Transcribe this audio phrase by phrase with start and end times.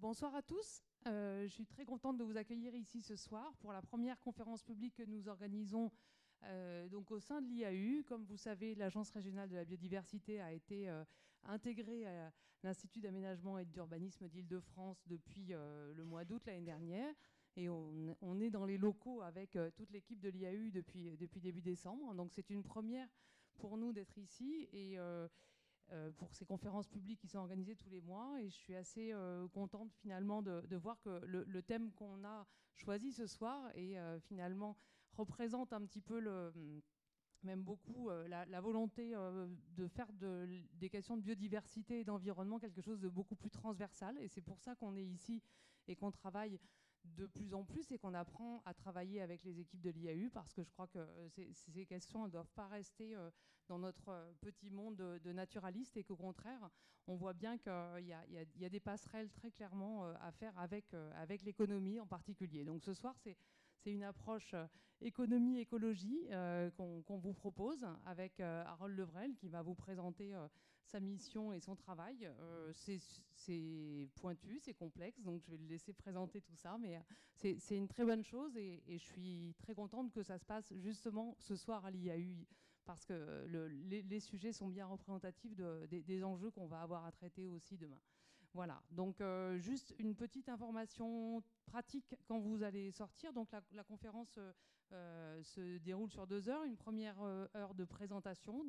[0.00, 0.82] bonsoir à tous.
[1.06, 4.62] Euh, je suis très contente de vous accueillir ici ce soir pour la première conférence
[4.62, 5.90] publique que nous organisons
[6.44, 8.02] euh, donc au sein de l'IAU.
[8.04, 11.04] Comme vous savez, l'Agence régionale de la biodiversité a été euh,
[11.44, 12.32] intégrée à
[12.62, 17.14] l'Institut d'aménagement et d'urbanisme d'Île-de-France depuis le mois d'août l'année dernière.
[17.56, 22.14] Et on, est dans les locaux avec toute l'équipe de l'IAU depuis, depuis début décembre.
[22.14, 23.08] Donc c'est une première
[23.56, 24.68] pour nous d'être ici.
[24.72, 24.98] Et
[26.16, 28.40] pour ces conférences publiques qui sont organisées tous les mois.
[28.40, 33.12] Et je suis assez euh, contente finalement de, voir que le, thème qu'on a choisi
[33.12, 34.76] ce soir et euh, finalement
[35.12, 36.52] représente un petit peu le
[37.42, 43.08] même beaucoup la, volonté de faire des questions de biodiversité et d'environnement quelque chose de
[43.08, 44.18] beaucoup plus transversal.
[44.18, 45.42] Et c'est pour ça qu'on est ici
[45.88, 46.60] et qu'on travaille
[47.04, 50.52] de plus en plus et qu'on apprend à travailler avec les équipes de l'IAU parce
[50.52, 53.30] que je crois que euh, ces, questions ne doivent pas rester euh,
[53.70, 56.68] dans notre euh, petit monde de, naturalistes et qu'au contraire,
[57.06, 61.98] on voit bien qu'il y, a des passerelles très clairement à faire avec, avec l'économie
[61.98, 62.64] en particulier.
[62.64, 63.16] Donc ce soir,
[63.80, 64.66] c'est une approche euh,
[65.00, 70.34] économie-écologie euh, qu'on vous propose avec euh, Harold Levrel qui va vous présenter
[70.84, 72.28] sa mission et son travail.
[72.72, 77.00] c'est pointu, c'est complexe, donc je vais le laisser présenter tout ça, mais
[77.34, 81.36] c'est une très bonne chose et, je suis très contente que ça se passe justement
[81.38, 82.44] ce soir à l'IAU
[82.90, 83.46] parce que
[83.86, 88.00] les, sujets sont bien représentatifs des, enjeux qu'on va avoir à traiter aussi demain.
[88.52, 89.22] Voilà, donc
[89.58, 93.32] juste une petite information pratique quand vous allez sortir.
[93.32, 94.52] Donc la, conférence euh,
[94.90, 96.64] euh, se déroule sur deux heures.
[96.64, 98.64] Une première euh, heure de présentation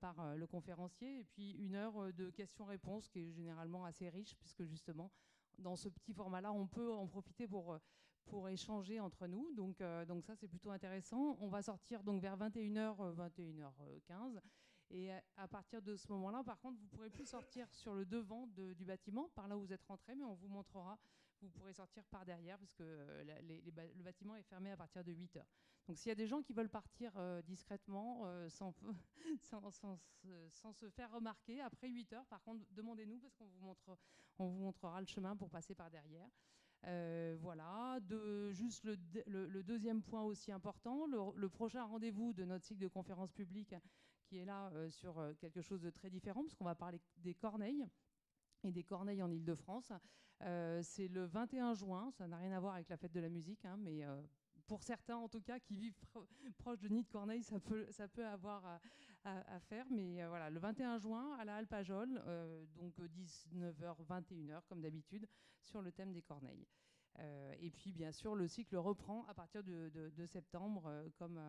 [0.00, 4.64] par le conférencier et puis une heure de questions-réponses qui est généralement assez riche puisque
[4.64, 5.12] justement
[5.58, 7.78] dans ce petit format-là, on peut en profiter pour,
[8.26, 9.52] pour échanger entre nous.
[9.54, 11.36] Donc, donc ça, c'est plutôt intéressant.
[11.40, 14.40] On va sortir donc vers 21h, 21h15.
[14.90, 18.46] Et à partir de ce moment-là, par contre, vous pourrez plus sortir sur le devant
[18.46, 20.98] du bâtiment, par là où vous êtes rentré, mais on vous montrera,
[21.40, 25.12] vous pourrez sortir par derrière, parce que euh, le bâtiment est fermé à partir de
[25.12, 25.48] 8 heures.
[25.86, 28.74] Donc s'il y a des gens qui veulent partir euh, discrètement, euh, sans,
[29.42, 35.06] sans, se faire remarquer, après 8 heures, par contre, demandez-nous, parce qu'on vous montrera le
[35.06, 36.28] chemin pour passer par derrière.
[36.84, 37.98] Euh, voilà.
[38.02, 43.32] De, juste le, deuxième point aussi important, le, prochain rendez-vous de notre cycle de conférences
[43.32, 43.74] publiques
[44.24, 47.00] qui est là euh, sur euh, quelque chose de très différent, parce qu'on va parler
[47.18, 47.86] des corneilles
[48.64, 49.92] et des corneilles en Ile-de-France.
[50.82, 53.64] c'est le 21 juin, ça n'a rien à voir avec la fête de la musique,
[53.64, 54.04] hein, mais
[54.66, 55.94] pour certains en tout cas qui vivent
[56.58, 58.80] proche de Nid Corneille, ça peut, ça peut avoir
[59.26, 59.86] à, faire.
[59.90, 62.22] Mais voilà, le 21 juin à la Alpajol,
[62.76, 65.26] donc 19h, 21h comme d'habitude,
[65.62, 66.66] sur le thème des corneilles.
[67.58, 71.40] et puis bien sûr, le cycle reprend à partir de, septembre, comme,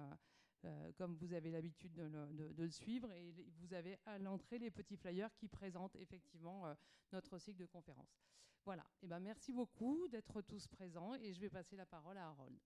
[0.97, 3.11] comme vous avez l'habitude de, le suivre.
[3.11, 6.65] Et vous avez à l'entrée les petits flyers qui présentent effectivement
[7.11, 8.19] notre cycle de conférences.
[8.67, 12.27] Voilà, et ben, merci beaucoup d'être tous présents et je vais passer la parole à
[12.27, 12.59] Harold.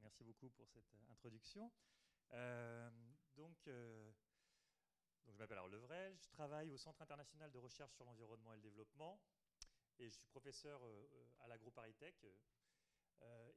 [0.00, 1.68] Merci beaucoup pour cette euh, introduction.
[3.32, 4.12] Euh, donc, euh,
[5.26, 8.62] je m'appelle Harold Levrel, je travaille au Centre international de recherche sur l'environnement et le
[8.62, 9.20] développement,
[9.98, 10.80] et je suis professeur
[11.40, 12.24] à l'AgroParisTech.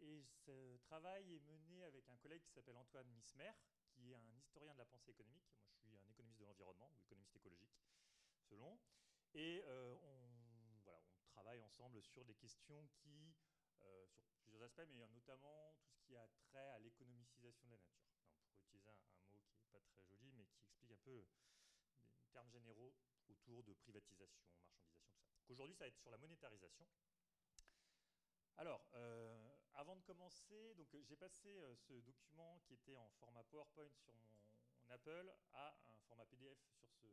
[0.02, 3.52] et ce travail est mené avec un collègue qui s'appelle Antoine Nismer,
[3.90, 5.48] qui est un historien de la pensée économique.
[5.86, 7.74] Moi, je suis un économiste de l'environnement, ou économiste écologique,
[8.50, 8.80] selon.
[9.34, 13.36] Et on, voilà, on travaille ensemble sur des questions qui
[13.82, 17.78] euh, sur plusieurs aspects, mais notamment tout ce qui a trait à l'économicisation de la
[17.78, 18.06] nature.
[18.64, 19.35] on utiliser un, mot
[19.82, 21.26] très joli, mais qui explique un peu
[22.02, 22.94] des termes généraux
[23.28, 25.50] autour de privatisation, marchandisation, tout ça.
[25.50, 26.88] Aujourd'hui, ça va être sur la monétarisation.
[28.58, 33.44] Alors, euh, avant de commencer, donc j'ai passé euh, ce document qui était en format
[33.44, 34.30] PowerPoint sur mon,
[34.88, 37.08] Apple à un format PDF sur, ce,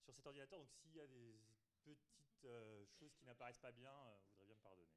[0.00, 0.58] sur cet ordinateur.
[0.58, 1.38] Donc, s'il y a des
[1.82, 2.46] petites
[2.98, 4.94] choses qui n'apparaissent pas bien, vous voudrez bien me pardonner.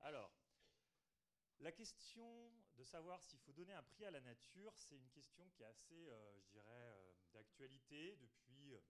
[0.00, 0.32] Alors,
[1.60, 5.48] la question de savoir s'il faut donner un prix à la nature, c'est une question
[5.50, 8.74] qui est assez, euh, je dirais, euh, d'actualité depuis...
[8.74, 8.80] Euh,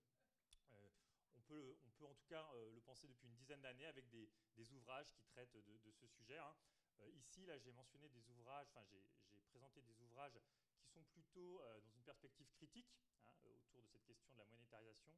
[1.34, 4.30] on, peut, on peut en tout cas le penser depuis une dizaine d'années avec des,
[4.72, 6.38] ouvrages qui traitent de, ce sujet.
[6.38, 6.54] Hein.
[7.14, 10.38] ici, là, j'ai mentionné des ouvrages, enfin, j'ai présenté des ouvrages
[10.78, 12.94] qui sont plutôt dans une perspective critique
[13.26, 15.12] hein, autour de cette question de la monétarisation.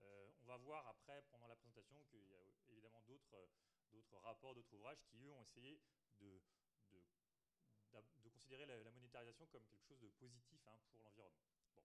[0.00, 3.48] on va voir après, pendant la présentation, qu'il y a évidemment d'autres
[4.22, 5.80] rapports, d'autres ouvrages qui, eux, ont essayé
[6.18, 6.40] de
[8.38, 11.50] considérer la, monétarisation comme quelque chose de positif hein, pour l'environnement.
[11.74, 11.82] Bon.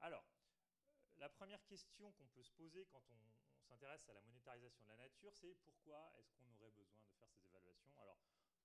[0.00, 0.24] Alors,
[1.18, 3.14] la première question qu'on peut se poser quand on,
[3.64, 7.30] s'intéresse à la monétarisation de la nature, c'est pourquoi est-ce qu'on aurait besoin de faire
[7.30, 7.94] ces évaluations?
[7.96, 8.18] Alors,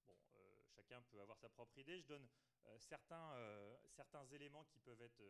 [0.06, 2.02] bon, euh, chacun peut avoir sa propre idée.
[2.02, 2.28] Je donne
[2.66, 5.24] euh, certains, euh, certains éléments qui peuvent être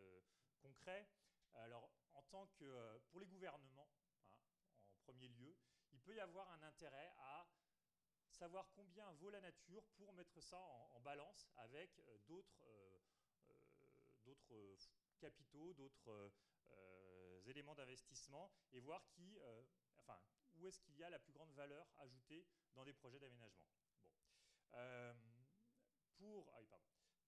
[0.60, 1.08] concrets.
[1.54, 3.88] Alors, en tant que, pour les gouvernements,
[4.32, 4.40] hein,
[4.88, 5.56] en premier lieu,
[5.92, 7.46] il peut y avoir un intérêt à
[8.40, 12.98] savoir combien vaut la nature pour mettre ça en, balance avec euh, d'autres euh,
[14.24, 14.76] d'autres
[15.18, 16.32] capitaux, d'autres
[17.46, 19.38] éléments d'investissement et voir qui,
[19.98, 20.18] enfin,
[20.54, 23.66] où est-ce qu'il y a la plus grande valeur ajoutée dans des projets d'aménagement.
[24.04, 24.12] Bon.
[26.16, 26.52] pour,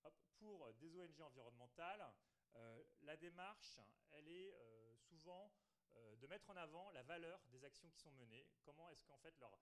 [0.04, 2.12] ah pour des ONG environnementales,
[2.56, 3.78] euh, la démarche,
[4.10, 5.50] elle est euh, souvent
[5.96, 9.18] euh, de mettre en avant la valeur des actions qui sont menées, comment est-ce qu'en
[9.18, 9.58] fait leurs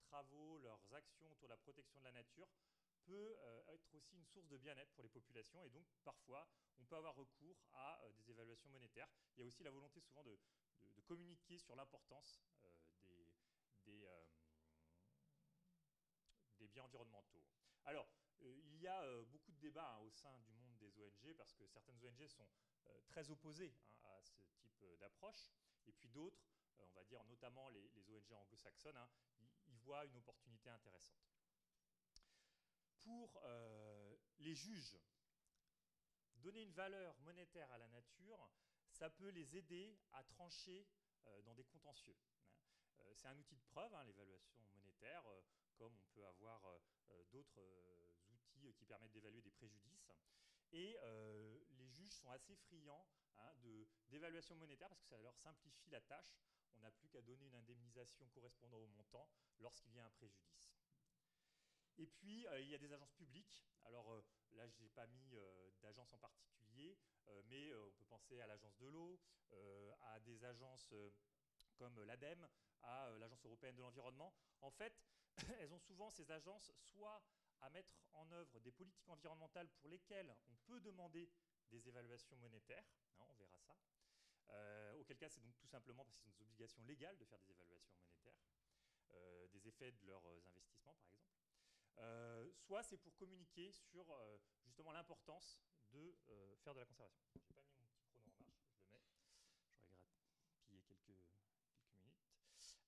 [0.00, 2.48] travaux, leurs actions autour de la protection de la nature
[3.04, 3.38] peut
[3.68, 5.64] être aussi une source de bien-être pour les populations?
[5.64, 6.46] Et donc parfois
[6.80, 9.08] on peut avoir recours à des évaluations monétaires.
[9.36, 10.38] Il y a aussi la volonté souvent de,
[11.06, 12.42] communiquer sur l'importance
[13.86, 14.06] des,
[16.68, 17.42] biens environnementaux.
[17.86, 18.06] Alors,
[18.42, 20.57] euh, il y a euh, beaucoup de débats hein, au sein du
[21.36, 22.48] parce que certaines ONG sont
[22.86, 23.74] euh, très opposées
[24.04, 25.50] hein, à ce type d'approche
[25.86, 26.42] et puis d'autres,
[26.78, 29.08] on va dire notamment les, ONG anglo-saxonnes, hein,
[29.68, 31.16] y, voient une opportunité intéressante.
[33.00, 33.40] Pour
[34.38, 34.98] les juges,
[36.36, 38.50] donner une valeur monétaire à la nature,
[38.90, 40.86] ça peut les aider à trancher
[41.44, 42.16] dans des contentieux.
[43.14, 45.24] c'est un outil de preuve, l'évaluation monétaire,
[45.76, 46.60] comme on peut avoir
[47.30, 47.62] d'autres
[48.76, 50.12] qui permettent d'évaluer des préjudices.
[50.72, 53.06] Et euh, les juges sont assez friands
[53.38, 53.52] hein,
[54.08, 56.40] d'évaluation monétaire parce que ça leur simplifie la tâche.
[56.74, 59.28] On n'a plus qu'à donner une indemnisation correspondant au montant
[59.60, 60.72] lorsqu'il y a un préjudice.
[61.96, 63.64] Et puis, euh, il y a des agences publiques.
[63.84, 64.22] Alors euh,
[64.52, 65.34] là, je n'ai pas mis
[65.80, 66.98] d'agence en particulier,
[67.46, 69.20] mais on peut penser à l'agence de l'eau,
[70.00, 70.92] à des agences
[71.76, 72.48] comme l'ADEME,
[72.82, 74.34] à l'Agence européenne de l'environnement.
[74.60, 74.92] En fait,
[75.60, 77.22] elles ont souvent ces agences soit
[77.60, 81.30] à mettre en œuvre des politiques environnementales pour lesquelles on peut demander
[81.70, 82.84] des évaluations monétaires,
[83.18, 83.76] hein, on verra ça,
[84.50, 87.38] euh, auquel cas c'est donc tout simplement parce qu'ils ont des obligations légales de faire
[87.40, 88.40] des évaluations monétaires,
[89.10, 91.38] euh, des effets de leurs investissements par exemple,
[91.98, 94.06] euh, soit c'est pour communiquer sur
[94.64, 95.58] justement l'importance
[95.90, 96.14] de
[96.58, 97.24] faire de la conservation.
[97.32, 98.22] Je n'ai pas mis mon petit chrono
[98.52, 99.08] en marche, je le mets,
[100.62, 101.18] j'aurais grappillé quelques,
[101.80, 102.28] quelques minutes.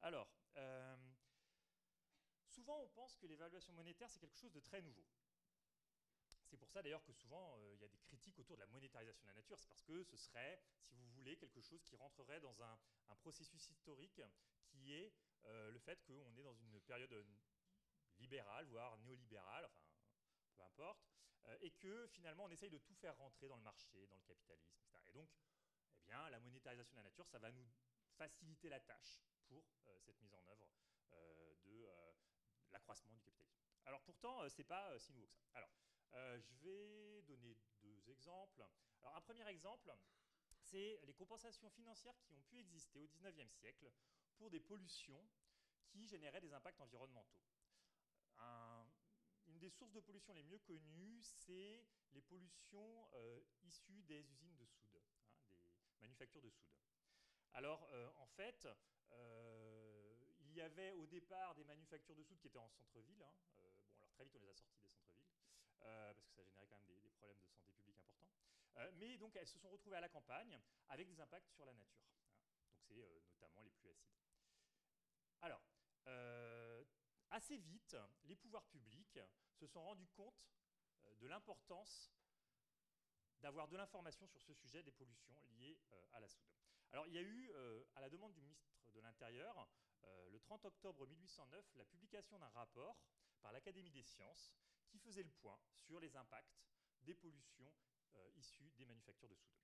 [0.03, 0.29] Alors,
[2.79, 5.05] On pense que l'évaluation monétaire, c'est quelque chose de très nouveau.
[6.51, 8.67] C'est pour ça d'ailleurs que souvent, euh, il y a des critiques autour de la
[8.69, 9.59] monétarisation de la nature.
[9.59, 12.79] C'est parce que ce serait, si vous voulez, quelque chose qui rentrerait dans un,
[13.21, 14.23] processus historique
[14.69, 15.13] qui est
[15.45, 17.15] euh, le fait qu'on est dans une période
[18.19, 19.83] libérale, voire néolibérale, enfin,
[20.57, 21.07] peu importe,
[21.47, 24.23] euh, et que finalement, on essaye de tout faire rentrer dans le marché, dans le
[24.23, 24.99] capitalisme, etc.
[25.09, 25.29] Et donc,
[25.99, 27.69] eh bien, la monétarisation de la nature, ça va nous
[28.17, 29.65] faciliter la tâche pour
[29.99, 30.67] cette mise en œuvre
[32.73, 33.61] l'accroissement du capitalisme.
[33.85, 35.43] Alors pourtant, euh, ce n'est pas euh, si nouveau que ça.
[35.55, 35.71] Alors,
[36.15, 38.65] euh, je vais donner deux exemples.
[39.01, 39.95] Alors un premier exemple,
[40.59, 43.91] c'est les compensations financières qui ont pu exister au 19e siècle
[44.37, 45.29] pour des pollutions
[45.89, 47.41] qui généraient des impacts environnementaux.
[49.47, 53.11] une des sources de pollution les mieux connues, c'est les pollutions
[53.63, 55.03] issues des usines de soude, hein,
[55.95, 56.71] des manufactures de soude.
[57.53, 58.69] Alors, en fait,
[60.51, 63.23] il y avait au départ des manufactures de soude qui étaient en centre-ville.
[63.23, 63.33] Hein.
[63.59, 65.31] Euh, bon, alors très vite, on les a sortis des centres-villes,
[65.83, 68.27] euh, parce que ça générait quand même des, problèmes de santé publique importants.
[68.77, 71.73] Euh, mais donc, elles se sont retrouvées à la campagne avec des impacts sur la
[71.75, 72.03] nature.
[72.05, 72.19] Hein.
[72.65, 74.19] Donc, c'est notamment les pluies acides.
[75.43, 75.63] Alors,
[77.31, 79.21] assez vite, les pouvoirs publics
[79.53, 80.51] se sont rendus compte
[81.21, 82.13] de l'importance
[83.39, 85.79] d'avoir de l'information sur ce sujet des pollutions liées
[86.13, 86.51] à la soude.
[86.93, 87.53] Alors, il y a eu,
[87.95, 89.69] à la demande du ministre de l'Intérieur,
[90.05, 92.99] euh, le 30 octobre 1809 la publication d'un rapport
[93.41, 94.53] par l'Académie des sciences
[94.89, 96.61] qui faisait le point sur les impacts
[97.03, 97.73] des pollutions
[98.17, 99.57] euh, issues des manufactures de soude.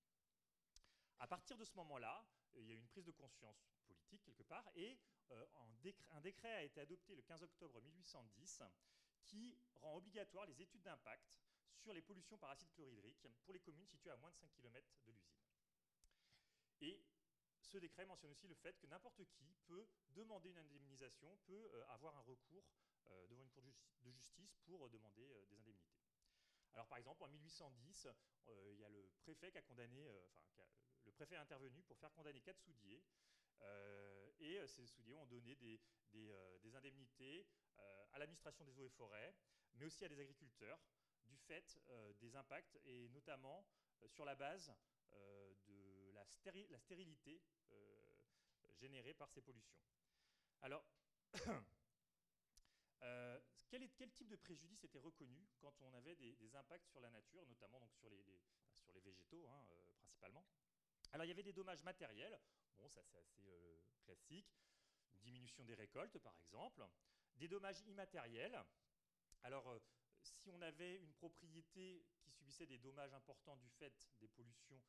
[1.18, 2.24] À partir de ce moment-là,
[2.54, 4.98] euh, il y a eu une prise de conscience politique quelque part et
[6.10, 8.62] un décret a été adopté le 15 octobre 1810
[9.24, 11.36] qui rend obligatoire les études d'impact
[11.74, 14.88] sur les pollutions par acide chlorhydrique pour les communes situées à moins de 5 km
[15.04, 15.36] de l'usine.
[17.66, 21.84] Ce décret mentionne aussi le fait que n'importe qui peut demander une indemnisation, peut euh,
[21.88, 22.64] avoir un recours
[23.06, 23.64] euh, devant une cour
[24.02, 25.98] de justice pour demander euh, des indemnités.
[26.72, 28.08] Alors par exemple, en 1810,
[28.70, 30.06] il y a le préfet qui a condamné,
[30.36, 30.68] enfin,
[31.04, 33.02] le préfet est intervenu pour faire condamner quatre soudiers.
[34.40, 35.56] et ces soudiers ont donné
[36.12, 37.46] des indemnités
[38.12, 39.34] à l'administration des eaux et forêts,
[39.76, 40.78] mais aussi à des agriculteurs,
[41.24, 41.80] du fait
[42.20, 43.66] des impacts, et notamment
[44.08, 44.70] sur la base
[46.70, 47.42] la, stérilité
[47.72, 48.16] euh,
[48.74, 49.80] générés par ces pollutions.
[50.62, 50.84] Alors,
[53.02, 57.44] euh, quel, type de préjudice était reconnu quand on avait des, impacts sur la nature,
[57.46, 58.24] notamment donc sur, les,
[58.72, 60.44] sur les végétaux hein, euh, principalement?
[61.12, 62.38] Alors il y avait des dommages matériels,
[62.76, 64.58] bon ça c'est assez classique,
[65.22, 66.86] diminution des récoltes par exemple,
[67.36, 68.58] des dommages immatériels.
[69.42, 69.80] Alors,
[70.20, 74.80] si on avait une propriété qui subissait des dommages importants du fait des pollutions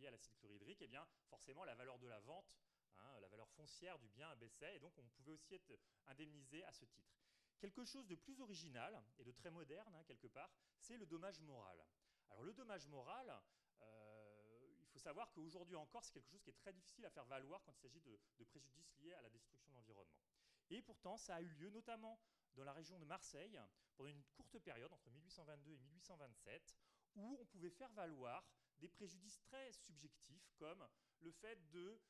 [0.00, 2.56] liées à l'acide chlorhydrique, eh bien, forcément, la valeur de la vente,
[2.98, 6.72] hein, la valeur foncière du bien baissait, et donc on pouvait aussi être indemnisé à
[6.72, 7.14] ce titre.
[7.58, 11.40] Quelque chose de plus original et de très moderne, hein, quelque part, c'est le dommage
[11.40, 11.84] moral.
[12.30, 13.38] Alors le dommage moral,
[13.82, 17.26] euh, il faut savoir qu'aujourd'hui encore, c'est quelque chose qui est très difficile à faire
[17.26, 20.20] valoir quand il s'agit de préjudices liés à la destruction de l'environnement.
[20.70, 22.18] Et pourtant, ça a eu lieu notamment
[22.54, 23.60] dans la région de Marseille
[23.96, 26.76] pendant une courte période, entre 1822 et 1827,
[27.16, 28.48] où on pouvait faire valoir
[28.80, 30.86] des préjudices très subjectifs, comme
[31.20, 32.00] le fait de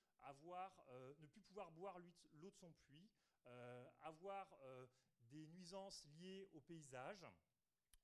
[0.89, 1.99] euh, ne plus pouvoir boire
[2.35, 3.11] l'eau de son puits,
[3.47, 4.87] euh, avoir euh,
[5.23, 7.27] des nuisances liées au paysage,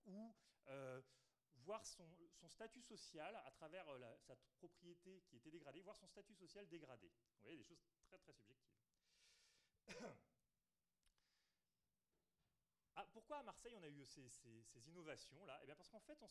[0.04, 0.34] ou
[1.56, 2.08] voir son,
[2.48, 3.86] statut social à travers
[4.20, 7.08] sa propriété qui était dégradée, voir son statut social dégradé.
[7.08, 8.78] Vous voyez, des choses très très subjectives.
[12.98, 15.60] Ah, pourquoi à Marseille on a eu ces, innovations-là?
[15.62, 16.28] Eh bien parce qu'en fait, on,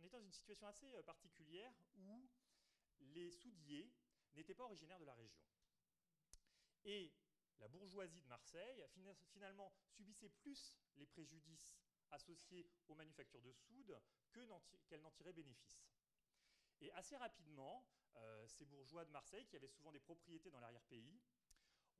[0.00, 2.28] on, est dans une situation assez euh, particulière où
[2.98, 3.92] les soudiers
[4.34, 5.40] n'étaient pas originaires de la région.
[6.84, 7.12] Et
[7.58, 8.84] la bourgeoisie de Marseille,
[9.32, 11.76] finalement, subissait plus les préjudices
[12.10, 14.00] associés aux manufactures de soude
[14.32, 15.84] qu'elle n'en tirait bénéfice.
[16.80, 21.20] Et assez rapidement, euh, ces bourgeois de Marseille, qui avaient souvent des propriétés dans l'arrière-pays,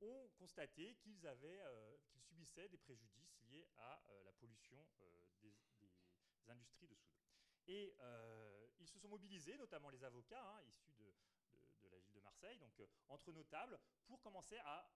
[0.01, 5.53] ont constaté qu'ils euh, subissaient des préjudices liés à la pollution euh, des,
[6.49, 7.20] industries de soude.
[7.67, 7.95] Et
[8.79, 12.73] ils se sont mobilisés, notamment les avocats hein, issus de, la ville de Marseille, donc
[13.09, 14.89] entre notables, pour commencer à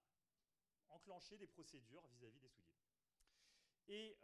[0.90, 2.84] enclencher des procédures vis-à-vis des soudiers.
[3.88, 4.18] Et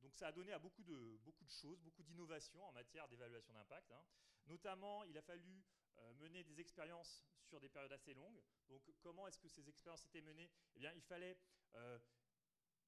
[0.00, 3.52] donc ça a donné à beaucoup de, beaucoup de choses, beaucoup d'innovations en matière d'évaluation
[3.52, 3.90] d'impact.
[3.92, 4.04] Hein.
[4.46, 5.64] Notamment, il a fallu
[5.98, 8.40] euh, mener des expériences sur des périodes assez longues.
[8.68, 10.50] Donc comment est-ce que ces expériences étaient menées?
[10.76, 11.38] Eh bien, il fallait
[11.74, 11.98] euh,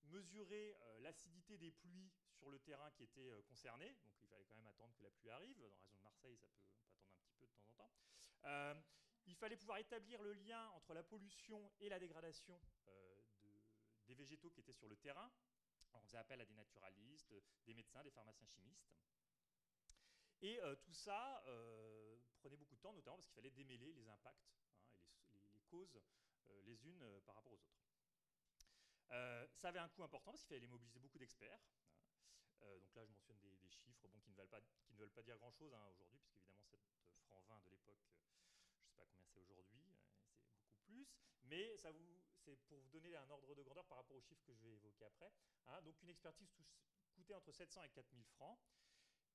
[0.04, 3.86] mesurer euh, l'acidité des pluies sur le terrain qui était concerné.
[4.04, 5.58] Donc il fallait quand même attendre que la pluie arrive.
[5.58, 7.68] Dans la région de Marseille, ça peut, on peut attendre un petit peu de temps
[7.68, 8.82] en temps.
[9.26, 12.58] il fallait pouvoir établir le lien entre la pollution et la dégradation
[14.06, 15.30] des végétaux qui étaient sur le terrain.
[15.92, 17.34] on faisait appel à des naturalistes,
[17.66, 18.90] des médecins, des pharmaciens chimistes.
[20.40, 21.44] Et tout ça
[22.40, 24.56] prenait beaucoup de temps, notamment parce qu'il fallait démêler les impacts hein,
[25.34, 26.00] et les, causes
[26.48, 27.79] euh, les unes euh, par rapport aux autres.
[29.12, 31.60] Euh, ça avait un coût important parce qu'il fallait mobiliser beaucoup d'experts.
[32.62, 32.78] Hein.
[32.78, 35.22] donc là, je mentionne des, chiffres bon, qui, ne veulent pas, qui, ne veulent pas,
[35.22, 39.06] dire grand-chose hein, aujourd'hui, puisque évidemment, cette franc 20 de l'époque, je ne sais pas
[39.06, 41.06] combien c'est aujourd'hui, c'est beaucoup plus.
[41.44, 44.62] Mais c'est pour vous donner un ordre de grandeur par rapport aux chiffres que je
[44.62, 45.32] vais évoquer après.
[45.82, 46.48] donc une expertise
[47.14, 48.58] coûtait entre 700 et 4000 francs.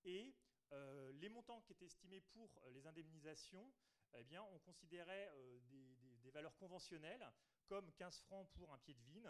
[0.03, 0.35] Et
[0.71, 3.71] euh, les montants qui étaient estimés pour euh, les indemnisations,
[4.13, 7.25] eh bien, on considérait euh, des, valeurs conventionnelles
[7.67, 9.29] comme 15 francs pour un pied de vigne,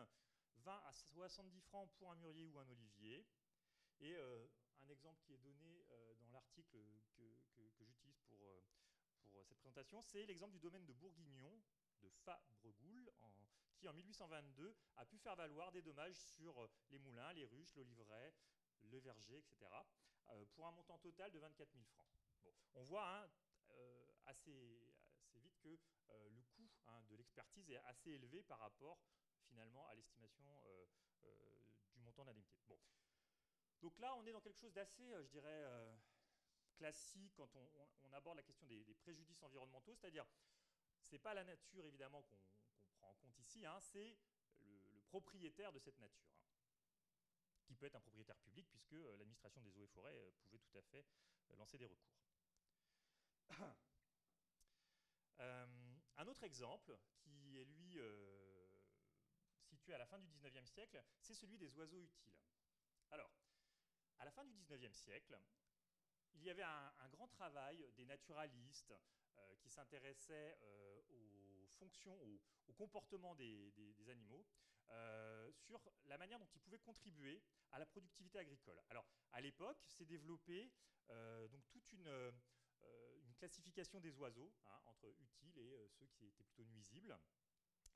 [0.66, 3.26] 20 à 70 francs pour un mûrier ou un olivier.
[4.00, 5.86] Et un exemple qui est donné
[6.20, 6.78] dans l'article
[7.16, 7.24] que,
[7.86, 8.40] j'utilise pour,
[9.22, 11.62] pour, cette présentation, c'est l'exemple du domaine de Bourguignon,
[12.02, 13.10] de Fabregoul,
[13.78, 18.34] qui en 1822 a pu faire valoir des dommages sur les moulins, les ruches, l'oliveraie,
[18.84, 19.68] le verger, etc.
[20.32, 22.08] Euh, pour un montant total de 24 000 francs.
[22.74, 23.30] on voit hein,
[23.72, 24.82] euh, assez,
[25.36, 25.78] vite que
[26.10, 29.00] euh, le coût hein, de l'expertise est assez élevé par rapport
[29.50, 30.44] finalement à l'estimation
[31.94, 32.60] du montant d'indemnité.
[32.68, 32.80] Bon.
[33.82, 35.64] Donc là, on est dans quelque chose d'assez, je dirais,
[36.76, 40.26] classique quand on, aborde la question des, préjudices environnementaux, c'est-à-dire,
[41.02, 42.38] ce n'est pas la nature évidemment qu'on
[42.98, 44.18] prend en compte ici, hein, c'est
[44.62, 46.36] le, propriétaire de cette nature
[47.66, 50.60] qui peut être un propriétaire public, puisque euh, l'administration des eaux et forêts euh, pouvait
[50.60, 51.06] tout à fait
[51.50, 52.20] euh, lancer des recours.
[56.18, 58.00] un autre exemple, qui est lui
[59.94, 62.34] à la fin du 19e siècle, c'est celui des oiseaux utiles.
[63.12, 63.32] Alors,
[64.20, 65.40] à la fin du 19e siècle,
[66.34, 68.94] il y avait un, grand travail des naturalistes
[69.60, 70.58] qui s'intéressaient
[71.10, 72.18] aux fonctions,
[72.68, 74.46] au, comportement des, animaux,
[74.90, 78.82] euh, sur la manière dont ils pouvaient contribuer à la productivité agricole.
[78.90, 80.72] Alors, à l'époque, s'est développé
[81.10, 82.32] euh, donc toute une, euh,
[83.24, 87.18] une, classification des oiseaux, hein, entre utiles et ceux qui étaient plutôt nuisibles,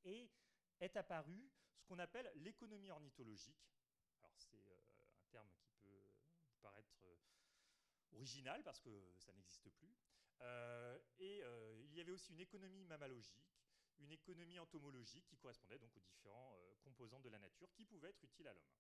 [0.06, 0.30] et
[0.80, 3.72] est apparu ce qu'on appelle l'économie ornithologique.
[4.24, 4.76] Alors, c'est
[5.18, 6.12] un terme qui peut
[6.62, 7.06] paraître
[8.12, 9.96] original parce que ça n'existe plus.
[11.20, 11.44] et
[11.84, 13.60] il y avait aussi une économie mammalogique,
[14.00, 18.10] une économie entomologique qui correspondait donc aux différents euh, composants de la nature qui pouvaient
[18.10, 18.72] être utiles à l'homme.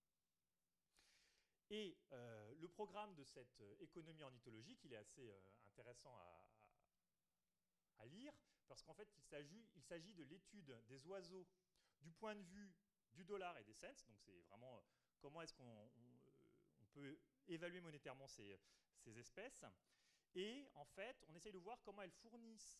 [1.69, 5.31] Et euh, le programme de cette euh, économie ornithologique, il est assez
[5.65, 8.33] intéressant à, lire,
[8.69, 11.45] parce qu'en fait, il s'agit de l'étude des oiseaux
[12.01, 12.73] du point de vue
[13.13, 14.83] du dollar et des cents, donc c'est vraiment
[15.19, 15.91] comment est-ce qu'on
[16.93, 18.59] peut évaluer monétairement ces,
[19.17, 19.65] espèces.
[20.35, 22.79] Et en fait, on essaye de voir comment elles fournissent,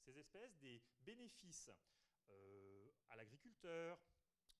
[0.00, 1.70] ces espèces, des bénéfices
[3.08, 3.98] à l'agriculteur,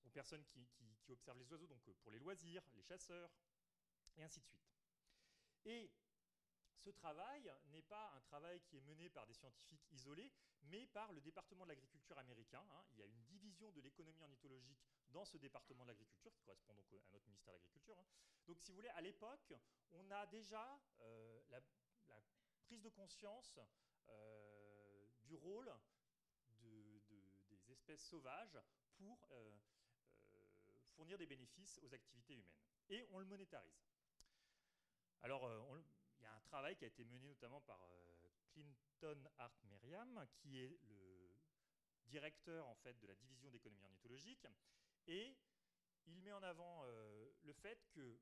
[0.03, 0.67] aux personnes qui,
[1.09, 3.31] observent les oiseaux, donc pour les loisirs, les chasseurs,
[4.17, 4.69] et ainsi de suite.
[5.65, 5.91] Et
[6.79, 10.31] ce travail n'est pas un travail qui est mené par des scientifiques isolés,
[10.63, 12.65] mais par le département de l'agriculture américain.
[12.71, 12.85] Hein.
[12.91, 16.73] Il y a une division de l'économie ornithologique dans ce département de l'agriculture, qui correspond
[16.73, 17.97] donc à notre ministère de l'Agriculture.
[17.99, 18.05] Hein.
[18.47, 19.53] Donc, si vous voulez, à l'époque,
[19.91, 21.59] on a déjà euh, la,
[22.63, 23.59] prise de conscience
[24.09, 25.73] euh, du rôle
[26.61, 28.59] des espèces sauvages
[28.95, 29.51] pour euh,
[30.95, 32.59] fournir des bénéfices aux activités humaines.
[32.89, 33.87] Et on le monétarise.
[35.21, 35.49] Alors,
[36.19, 37.79] il y a un travail qui a été mené notamment par
[38.51, 41.35] Clinton Hart Merriam, qui est le
[42.05, 44.45] directeur en fait de la division d'économie ornithologique,
[45.07, 45.35] et
[46.07, 48.19] il met en avant euh, le fait que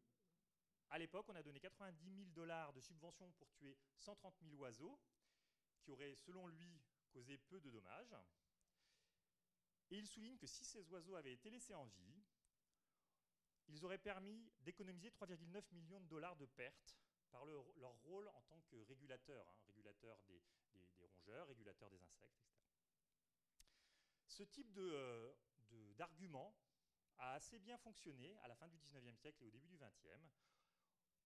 [0.90, 4.98] à l'époque, on a donné 90 000 dollars de subventions pour tuer 130 000 oiseaux,
[5.82, 6.80] qui auraient, selon lui,
[7.12, 8.16] causé peu de dommages.
[9.90, 12.24] Et il souligne que si ces oiseaux avaient été laissés en vie,
[13.68, 16.96] ils auraient permis d'économiser 3,9 millions de dollars de pertes
[17.32, 20.42] par leur rôle en tant que régulateur, hein, régulateur des,
[21.00, 22.58] rongeurs, régulateur des insectes, etc.
[24.28, 25.34] Ce type euh,
[25.96, 26.56] d'argument
[27.18, 30.20] a assez bien fonctionné à la fin du 19e siècle et au début du 20e,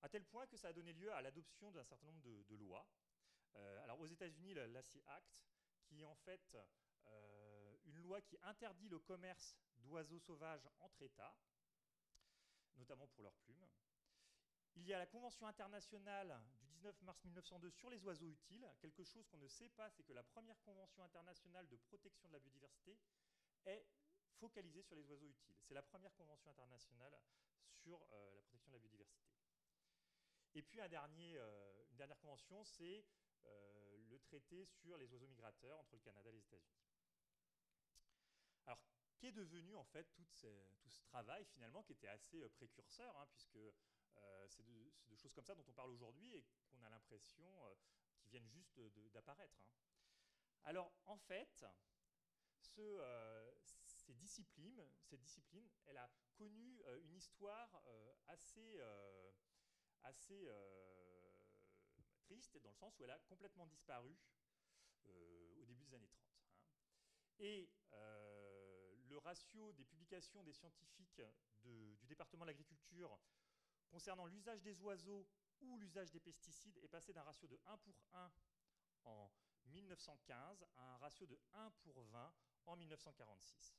[0.02, 2.88] à tel point que ça a donné lieu à l'adoption d'un certain nombre de, lois.
[3.56, 5.44] Euh, alors aux États-Unis, Lassie Act,
[5.84, 6.58] qui est en fait
[7.08, 11.36] euh, une loi qui interdit le commerce d'oiseaux sauvages entre États,
[12.78, 13.68] notamment pour leurs plumes.
[14.76, 18.68] Il y a la Convention internationale du 19 mars 1902 sur les oiseaux utiles.
[18.80, 22.34] Quelque chose qu'on ne sait pas, c'est que la première Convention internationale de protection de
[22.34, 22.98] la biodiversité
[23.66, 23.86] est
[24.40, 25.56] focalisée sur les oiseaux utiles.
[25.62, 27.14] C'est la première Convention internationale
[27.68, 29.30] sur euh, la protection de la biodiversité.
[30.56, 33.06] Et puis un dernier, euh, une dernière convention, c'est
[33.46, 36.82] euh, le traité sur les oiseaux migrateurs entre le Canada et les États-Unis.
[38.66, 38.80] Alors,
[39.20, 40.48] qu'est devenu en fait tout, ce
[41.04, 43.60] travail finalement qui était assez précurseur, hein, puisque
[44.24, 47.76] euh, c'est de, choses comme ça dont on parle aujourd'hui et qu'on a l'impression euh,
[48.26, 48.80] viennent juste
[49.14, 49.60] d'apparaître.
[49.62, 49.68] Hein.
[50.64, 51.66] Alors, en fait,
[52.78, 54.82] euh, cette discipline,
[55.86, 57.84] elle a connu une histoire
[58.28, 58.80] assez,
[60.04, 60.48] assez
[62.22, 64.16] triste, dans le sens où elle a complètement disparu
[65.06, 66.26] au début des années 30.
[66.38, 66.54] Hein.
[67.40, 71.22] Et le ratio des publications des scientifiques
[71.64, 73.20] du département de l'agriculture
[73.92, 75.28] concernant l'usage des oiseaux
[75.60, 78.32] ou l'usage des pesticides est passé d'un ratio de 1 pour 1
[79.04, 79.32] en
[79.66, 82.34] 1915 à un ratio de 1 pour 20
[82.66, 83.78] en 1946.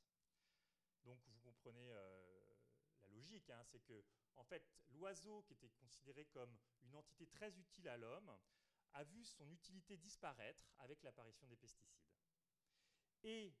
[1.03, 2.53] Donc vous comprenez euh,
[3.01, 7.57] la logique, hein, c'est que en fait l'oiseau qui était considéré comme une entité très
[7.57, 8.37] utile à l'homme
[8.93, 12.13] a vu son utilité disparaître avec l'apparition des pesticides.
[13.23, 13.53] Et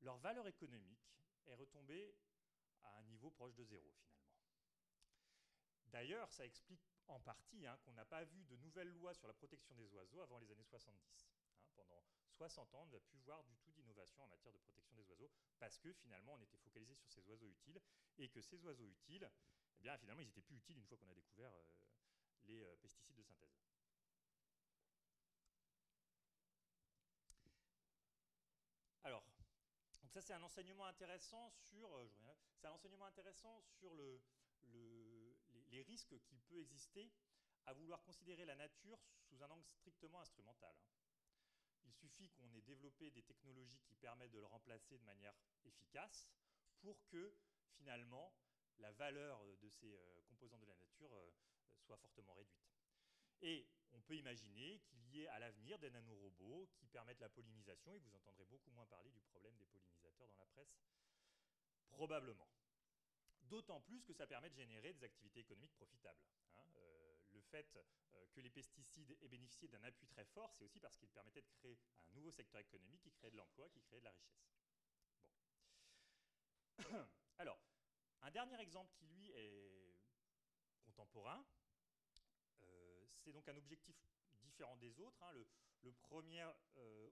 [0.00, 1.14] leur valeur économique
[1.46, 2.16] est retombée
[2.82, 4.23] à un niveau proche de zéro finalement.
[5.94, 9.32] D'ailleurs, ça explique en partie hein, qu'on n'a pas vu de nouvelles lois sur la
[9.32, 11.24] protection des oiseaux avant les années 70.
[11.24, 11.30] Hein.
[11.76, 15.08] pendant 60 ans, on n'a pu voir du tout d'innovation en matière de protection des
[15.08, 15.30] oiseaux
[15.60, 17.80] parce que finalement, on était focalisé sur ces oiseaux utiles
[18.18, 19.30] et que ces oiseaux utiles,
[19.78, 21.64] eh bien, finalement, ils n'étaient plus utiles une fois qu'on a découvert euh,
[22.46, 23.54] les euh, pesticides de synthèse.
[29.04, 29.24] Alors,
[30.02, 32.08] donc ça c'est un enseignement intéressant sur, euh,
[32.56, 34.20] c'est un enseignement intéressant sur le,
[35.74, 37.10] les, risques qu'il peut exister
[37.66, 40.74] à vouloir considérer la nature sous un angle strictement instrumental.
[41.84, 45.34] Il suffit qu'on ait développé des technologies qui permettent de le remplacer de manière
[45.64, 46.28] efficace
[46.80, 47.36] pour que
[47.76, 48.34] finalement
[48.78, 51.30] la valeur de ces euh, composants de la nature euh,
[51.84, 52.74] soit fortement réduite.
[53.42, 57.94] Et on peut imaginer qu'il y ait à l'avenir des nanorobots qui permettent la pollinisation,
[57.94, 60.80] et vous entendrez beaucoup moins parler du problème des pollinisateurs dans la presse,
[61.90, 62.48] probablement.
[63.44, 66.18] D'autant plus que ça permet de générer des activités économiques profitables.
[66.56, 66.66] Hein.
[66.76, 70.80] Euh, le fait euh, que les pesticides aient bénéficié d'un appui très fort, c'est aussi
[70.80, 71.78] parce qu'ils permettaient de créer
[72.10, 74.48] un nouveau secteur économique qui créait de l'emploi, qui créait de la richesse.
[77.38, 77.58] Alors,
[78.22, 79.94] un dernier exemple qui, lui, est
[80.84, 81.44] contemporain,
[82.62, 83.96] euh, c'est donc un objectif
[84.42, 85.22] différent des autres.
[85.22, 85.32] Hein.
[85.92, 86.44] Premier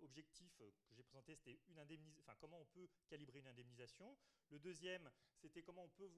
[0.03, 1.79] objectif que j'ai présenté, c'était une
[2.21, 4.17] enfin, comment on peut calibrer une indemnisation.
[4.51, 6.11] Le deuxième, c'était comment on peut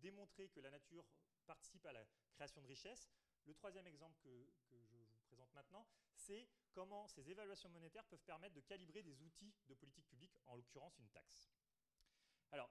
[0.00, 1.06] démontrer que la nature
[1.46, 3.10] participe à la création de richesses.
[3.44, 8.54] Le troisième exemple que, je vous présente maintenant, c'est comment ces évaluations monétaires peuvent permettre
[8.54, 11.50] de calibrer des outils de politique publique, en l'occurrence une taxe.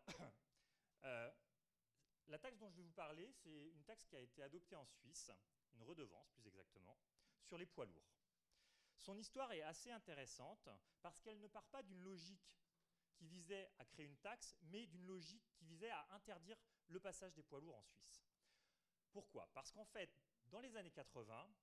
[2.28, 4.86] la taxe dont je vais vous parler, c'est une taxe qui a été adoptée en
[4.86, 5.32] Suisse,
[5.74, 6.98] une redevance plus exactement,
[7.44, 8.23] sur les poids lourds.
[9.04, 10.70] Son histoire est assez intéressante
[11.02, 12.58] parce qu'elle ne part pas d'une logique
[13.12, 17.34] qui visait à créer une taxe, mais d'une logique qui visait à interdire le passage
[17.34, 18.24] des poids lourds en Suisse.
[19.12, 19.50] Pourquoi?
[19.54, 20.10] Parce qu'en fait,
[20.46, 21.54] dans les années 80,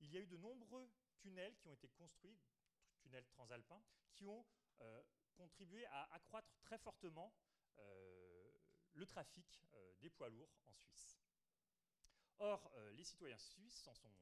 [0.00, 2.38] il y a eu de nombreux tunnels qui ont été construits,
[3.00, 4.44] tunnels transalpins, qui ont
[4.82, 5.02] euh,
[5.34, 7.32] contribué à accroître très fortement
[7.78, 8.52] euh,
[8.92, 11.18] le trafic euh, des poids lourds en Suisse.
[12.38, 14.12] Or, les citoyens suisses s'en sont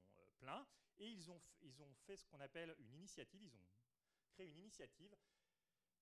[0.98, 3.66] et ils ont, ils ont fait ce qu'on appelle une initiative, ils ont
[4.30, 5.16] créé une initiative.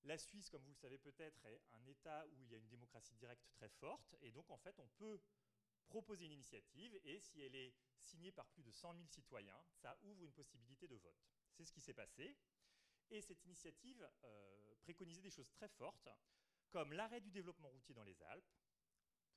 [0.04, 2.68] La Suisse, comme vous le savez peut-être, est un État où il y a une
[2.68, 5.20] démocratie directe très forte et donc en fait on peut
[5.88, 9.96] proposer une initiative et si elle est signée par plus de 100 000 citoyens, ça
[10.02, 11.26] ouvre une possibilité de vote.
[11.52, 12.36] C'est ce qui s'est passé.
[13.10, 16.10] Et cette initiative euh, préconisait des choses très fortes,
[16.70, 18.52] comme l'arrêt du développement routier dans les Alpes,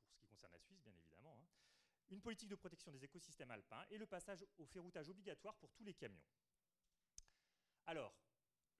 [0.03, 1.60] pour ce qui concerne la Suisse bien évidemment, hein,
[2.11, 5.83] une politique de protection des écosystèmes alpins et le passage au ferroutage obligatoire pour tous
[5.83, 6.21] les camions.
[7.85, 8.13] Alors,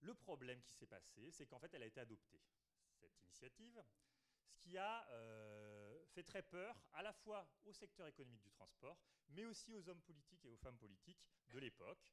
[0.01, 2.41] le problème qui s'est passé, c'est qu'en fait, elle a été adoptée,
[2.99, 3.83] cette initiative,
[4.47, 8.97] ce qui a euh, fait très peur à la fois au secteur économique du transport,
[9.29, 12.11] mais aussi aux hommes politiques et aux femmes politiques de l'époque,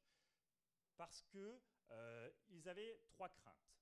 [0.97, 1.59] parce qu'ils
[1.91, 2.31] euh,
[2.65, 3.75] avaient trois craintes.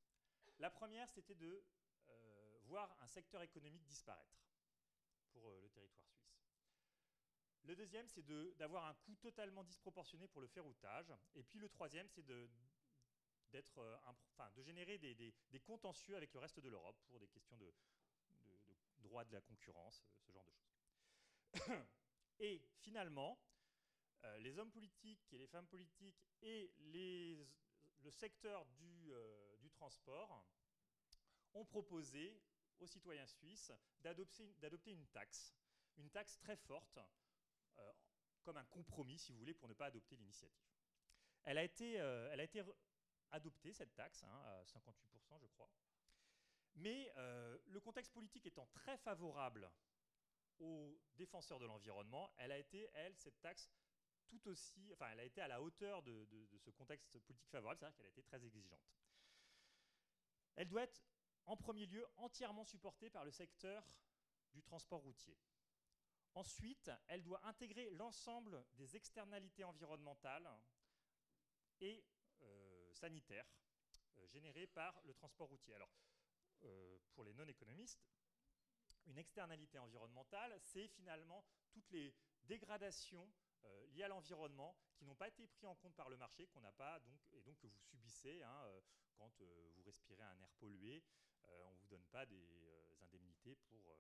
[0.60, 1.63] La première, c'était de
[2.10, 4.41] euh, voir un secteur économique disparaître
[5.32, 6.27] pour le territoire suisse.
[7.67, 8.25] Le deuxième, c'est
[8.56, 11.13] d'avoir un coût totalement disproportionné pour le ferroutage.
[11.36, 12.49] Et puis le troisième, c'est de,
[13.53, 13.97] euh,
[14.63, 17.73] générer des, contentieux avec le reste de l'Europe pour des questions de,
[18.99, 20.80] droit de la concurrence, euh, ce genre de choses.
[22.39, 23.38] et finalement,
[24.23, 29.12] euh, les hommes politiques et les femmes politiques et le secteur du,
[29.71, 30.47] transport
[31.53, 32.41] ont proposé
[32.80, 35.53] aux citoyens suisses d'adopter une taxe,
[35.97, 36.99] une taxe très forte
[37.80, 37.94] euh,
[38.44, 40.72] comme un compromis, si vous voulez, pour ne pas adopter l'initiative.
[41.44, 42.63] Elle, a été, euh, elle a été
[43.32, 45.70] adoptée, cette taxe, hein, à 58%, je crois.
[46.76, 49.70] Mais euh, le contexte politique étant très favorable
[50.60, 53.70] aux défenseurs de l'environnement, elle a été, elle, cette taxe,
[54.28, 57.80] tout aussi, enfin, elle a été à la hauteur de, de ce contexte politique favorable,
[57.80, 58.82] c'est-à-dire qu'elle a été très exigeante.
[60.56, 61.02] Elle doit être,
[61.46, 63.88] en premier lieu, entièrement supportée par le secteur
[64.54, 65.38] du transport routier.
[66.38, 70.47] Ensuite, elle doit intégrer l'ensemble des externalités environnementales
[71.80, 72.06] et
[72.43, 73.47] euh, sanitaires
[74.19, 75.73] euh, générées par le transport routier.
[75.73, 75.89] Alors,
[76.62, 78.08] euh, pour les non-économistes,
[79.08, 83.28] une externalité environnementale, c'est finalement toutes les dégradations
[83.89, 86.71] liées à l'environnement qui n'ont pas été prises en compte par le marché, qu'on n'a
[86.71, 88.82] pas donc et donc que vous subissez hein,
[89.15, 91.04] quand vous respirez un air pollué.
[91.41, 92.47] on ne vous donne pas des
[93.02, 94.00] indemnités pour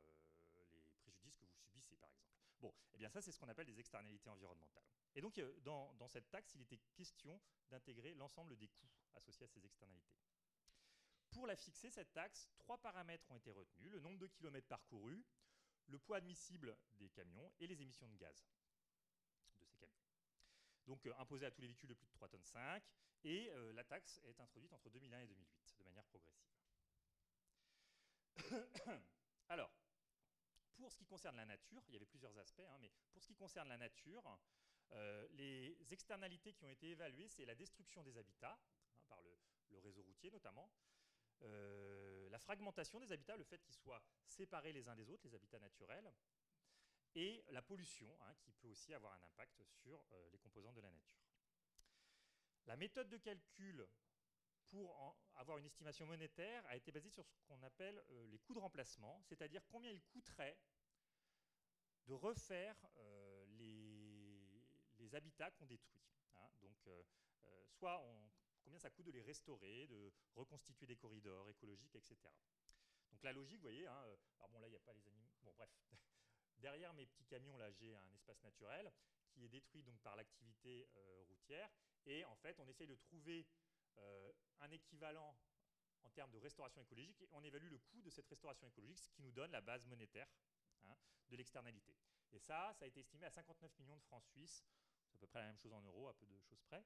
[1.67, 2.33] subissez, par exemple.
[2.59, 4.85] Bon, eh bien ça, c'est ce qu'on appelle des externalités environnementales.
[5.15, 9.49] Et donc, euh, dans, cette taxe, il était question d'intégrer l'ensemble des coûts associés à
[9.49, 10.17] ces externalités.
[11.31, 15.25] Pour la fixer, cette taxe, trois paramètres ont été retenus, le nombre de kilomètres parcourus,
[15.87, 18.47] le poids admissible des camions et les émissions de gaz
[19.59, 19.95] de ces camions.
[20.85, 22.83] Donc euh, imposé à tous les véhicules de plus de 3 tonnes 5,
[23.23, 26.47] et euh, la taxe est introduite entre 2001 et 2008 de manière progressive.
[29.49, 29.71] Alors,
[30.77, 33.27] pour ce qui concerne la nature, il y avait plusieurs aspects, hein, mais pour ce
[33.27, 34.39] qui concerne la nature,
[34.91, 39.79] euh, les externalités qui ont été évaluées, c'est la destruction des habitats, hein, par le,
[39.79, 40.71] réseau routier notamment,
[41.43, 45.35] euh, la fragmentation des habitats, le fait qu'ils soient séparés les uns des autres, les
[45.35, 46.11] habitats naturels,
[47.15, 50.81] et la pollution, hein, qui peut aussi avoir un impact sur euh, les composants de
[50.81, 51.21] la nature.
[52.65, 53.87] La méthode de calcul
[54.69, 58.53] pour avoir une estimation monétaire a été basée sur ce qu'on appelle euh, les coûts
[58.53, 60.57] de remplacement, c'est-à-dire combien il coûterait
[62.05, 66.03] de refaire euh, les, habitats qu'on détruit.
[66.35, 66.49] Hein.
[66.61, 67.01] Donc, euh,
[67.69, 68.03] soit
[68.61, 72.17] combien ça coûte de les restaurer, de reconstituer des corridors écologiques, etc.
[73.11, 75.31] Donc la logique, vous voyez, hein, alors bon là il n'y a pas les animaux,
[75.43, 75.69] bon bref,
[76.57, 78.91] derrière mes petits camions là j'ai un espace naturel
[79.29, 80.89] qui est détruit donc par l'activité
[81.29, 81.71] routière
[82.05, 83.47] et en fait on essaye de trouver
[84.59, 85.37] un équivalent
[86.03, 89.09] en termes de restauration écologique et on évalue le coût de cette restauration écologique, ce
[89.09, 90.27] qui nous donne la base monétaire
[90.85, 90.95] hein,
[91.29, 91.95] de l'externalité.
[92.31, 94.63] Et ça, ça a été estimé à 59 millions de francs suisses,
[95.05, 96.83] c'est à peu près la même chose en euros, à peu de choses près.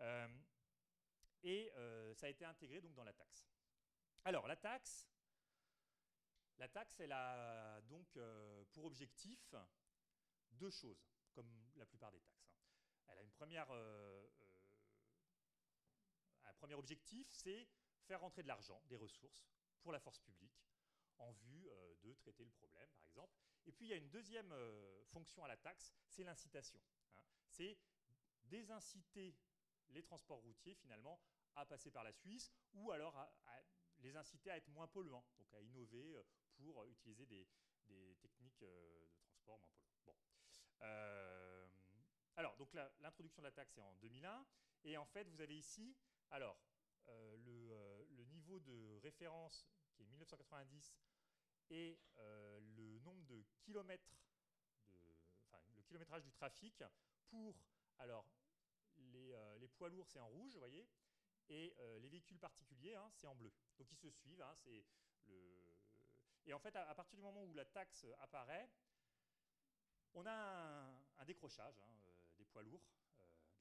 [0.00, 0.28] Euh,
[1.42, 3.48] et euh, ça a été intégré donc dans la taxe.
[4.24, 5.08] Alors la taxe,
[6.58, 8.18] la taxe, elle a donc
[8.72, 9.54] pour objectif
[10.52, 12.46] deux choses, comme la plupart des taxes.
[12.52, 12.54] Hein.
[13.08, 13.68] Elle a une première
[16.62, 17.68] premier objectif, c'est
[18.06, 19.44] faire rentrer de l'argent, des ressources,
[19.82, 20.64] pour la force publique,
[21.18, 23.34] en vue euh, de traiter le problème, par exemple.
[23.66, 24.54] Et puis il y a une deuxième
[25.06, 26.80] fonction à la taxe, c'est l'incitation.
[27.16, 27.24] Hein.
[27.48, 27.78] C'est
[28.44, 29.34] désinciter
[29.90, 31.20] les transports routiers finalement
[31.56, 33.32] à passer par la Suisse ou alors à,
[34.00, 36.22] les inciter à être moins polluants, donc à innover euh,
[36.56, 37.48] pour utiliser des,
[38.20, 40.00] techniques euh, de transport moins polluants.
[40.04, 40.16] Bon.
[40.82, 41.68] Euh,
[42.36, 44.46] alors, donc l'introduction de la taxe est en 2001,
[44.84, 45.94] et en fait, vous avez ici,
[46.32, 46.58] alors,
[47.06, 50.96] le, le, niveau de référence qui est 1990
[51.70, 54.16] et le nombre de kilomètres,
[55.46, 56.82] enfin, le kilométrage du trafic
[57.28, 57.56] pour,
[57.98, 58.26] alors,
[59.14, 60.88] euh, les, poids lourds, c'est en rouge, vous voyez,
[61.48, 63.52] et euh, les véhicules particuliers, hein, c'est en bleu.
[63.78, 64.42] Donc ils se suivent.
[64.42, 64.56] Hein.
[66.44, 68.68] Et en fait, à, partir du moment où la taxe apparaît,
[70.14, 72.84] on a un, décrochage hein, euh, des poids lourds,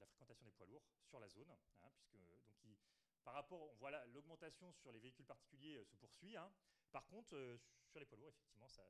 [0.02, 1.56] la fréquentation des poids lourds sur la zone,
[1.96, 2.78] puisque donc
[3.24, 6.36] par rapport, on voit l'augmentation sur les véhicules particuliers se poursuit.
[6.92, 8.84] Par contre, sur les poids lourds, effectivement, ça,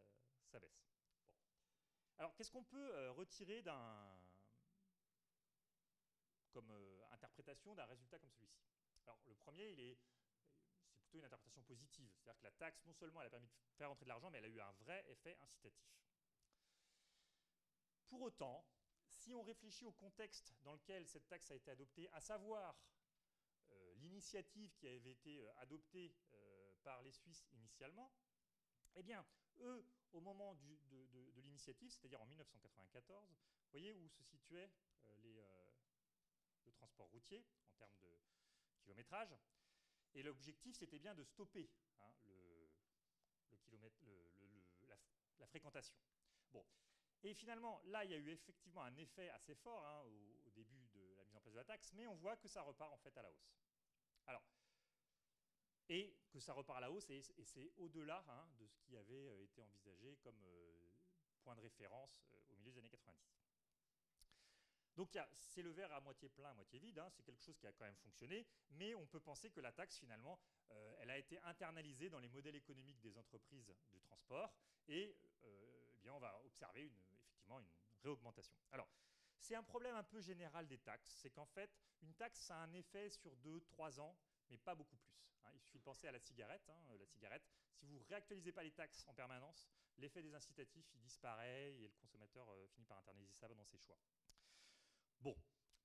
[0.59, 0.87] baisse.
[2.17, 4.17] Alors, qu'est-ce qu'on peut retirer d'un
[6.51, 8.61] comme euh, interprétation d'un résultat comme celui-ci?
[9.05, 9.97] Alors le premier, il est,
[10.89, 13.53] c'est plutôt une interprétation positive, c'est-à-dire que la taxe, non seulement elle a permis de
[13.77, 15.87] faire entrer de l'argent, mais elle a eu un vrai effet incitatif.
[18.09, 18.65] Pour autant,
[19.21, 22.75] si on réfléchit au contexte dans lequel cette taxe a été adoptée, à savoir
[23.71, 26.11] euh, l'initiative qui avait été euh, adoptée
[26.83, 28.11] par les Suisses initialement,
[28.95, 29.23] eh bien,
[29.59, 34.71] eux, au moment de, l'initiative, c'est-à-dire en 1994, vous voyez où se situaient
[35.21, 35.43] les,
[36.65, 38.19] le transport routier en termes de
[38.79, 39.37] kilométrage.
[40.15, 42.11] Et l'objectif, c'était bien de stopper hein,
[43.71, 44.03] kilomètre,
[45.39, 45.95] la, fréquentation.
[46.51, 46.65] Bon.
[47.23, 50.01] Et finalement, là, il y a eu effectivement un effet assez fort hein,
[50.45, 52.61] au, début de la mise en place de la taxe, mais on voit que ça
[52.61, 53.55] repart en fait à la hausse.
[54.27, 54.43] Alors,
[55.87, 59.27] et que ça repart à la hausse, et, c'est au-delà hein, de ce qui avait
[59.27, 60.89] euh, été envisagé comme euh,
[61.41, 63.17] point de référence euh, au milieu des années 90.
[64.95, 67.65] Donc c'est le verre à moitié plein, à moitié vide, hein, c'est quelque chose qui
[67.65, 70.37] a quand même fonctionné, mais on peut penser que la taxe finalement,
[70.99, 74.53] elle a été internalisée dans les modèles économiques des entreprises de transport,
[74.89, 77.10] et eh bien on va observer une,
[77.49, 77.69] une
[78.03, 78.55] réaugmentation.
[78.71, 78.87] Alors,
[79.39, 82.73] c'est un problème un peu général des taxes, c'est qu'en fait, une taxe a un
[82.73, 84.15] effet sur 2-3 ans,
[84.49, 85.15] mais pas beaucoup plus.
[85.43, 85.51] Hein.
[85.55, 86.67] Il suffit de penser à la cigarette.
[86.69, 90.85] Hein, la cigarette, si vous ne réactualisez pas les taxes en permanence, l'effet des incitatifs
[90.93, 93.97] il disparaît et le consommateur euh, finit par internaliser ça dans ses choix.
[95.19, 95.35] Bon,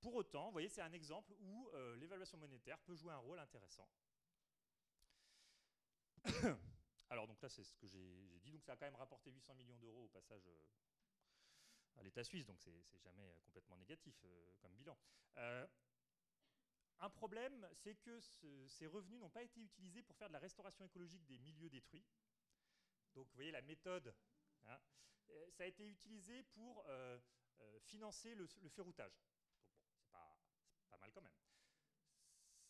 [0.00, 3.38] pour autant, vous voyez, c'est un exemple où euh, l'évaluation monétaire peut jouer un rôle
[3.38, 3.88] intéressant.
[7.10, 8.50] Alors, donc là, c'est ce que j'ai dit.
[8.50, 10.60] Donc, ça a quand même rapporté 800 millions d'euros au passage euh,
[11.96, 14.14] à l'État suisse, donc c'est jamais euh, complètement négatif
[14.60, 14.96] comme bilan.
[16.98, 20.84] un problème, c'est que ces revenus n'ont pas été utilisés pour faire de la restauration
[20.84, 22.04] écologique des milieux détruits.
[23.14, 24.14] Donc, vous voyez, la méthode,
[24.66, 24.78] hein,
[25.50, 27.18] ça a été utilisé pour euh,
[27.80, 29.18] financer le, le ferroutage.
[29.94, 31.36] C'est pas, mal quand même.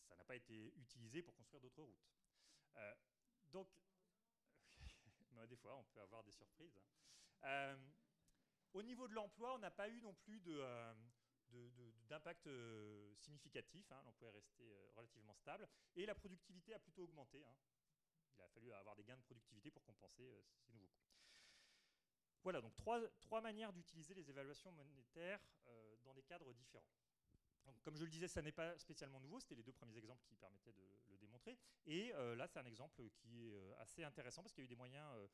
[0.08, 2.06] Ça n'a pas été utilisé pour construire d'autres routes.
[2.76, 2.94] Euh,
[3.46, 3.68] donc,
[5.48, 6.78] des fois, on peut avoir des surprises.
[7.42, 7.76] Hein.
[8.76, 10.40] Euh, au niveau de l'emploi, on n'a pas eu non plus
[12.08, 12.48] d'impact
[13.18, 13.90] significatif.
[13.92, 14.02] Hein.
[14.04, 15.68] L'emploi est resté relativement stable.
[15.94, 17.44] Et la productivité a plutôt augmenté.
[17.44, 17.54] Hein.
[18.36, 21.06] Il a fallu avoir des gains de productivité pour compenser ces nouveaux coûts.
[22.46, 26.86] Voilà, donc trois, manières d'utiliser les évaluations monétaires euh, dans des cadres différents.
[27.82, 30.36] comme je le disais, ça n'est pas spécialement nouveau, c'était les deux premiers exemples qui
[30.36, 31.58] permettaient de le démontrer.
[31.86, 34.66] Et euh, là, c'est un exemple qui est euh, assez intéressant parce qu'il y a
[34.66, 35.28] eu des moyens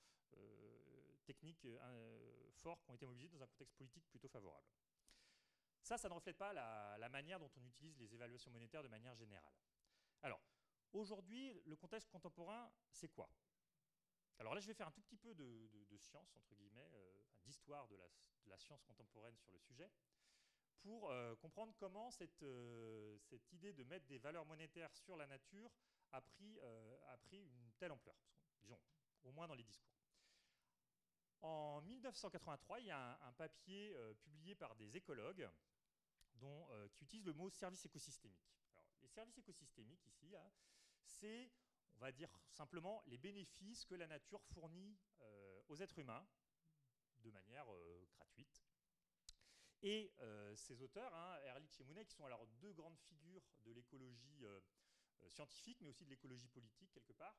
[1.23, 1.67] techniques
[2.61, 4.67] forts qui ont été mobilisés dans un contexte politique plutôt favorable.
[5.83, 9.15] Ça, ça ne reflète pas la, manière dont on utilise les évaluations monétaires de manière
[9.17, 9.55] générale.
[10.23, 10.41] Alors,
[10.93, 13.29] aujourd'hui, le contexte contemporain, c'est quoi?
[14.39, 17.87] Alors là, je vais faire un tout petit peu de, science, entre guillemets, euh, d'histoire
[17.89, 17.97] de
[18.47, 19.91] la, science contemporaine sur le sujet,
[20.83, 22.11] pour euh, comprendre comment
[22.43, 25.71] euh, cette, idée de mettre des valeurs monétaires sur la nature
[26.11, 26.59] a pris
[27.33, 28.17] une telle ampleur,
[28.61, 28.79] disons,
[29.25, 30.02] au moins dans les discours.
[31.43, 35.49] En 1983, il y a un, papier publié par des écologues
[36.37, 38.57] dont, qui utilisent le mot service écosystémique.
[39.03, 40.35] Les services écosystémiques, ici,
[41.03, 41.51] c'est
[41.97, 46.27] on va dire simplement les bénéfices que la nature fournit euh, aux êtres humains
[47.19, 48.65] de manière euh, gratuite.
[49.83, 53.73] Et euh, ces auteurs, hein, Ehrlich et Mounet, qui sont alors deux grandes figures de
[53.73, 54.45] l'écologie
[55.29, 57.37] scientifique, mais aussi de l'écologie politique quelque part,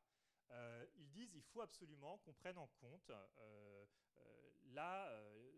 [0.96, 3.12] ils disent qu'il faut absolument qu'on prenne en compte
[4.74, 5.12] là,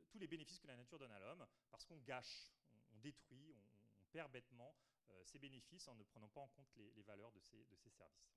[0.10, 2.52] tous les bénéfices que la nature donne à l'homme, parce qu'on gâche,
[2.93, 4.76] on, détruit, on, perd bêtement
[5.24, 8.32] ces bénéfices en ne prenant pas en compte les, valeurs de ces, services.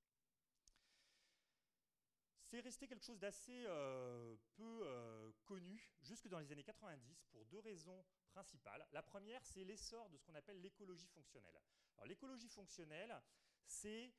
[2.43, 3.65] c'est resté quelque chose d'assez
[4.57, 8.87] peu connu jusque dans les années 90 pour deux raisons principales.
[8.93, 11.61] La première, c'est l'essor de ce qu'on appelle l'écologie fonctionnelle.
[12.07, 13.21] L'écologie fonctionnelle,
[13.67, 14.13] c'est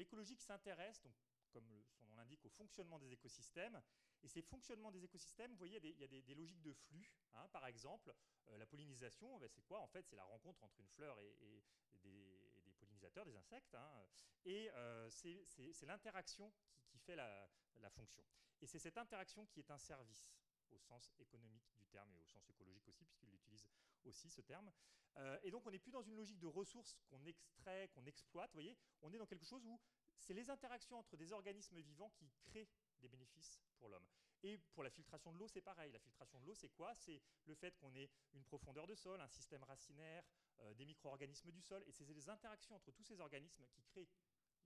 [0.00, 1.14] l'écologie s'intéresse, donc
[1.50, 3.80] comme son nom l'indique, au fonctionnement des écosystèmes.
[4.22, 7.10] Et ces fonctionnements des écosystèmes, vous voyez, il y a des, logiques de flux.
[7.34, 7.48] Hein.
[7.48, 8.14] par exemple,
[8.48, 11.62] euh, la pollinisation, ben, c'est quoi En fait, c'est la rencontre entre une fleur et,
[12.02, 13.74] des, pollinisateurs, des insectes.
[13.74, 14.06] Hein.
[14.44, 16.52] et euh, c'est l'interaction
[16.88, 17.48] qui, fait la,
[17.90, 18.24] fonction.
[18.60, 20.30] Et c'est cette interaction qui est un service
[20.70, 23.66] au sens économique du terme et au sens écologique aussi, puisqu'il utilise
[24.04, 24.70] aussi ce terme.
[25.16, 28.52] Euh, et donc on n'est plus dans une logique de ressources qu'on extrait, qu'on exploite,
[28.52, 29.80] voyez, on est dans quelque chose où
[30.18, 32.68] c'est les interactions entre des organismes vivants qui créent
[33.00, 34.06] des bénéfices pour l'homme.
[34.42, 35.92] Et pour la filtration de l'eau, c'est pareil.
[35.92, 36.94] La filtration de l'eau, c'est quoi?
[36.94, 40.24] C'est le fait qu'on ait une profondeur de sol, un système racinaire,
[40.60, 44.08] euh, des micro-organismes du sol, et c'est les interactions entre tous ces organismes qui créent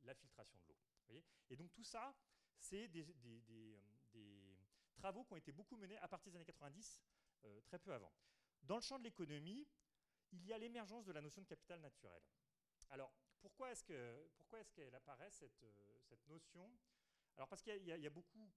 [0.03, 1.25] la filtration de l'eau.
[1.51, 2.15] Et donc tout ça,
[2.59, 3.05] c'est des,
[4.15, 4.57] euh,
[4.97, 7.03] travaux qui ont été beaucoup menés à partir des années 90,
[7.45, 8.13] euh, très peu avant.
[8.63, 9.67] Dans le champ de l'économie,
[10.35, 12.23] il y a l'émergence de la notion de capital naturel.
[12.91, 16.71] Alors, pourquoi est-ce qu'elle apparaît, cette, euh, notion?
[17.37, 18.51] Alors parce qu'il y, a beaucoup,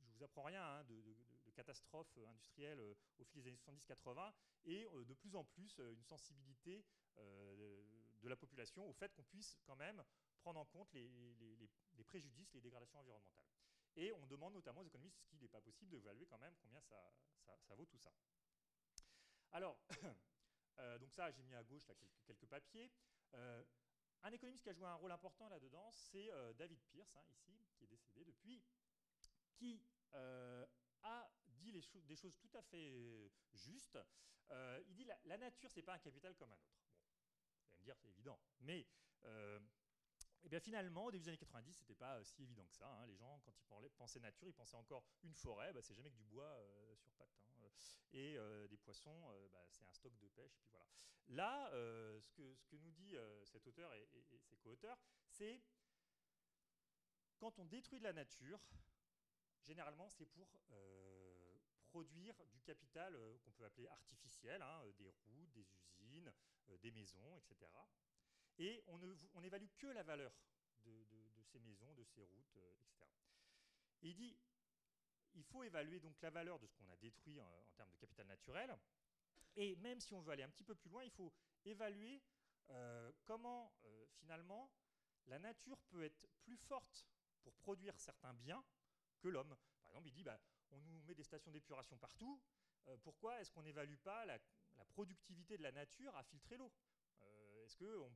[0.00, 1.16] je ne vous apprends rien, hein, de,
[1.54, 4.32] catastrophes industrielles euh, au fil des années 70-80,
[4.64, 6.84] et euh, de plus en plus une sensibilité
[7.16, 10.02] de la population au fait qu'on puisse quand même
[10.40, 11.08] prendre en compte les,
[11.94, 13.46] les, préjudices, les dégradations environnementales.
[13.96, 16.80] Et on demande notamment aux économistes ce qu'il n'est pas possible d'évaluer quand même combien
[16.80, 16.96] ça,
[17.60, 18.12] ça, vaut tout ça.
[19.52, 19.78] Alors,
[21.00, 21.86] donc ça, j'ai mis à gauche
[22.26, 22.90] quelques, papiers.
[24.24, 27.66] Un économiste qui a joué un rôle important là-dedans, c'est euh, David Pierce, hein, ici,
[27.74, 28.62] qui est décédé depuis,
[29.52, 29.82] qui
[30.14, 30.64] euh,
[31.02, 33.98] a dit des choses tout à fait justes.
[34.50, 36.84] Euh, il dit la, la nature, ce n'est pas un capital comme un autre.
[37.56, 38.38] Bon, vous allez me dire, c'est évident.
[38.60, 38.86] Mais
[40.44, 42.88] et bien finalement, au début des années 90, c'était pas euh, si évident que ça.
[42.88, 43.06] Hein.
[43.06, 46.16] Les gens, quand ils pensaient nature, ils pensaient encore une forêt, bah, c'est jamais que
[46.16, 47.30] du bois euh, sur pattes.
[47.46, 47.68] Hein.
[48.12, 50.56] Et euh, des poissons, bah, c'est un stock de pêche.
[50.58, 50.86] puis voilà.
[51.28, 51.70] Là,
[52.20, 54.06] ce, que, ce, que, nous dit cet auteur et,
[54.40, 55.62] ses co-auteurs, c'est
[57.38, 58.60] quand on détruit de la nature,
[59.62, 60.48] généralement, c'est pour
[61.84, 66.32] produire du capital qu'on peut appeler artificiel, hein, des routes, des usines,
[66.80, 67.70] des maisons, etc
[68.58, 68.82] et
[69.34, 70.32] on n'évalue que la valeur
[70.84, 73.06] de, ces maisons, de ces routes, euh, etc.
[74.02, 74.36] Et il dit,
[75.34, 78.26] il faut évaluer donc la valeur de ce qu'on a détruit en, termes de capital
[78.26, 78.76] naturel,
[79.56, 81.32] et même si on veut aller un petit peu plus loin, il faut
[81.64, 82.22] évaluer
[82.70, 84.70] euh, comment euh, finalement
[85.26, 87.06] la nature peut être plus forte
[87.42, 88.64] pour produire certains biens
[89.20, 89.56] que l'homme.
[89.82, 92.40] Par exemple, il dit, bah, on nous met des stations d'épuration partout,
[93.04, 94.38] pourquoi est-ce qu'on n'évalue pas la,
[94.76, 96.72] la, productivité de la nature à filtrer l'eau?
[97.62, 98.10] Est-ce qu'on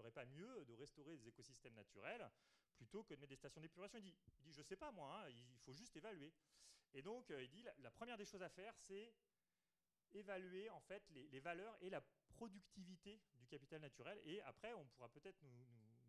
[0.00, 2.26] ferait pas mieux de restaurer des écosystèmes naturels
[2.76, 5.22] plutôt que de mettre des stations d'épuration il dit, il dit, je sais pas moi,
[5.22, 6.32] hein, il faut juste évaluer.
[6.94, 9.12] Et donc, euh, il dit, la, première des choses à faire, c'est
[10.12, 14.18] évaluer en fait les, valeurs et la productivité du capital naturel.
[14.24, 15.66] Et après, on pourra peut-être nous,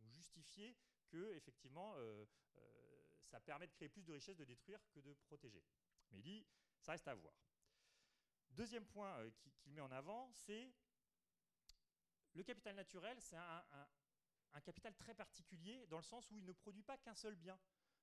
[0.08, 0.76] justifier
[1.08, 2.26] que effectivement, euh,
[2.58, 5.64] euh, ça permet de créer plus de richesses de détruire que de protéger.
[6.12, 6.46] Mais il dit,
[6.80, 7.34] ça reste à voir.
[8.52, 10.74] Deuxième point qu'il met en avant, c'est
[12.34, 16.84] le capital naturel, c'est un, capital très particulier dans le sens où il ne produit
[16.84, 17.60] pas qu'un seul bien.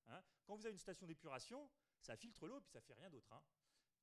[0.09, 0.23] Hein.
[0.45, 3.33] Quand vous avez une station d'épuration, ça filtre l'eau, puis ça fait rien d'autre.
[3.33, 3.43] Hein.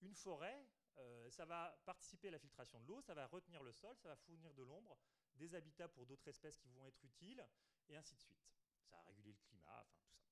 [0.02, 3.72] Une forêt, euh, ça va participer à la filtration de l'eau, ça va retenir le
[3.72, 4.98] sol, ça va fournir de l'ombre,
[5.36, 7.46] des habitats pour d'autres espèces qui vont être utiles,
[7.90, 8.48] et ainsi de suite.
[8.90, 10.26] Ça va réguler le climat, enfin tout ça.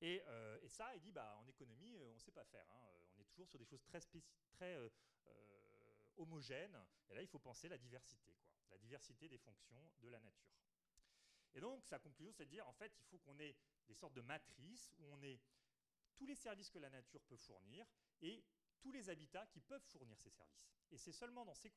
[0.00, 2.66] Et, euh, ça, il dit, bah, en économie, euh, on ne sait pas faire.
[2.70, 2.88] Hein.
[3.16, 4.02] On est toujours sur des choses très,
[6.16, 6.84] homogènes.
[7.08, 8.34] Et là, il faut penser la diversité.
[8.70, 10.58] La diversité des fonctions de la nature.
[11.54, 14.14] Et donc, sa conclusion, c'est de dire, en fait, il faut qu'on ait des sortes
[14.14, 15.40] de matrices où on ait
[16.14, 17.86] tous les services que la nature peut fournir
[18.20, 18.44] et
[18.80, 20.68] tous les habitats qui peuvent fournir ces services.
[20.90, 21.68] Et c'est seulement dans, ce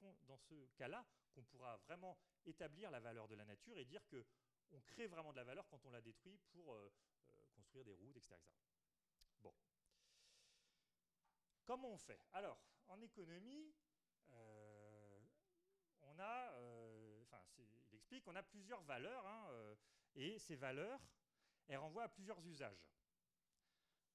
[0.78, 5.32] cas-là qu'on pourra vraiment établir la valeur de la nature et dire qu'on crée vraiment
[5.32, 6.92] de la valeur quand on la détruit pour euh,
[7.30, 8.36] euh, construire des routes, etc.,
[9.42, 9.54] Bon.
[11.66, 12.20] Comment on fait?
[12.34, 13.74] Alors, en économie,
[14.34, 15.20] euh,
[16.02, 16.52] on a
[18.20, 19.76] qu'on a plusieurs valeurs, hein, euh,
[20.16, 21.00] et ces valeurs,
[21.68, 22.92] elles renvoient à plusieurs usages.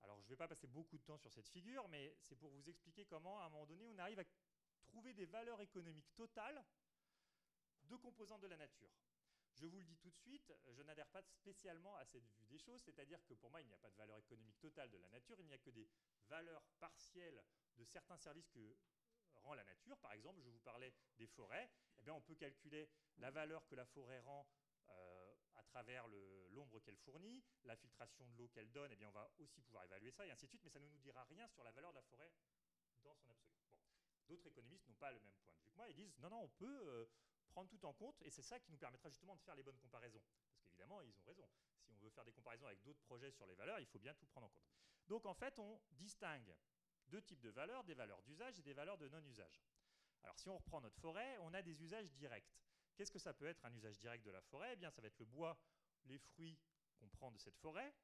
[0.02, 2.50] Alors, je ne vais pas passer beaucoup de temps sur cette figure, mais c'est pour
[2.50, 4.24] vous expliquer comment, à un moment donné, on arrive à
[4.84, 6.62] trouver des valeurs économiques totales
[7.84, 8.90] de composantes de la nature.
[9.54, 12.58] Je vous le dis tout de suite, je n'adhère pas spécialement à cette vue des
[12.58, 15.08] choses, c'est-à-dire que pour moi, il n'y a pas de valeur économique totale de la
[15.08, 15.88] nature, il n'y a que des
[16.28, 17.42] valeurs partielles
[17.76, 18.76] de certains services que
[19.54, 19.98] la nature.
[19.98, 22.88] Par exemple, je vous parlais des forêts, eh bien, on peut calculer
[23.18, 24.46] la valeur que la forêt rend
[24.88, 26.06] euh, à travers
[26.50, 29.84] l'ombre qu'elle fournit, la filtration de l'eau qu'elle donne, eh bien, on va aussi pouvoir
[29.84, 31.90] évaluer ça, et ainsi de suite, mais ça ne nous dira rien sur la valeur
[31.90, 32.32] de la forêt
[33.02, 33.56] dans son absolu.
[34.26, 36.42] D'autres économistes n'ont pas le même point de vue que moi, ils disent non, non,
[36.42, 37.06] on peut euh,
[37.48, 39.78] prendre tout en compte, et c'est ça qui nous permettra justement de faire les bonnes
[39.78, 40.22] comparaisons.
[40.50, 41.48] Parce qu'évidemment, ils ont raison.
[41.80, 44.14] Si on veut faire des comparaisons avec d'autres projets sur les valeurs, il faut bien
[44.14, 44.66] tout prendre en compte.
[45.06, 46.54] Donc en fait, on distingue
[47.08, 49.62] deux types de valeurs, des valeurs d'usage et des valeurs de non-usage.
[50.22, 52.58] Alors si on reprend notre forêt, on a des usages directs.
[52.96, 54.72] Qu'est-ce que ça peut être un usage direct de la forêt?
[54.72, 55.58] Eh bien, ça va être le bois,
[56.06, 56.58] les fruits
[56.96, 57.94] qu'on prend de cette forêt.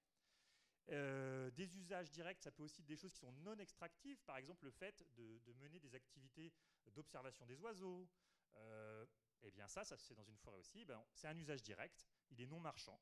[0.90, 4.36] Euh, des usages directs, ça peut aussi être des choses qui sont non extractives, par
[4.36, 6.53] exemple le fait de, mener des activités
[6.88, 8.09] d'observation des oiseaux.
[8.57, 9.07] Euh,
[9.42, 10.84] eh bien ça, ça se fait dans une forêt aussi.
[10.84, 13.00] Ben, c'est un usage direct, il est non marchand.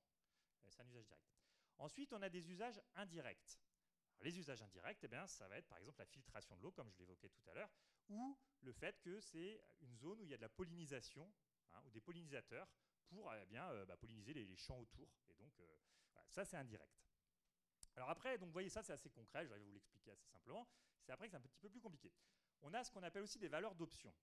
[0.69, 1.25] C'est un usage direct.
[1.79, 3.59] Ensuite, on a des usages indirects.
[4.21, 6.91] Les usages indirects, eh bien, ça va être par exemple la filtration de l'eau, comme
[6.91, 7.71] je l'évoquais tout à l'heure,
[8.09, 11.33] ou le fait que c'est une zone où il y a de la pollinisation
[11.73, 12.69] Hein, ou des pollinisateurs
[13.09, 15.09] pour eh bien, euh, bah, polliniser les, champs autour.
[15.29, 15.77] Et donc, euh,
[16.29, 17.07] ça, c'est indirect.
[17.97, 20.67] Alors après, vous voyez, ça, c'est assez concret, je vais vous l'expliquer assez simplement.
[21.03, 22.13] C'est après que c'est un petit peu plus compliqué.
[22.63, 24.15] On a ce qu'on appelle aussi des valeurs d'option.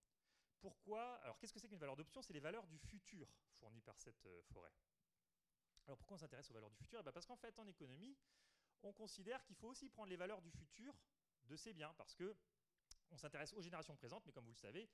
[0.59, 1.15] Pourquoi?
[1.17, 2.21] Alors, qu'est-ce que c'est qu'une valeur d'option?
[2.21, 4.73] C'est les valeurs du futur fournies par cette euh, forêt.
[5.85, 6.99] Alors, pourquoi on s'intéresse aux valeurs du futur?
[6.99, 8.17] Eh ben, Parce qu'en fait, en économie,
[8.83, 10.93] on considère qu'il faut aussi prendre les valeurs du futur
[11.45, 12.35] de ces biens, parce que
[13.09, 14.89] on s'intéresse aux générations présentes, mais comme vous le savez,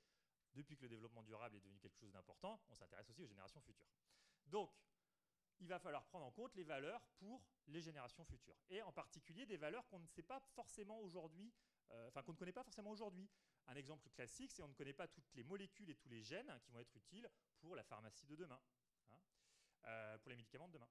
[0.54, 3.60] depuis que le développement durable est devenu quelque chose d'important, on s'intéresse aussi aux générations
[3.60, 3.90] futures.
[4.46, 4.72] Donc,
[5.60, 8.56] il va falloir prendre en compte les valeurs pour les générations futures.
[8.68, 11.52] Et en particulier des valeurs qu'on ne sait pas forcément aujourd'hui,
[11.92, 13.28] euh, qu'on ne connaît pas forcément aujourd'hui.
[13.66, 16.60] Un exemple classique, c'est qu'on ne connaît pas toutes les molécules et tous les gènes
[16.64, 17.30] qui vont être utiles
[17.60, 18.60] pour la pharmacie de demain,
[19.10, 19.18] hein,
[19.84, 20.88] euh, pour les médicaments de demain.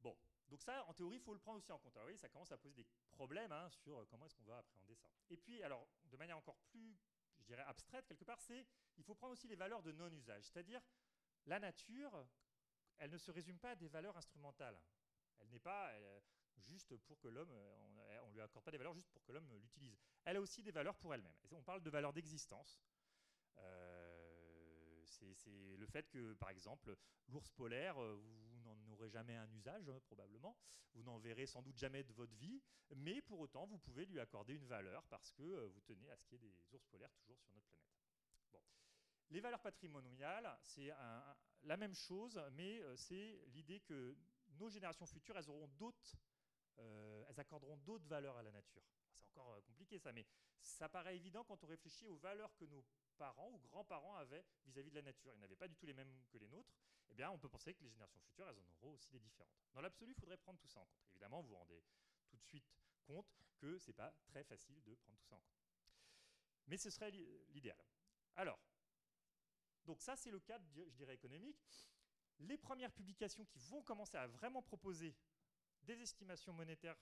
[0.00, 0.16] Bon,
[0.52, 1.96] donc ça, en théorie, il faut le prendre aussi en compte.
[1.96, 4.94] Alors oui, ça commence à poser des problèmes hein, sur comment est-ce qu'on va appréhender
[4.94, 5.08] ça.
[5.30, 6.94] Et puis, alors, de manière encore plus
[7.38, 8.66] je dirais, abstraite quelque part, c'est
[8.98, 10.44] il faut prendre aussi les valeurs de non-usage.
[10.44, 10.82] C'est-à-dire,
[11.46, 12.28] la nature,
[12.98, 14.78] elle ne se résume pas à des valeurs instrumentales.
[15.38, 15.90] Elle n'est pas
[16.58, 19.48] juste pour que l'homme, on ne lui accorde pas des valeurs juste pour que l'homme
[19.54, 19.98] l'utilise.
[20.24, 21.34] Elle a aussi des valeurs pour elle-même.
[21.50, 22.78] On parle de valeurs d'existence.
[23.56, 26.94] Euh, c'est le fait que, par exemple,
[27.28, 28.20] l'ours polaire, euh,
[29.08, 30.56] jamais un usage, hein, probablement.
[30.94, 32.60] Vous n'en verrez sans doute jamais de votre vie,
[32.96, 36.16] mais pour autant, vous pouvez lui accorder une valeur parce que euh, vous tenez à
[36.16, 37.82] ce qu'il y ait des ours polaires toujours sur notre planète.
[39.30, 40.90] Les valeurs patrimoniales, c'est
[41.62, 44.14] la même chose, mais euh, c'est l'idée que
[44.58, 46.16] nos générations futures, elles auront d'autres,
[46.76, 48.82] elles accorderont d'autres valeurs à la nature.
[49.14, 50.26] C'est encore compliqué ça, mais
[50.60, 52.84] ça paraît évident quand on réfléchit aux valeurs que nos
[53.16, 55.32] parents ou grands-parents avaient vis-à-vis de la nature.
[55.34, 56.74] Ils n'avaient pas du tout les mêmes que les nôtres.
[57.18, 59.52] Eh on peut penser que les générations futures, en auront aussi des différentes.
[59.74, 61.08] Dans l'absolu, il faudrait prendre tout ça en compte.
[61.10, 61.82] Évidemment, vous vous rendez
[62.28, 62.66] tout de suite
[63.04, 63.26] compte
[63.58, 65.62] que ce n'est pas très facile de prendre tout ça en compte.
[66.66, 67.78] Mais ce serait l'idéal.
[68.36, 68.58] Alors,
[69.84, 71.58] donc ça, c'est le cadre, je dirais, économique.
[72.38, 75.14] Les premières publications qui vont commencer à vraiment proposer
[75.82, 76.96] des estimations monétaires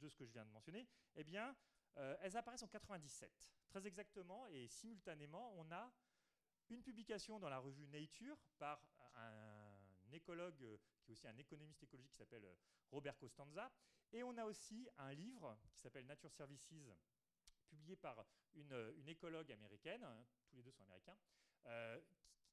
[0.00, 1.54] de ce que je viens de mentionner, eh bien,
[1.98, 3.30] euh, elles apparaissent en 97.
[3.68, 5.92] Très exactement et simultanément, on a
[6.70, 8.80] une publication dans la revue Nature par
[9.16, 9.49] un
[10.12, 12.46] écologue qui est aussi un économiste écologique qui s'appelle
[12.90, 13.70] Robert Costanza.
[14.12, 16.66] Et on a aussi un livre qui s'appelle Nature Services,
[17.68, 20.04] publié par une, écologue américaine,
[20.48, 21.16] tous les deux sont américains,
[21.66, 22.00] euh,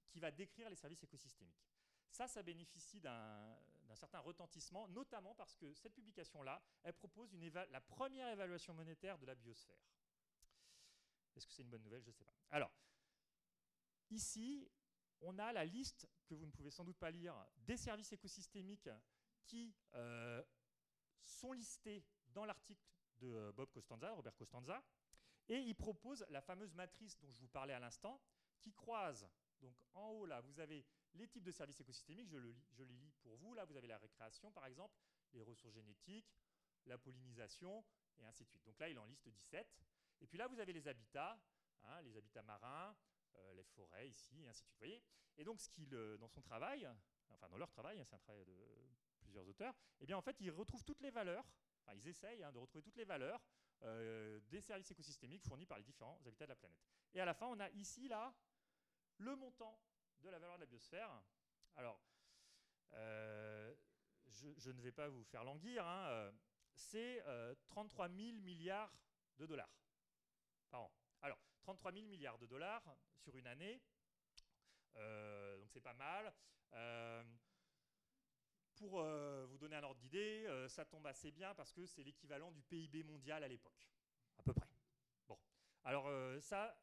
[0.07, 1.67] qui va décrire les services écosystémiques.
[2.09, 8.29] Ça, ça bénéficie d'un certain retentissement, notamment parce que cette publication-là, elle propose la première
[8.29, 9.81] évaluation monétaire de la biosphère.
[11.35, 12.01] Est-ce que c'est une bonne nouvelle?
[12.03, 12.33] Je ne sais pas.
[12.49, 12.71] Alors,
[14.09, 14.67] ici,
[15.21, 18.89] on a la liste, que vous ne pouvez sans doute pas lire, des services écosystémiques
[19.45, 20.43] qui euh,
[21.23, 22.89] sont listés dans l'article
[23.19, 24.83] de euh, Bob Costanza, Robert Costanza,
[25.49, 28.21] et il propose la fameuse matrice dont je vous parlais à l'instant,
[28.59, 29.27] qui croise,
[29.61, 32.97] donc en haut là, vous avez les types de services écosystémiques, je, le, je les
[32.97, 34.93] lis pour vous, là vous avez la récréation par exemple,
[35.33, 36.37] les ressources génétiques,
[36.85, 37.83] la pollinisation,
[38.19, 38.63] et ainsi de suite.
[38.65, 39.67] Donc là, il en liste 17.
[40.21, 41.39] Et puis là, vous avez les habitats,
[41.83, 42.95] hein, les habitats marins,
[43.53, 44.77] les forêts ici, ainsi de suite.
[44.79, 45.03] Voyez?
[45.37, 46.89] Et donc, ce qu'il, euh, dans son travail,
[47.29, 48.55] enfin dans leur travail, hein, c'est un travail de
[49.19, 51.45] plusieurs auteurs, eh bien en fait, ils retrouvent toutes les valeurs,
[51.81, 53.41] enfin ils essayent hein, de retrouver toutes les valeurs
[53.83, 56.79] euh, des services écosystémiques fournis par les différents habitats de la planète.
[57.13, 58.33] Et à la fin, on a ici, là,
[59.17, 59.79] le montant
[60.19, 61.11] de la valeur de la biosphère.
[61.75, 62.01] Alors,
[64.29, 65.85] je, ne vais pas vous faire languir,
[66.73, 67.23] c'est
[67.67, 68.91] 33 000 milliards
[69.37, 69.69] de dollars
[70.69, 70.91] par an.
[71.67, 73.81] Alors, 33 000 milliards de dollars sur une année,
[74.95, 76.33] euh, donc c'est pas mal.
[76.73, 77.23] Euh,
[78.75, 82.51] pour euh, vous donner un ordre d'idée, ça tombe assez bien parce que c'est l'équivalent
[82.51, 83.89] du PIB mondial à l'époque,
[84.37, 84.69] à peu près.
[85.27, 85.37] Bon,
[85.83, 86.09] alors
[86.41, 86.79] ça,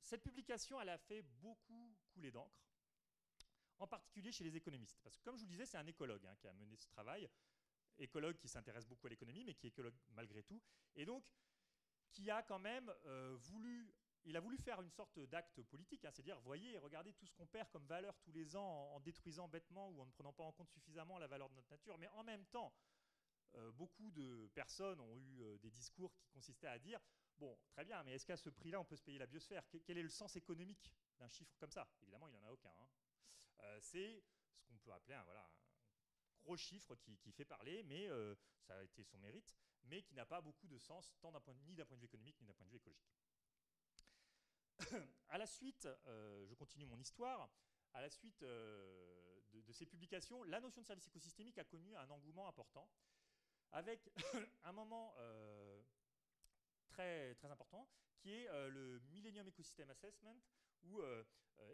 [0.00, 2.62] cette publication, elle a fait beaucoup couler d'encre.
[3.78, 5.00] en particulier chez les économistes.
[5.02, 6.88] Parce que comme je vous le disais, c'est un écologue hein, qui a mené ce
[6.88, 7.28] travail,
[7.98, 10.62] écologue qui s'intéresse beaucoup à l'économie, mais qui est écologue malgré tout,
[10.94, 11.24] et donc
[12.12, 12.92] qui a quand même
[13.36, 13.94] voulu
[14.24, 17.46] il a voulu faire une sorte d'acte politique, hein, c'est-à-dire, voyez, regardez tout ce qu'on
[17.46, 20.52] perd comme valeur tous les ans en, détruisant bêtement ou en ne prenant pas en
[20.52, 22.72] compte suffisamment la valeur de notre nature, mais en même temps,
[23.54, 27.00] euh, beaucoup de personnes ont eu euh, des discours qui consistaient à dire,
[27.38, 29.64] bon, très bien, mais est-ce qu'à ce prix-là, on peut se payer la biosphère?
[29.84, 31.88] Quel est le sens économique d'un chiffre comme ça?
[32.02, 32.70] Évidemment, il n'y en a aucun.
[32.70, 32.88] Hein.
[33.60, 35.26] Euh, c'est ce qu'on peut appeler un,
[36.42, 38.08] gros chiffre qui, fait parler, mais
[38.62, 39.54] ça a été son mérite,
[39.84, 41.32] mais qui n'a pas beaucoup de sens, tant
[41.66, 43.19] ni d'un point de vue économique, ni d'un point de vue écologique.
[45.28, 47.50] À la suite, euh, je continue mon histoire,
[47.92, 52.08] à la suite euh, de, ces publications, la notion de service écosystémique a connu un
[52.10, 52.88] engouement important,
[53.72, 54.10] avec
[54.64, 55.82] un moment euh,
[56.88, 60.36] très, très important, qui est le Millennium Ecosystem Assessment,
[60.82, 61.00] ou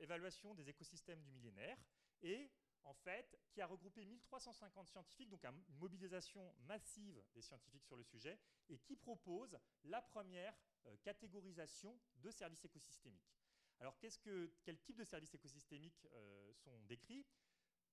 [0.00, 1.76] évaluation des écosystèmes du millénaire,
[2.22, 2.52] et
[2.84, 8.04] en fait, qui a regroupé 1350 scientifiques, donc une mobilisation massive des scientifiques sur le
[8.04, 8.38] sujet,
[8.68, 10.56] et qui propose la première
[11.02, 13.36] catégorisation de services écosystémiques.
[13.80, 17.26] Alors, que, quel type de services écosystémiques euh, sont décrits?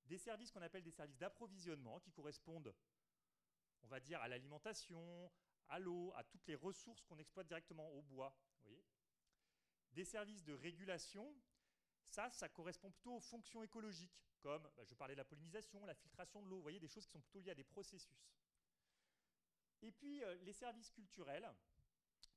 [0.05, 2.73] Des services qu'on appelle des services d'approvisionnement, qui correspondent,
[3.81, 5.31] on va dire, à l'alimentation,
[5.69, 8.35] à l'eau, à toutes les ressources qu'on exploite directement au bois.
[9.91, 11.35] des services de régulation,
[12.03, 15.95] ça, ça correspond plutôt aux fonctions écologiques, comme, bah, je parlais de la pollinisation, la
[15.95, 18.33] filtration de l'eau, vous voyez, des choses qui sont plutôt liées à des processus.
[19.81, 21.49] Et puis, euh, les services culturels,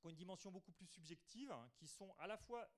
[0.09, 2.69] une dimension beaucoup plus subjective, hein, qui sont à la fois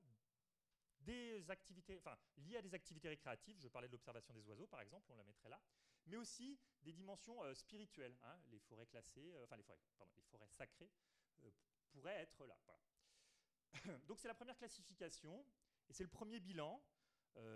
[1.01, 2.01] des activités,
[2.37, 5.25] liées à des activités récréatives, je parlais de l'observation des oiseaux par exemple, on la
[5.25, 5.61] mettrait là,
[6.07, 8.17] mais aussi des dimensions euh, spirituelles.
[8.23, 10.91] Hein, les forêts classées, euh, enfin les forêts, pardon, les forêts sacrées
[11.45, 11.51] euh,
[11.91, 12.59] pourraient être là.
[14.07, 15.45] Donc c'est la première classification
[15.89, 16.83] et c'est le premier bilan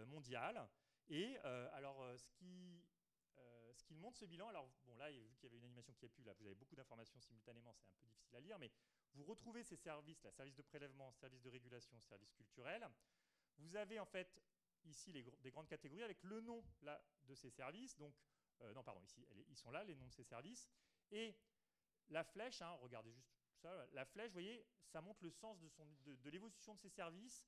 [0.07, 0.69] mondial.
[1.09, 2.85] Et alors ce qui
[3.75, 6.05] ce qu'il montre ce bilan, alors bon là, vu qu'il y avait une animation qui
[6.05, 8.71] a pu, là vous avez beaucoup d'informations simultanément, c'est un peu difficile à lire, mais
[9.15, 12.89] vous retrouvez ces services, là, services de prélèvement, services de régulation, services culturels.
[13.59, 14.43] Vous avez en fait
[14.85, 16.65] ici des grandes catégories avec le nom
[17.25, 17.97] de ces services.
[17.97, 18.15] Donc,
[18.63, 20.69] euh, non, pardon, ici, ils sont là, les noms de ces services.
[21.11, 21.37] Et
[22.09, 26.17] la flèche, hein, regardez juste ça, la flèche, vous voyez, ça montre le sens de,
[26.17, 27.45] de, l'évolution de ces services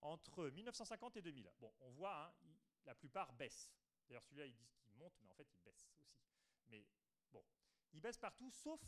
[0.00, 1.50] entre 1950 et 2000.
[1.58, 2.34] Bon, on voit, hein,
[2.84, 3.70] la plupart baissent.
[4.08, 6.06] D'ailleurs, celui-là, ils disent qu'il monte, mais en fait, il baisse aussi.
[6.68, 6.86] Mais
[7.30, 7.44] bon,
[7.92, 8.80] il baisse partout, sauf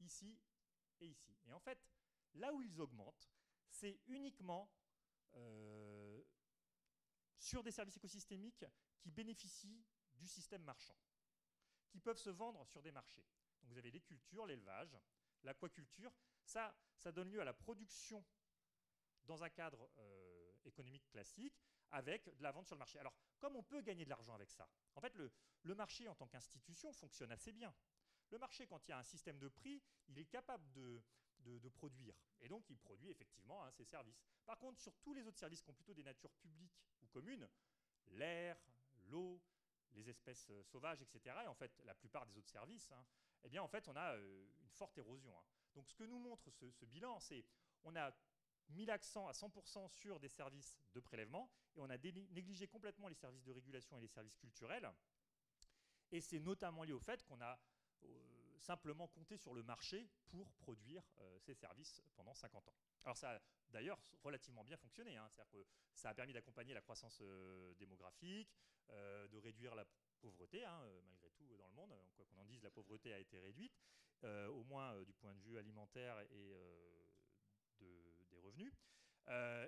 [0.00, 0.38] ici
[1.00, 1.36] et ici.
[1.46, 1.84] Et en fait,
[2.34, 3.30] là où ils augmentent,
[3.68, 4.70] c'est uniquement
[5.34, 6.22] euh,
[7.38, 8.64] sur des services écosystémiques
[8.98, 9.84] qui bénéficient
[10.14, 10.96] du système marchand,
[11.88, 13.26] qui peuvent se vendre sur des marchés.
[13.60, 14.96] Donc vous avez les cultures, l'élevage,
[15.42, 16.12] l'aquaculture.
[16.44, 18.24] Ça, ça donne lieu à la production
[19.24, 22.98] dans un cadre euh, économique classique avec de la vente sur le marché.
[22.98, 24.68] Alors, comme on peut gagner de l'argent avec ça?
[24.94, 25.32] En fait, le,
[25.62, 27.74] le marché en tant qu'institution fonctionne assez bien.
[28.30, 31.02] Le marché, quand il y a un système de prix, il est capable de,
[31.40, 32.14] de, produire.
[32.40, 34.20] Et donc, il produit effectivement hein, ses services.
[34.46, 37.48] Par contre, sur tous les autres services qui ont plutôt des natures publiques ou communes,
[38.08, 38.56] l'air,
[39.08, 39.40] l'eau,
[39.92, 43.04] les espèces euh, sauvages, etc., et en fait, la plupart des autres services, hein,
[43.42, 45.36] eh bien, en fait, on a euh, une forte érosion.
[45.36, 45.44] Hein.
[45.74, 47.44] Donc, ce que nous montre ce, ce bilan, c'est
[47.84, 48.12] on a
[48.70, 53.14] mis l'accent à 100% sur des services de prélèvement et on a négligé complètement les
[53.14, 54.88] services de régulation et les services culturels.
[56.12, 57.58] Et c'est notamment lié au fait qu'on a
[58.04, 62.74] euh, simplement compter sur le marché pour produire euh, ces services pendant 50 ans.
[63.04, 63.40] Alors ça a
[63.70, 65.26] d'ailleurs relativement bien fonctionné, hein.
[65.30, 68.54] c'est-à-dire que ça a permis d'accompagner la croissance euh, démographique,
[68.90, 69.84] de réduire la
[70.20, 73.38] pauvreté, hein, malgré tout dans le monde, quoi qu'on en dise, la pauvreté a été
[73.38, 73.78] réduite,
[74.24, 76.56] au moins du point de vue alimentaire et
[77.78, 78.72] des revenus.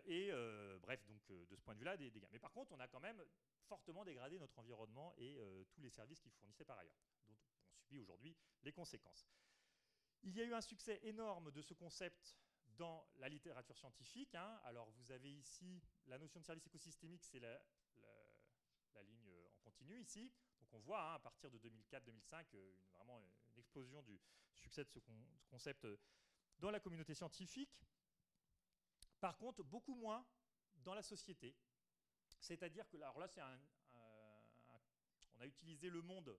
[0.07, 0.33] et
[0.81, 2.27] bref, donc de ce point de vue-là, des dégâts.
[2.33, 3.23] Mais par contre, on a quand même
[3.69, 5.39] fortement dégradé notre environnement et
[5.71, 6.99] tous les services qu'il fournissait par ailleurs,
[7.99, 9.29] aujourd'hui les conséquences.
[10.23, 12.37] Il y a eu un succès énorme de ce concept
[12.77, 14.35] dans la littérature scientifique.
[14.35, 14.61] Hein.
[14.65, 17.61] Alors vous avez ici la notion de service écosystémique, c'est la,
[19.05, 20.33] ligne en continu ici.
[20.61, 24.21] Donc on voit hein, à partir de 2004-2005 euh, vraiment une explosion du
[24.55, 25.01] succès de ce,
[25.49, 25.87] concept
[26.59, 27.85] dans la communauté scientifique.
[29.19, 30.25] Par contre, beaucoup moins
[30.77, 31.57] dans la société.
[32.39, 33.61] C'est-à-dire que, alors là, un,
[35.37, 36.37] on a utilisé le monde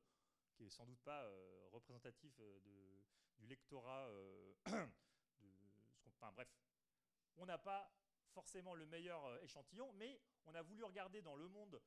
[0.54, 4.08] qui est sans doute pas euh, représentatif euh, du lectorat.
[4.08, 4.54] Euh,
[6.08, 6.47] enfin bref,
[7.36, 7.91] on n'a pas
[8.32, 11.82] forcément le meilleur échantillon, mais on a voulu regarder dans le monde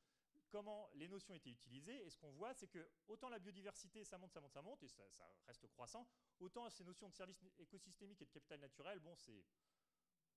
[0.48, 2.04] comment les notions étaient utilisées.
[2.04, 4.82] Et ce qu'on voit, c'est que autant la biodiversité, ça monte, ça monte, ça monte,
[4.82, 5.02] et ça,
[5.46, 6.08] reste croissant,
[6.38, 9.44] autant ces notions de services écosystémiques et de capital naturel, bon, c'est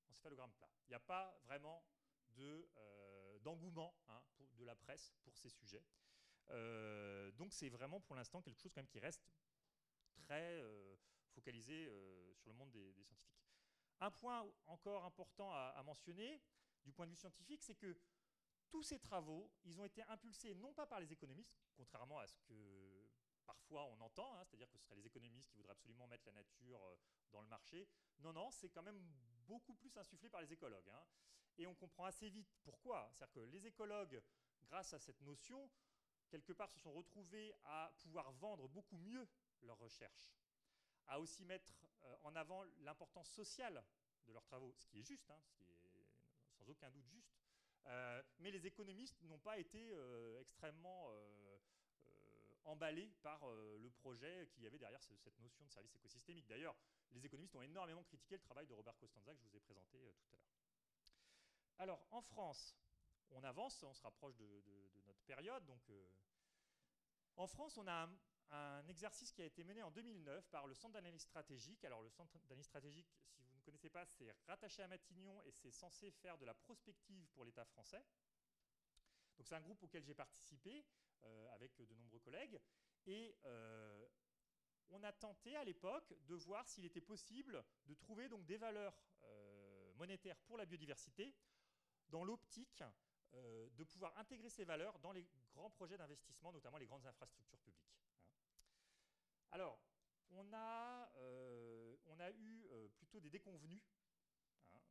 [0.07, 0.69] céphalogramme plat.
[0.87, 1.85] Il n'y a pas vraiment
[2.31, 2.67] de,
[3.41, 4.23] d'engouement hein,
[4.57, 5.83] de la presse pour ces sujets.
[7.37, 9.23] Donc c'est vraiment pour l'instant quelque chose quand même qui reste
[10.17, 10.61] très
[11.29, 11.85] focalisé
[12.35, 13.45] sur le monde des, scientifiques.
[13.99, 16.41] Un point encore important à, mentionner
[16.83, 17.97] du point de vue scientifique, c'est que
[18.69, 22.39] tous ces travaux, ils ont été impulsés non pas par les économistes, contrairement à ce
[22.41, 23.09] que
[23.45, 26.33] parfois on entend, hein, c'est-à-dire que ce seraient les économistes qui voudraient absolument mettre la
[26.33, 26.95] nature euh,
[27.31, 27.87] dans le marché.
[28.19, 29.01] Non, non, c'est quand même
[29.47, 30.87] beaucoup plus insufflé par les écologues.
[30.89, 31.03] Hein.
[31.57, 33.09] Et on comprend assez vite pourquoi.
[33.11, 34.21] C'est-à-dire que les écologues,
[34.61, 35.69] grâce à cette notion,
[36.29, 39.27] quelque part se sont retrouvés à pouvoir vendre beaucoup mieux
[39.61, 40.31] leurs recherches,
[41.07, 41.73] à aussi mettre
[42.03, 43.83] euh, en avant l'importance sociale
[44.27, 45.75] de leurs travaux, ce qui est juste, hein, ce qui est
[46.57, 47.33] sans aucun doute juste.
[47.85, 49.93] Euh, mais les économistes n'ont pas été
[50.39, 51.09] extrêmement
[52.69, 56.47] emballé par euh, le projet qu'il y avait derrière cette notion de service écosystémique.
[56.47, 56.75] D'ailleurs,
[57.11, 59.97] les économistes ont énormément critiqué le travail de Robert Costanza que je vous ai présenté
[59.97, 60.45] euh, tout à l'heure.
[61.79, 62.75] Alors, en France,
[63.31, 64.63] on avance, on se rapproche de,
[65.37, 66.09] Donc, euh,
[67.35, 68.09] en France, on a
[68.49, 71.85] un, exercice qui a été mené en 2009 par le Centre d'analyse stratégique.
[71.85, 75.51] Alors, le Centre d'analyse stratégique, si vous ne connaissez pas, c'est rattaché à Matignon et
[75.51, 78.03] c'est censé faire de la prospective pour l'État français.
[79.37, 80.83] Donc, c'est un groupe auquel j'ai participé.
[81.25, 82.57] Euh, avec de nombreux collègues.
[83.05, 84.07] Et euh,
[84.89, 88.97] on a tenté à l'époque de voir s'il était possible de trouver donc des valeurs
[89.95, 91.35] monétaires pour la biodiversité
[92.07, 92.83] dans l'optique
[93.33, 97.93] de pouvoir intégrer ces valeurs dans les grands projets d'investissement, notamment les grandes infrastructures publiques.
[97.95, 98.03] Hein.
[99.51, 99.79] Alors,
[100.31, 101.11] on a,
[102.07, 102.67] on a eu
[102.97, 103.81] plutôt des déconvenus
[104.73, 104.81] hein,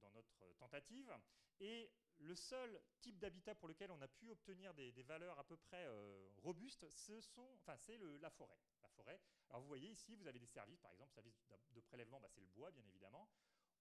[0.00, 1.12] dans notre tentative,
[1.60, 1.90] et
[2.20, 5.84] le seul type d'habitat pour lequel on a pu obtenir des, valeurs à peu près
[5.86, 7.12] euh, robustes, ce
[7.60, 8.58] enfin, c'est la forêt.
[8.82, 9.20] La forêt.
[9.50, 11.40] Alors vous voyez ici, vous avez des services, par exemple, service
[11.70, 13.28] de prélèvement, bah, c'est le bois, bien évidemment.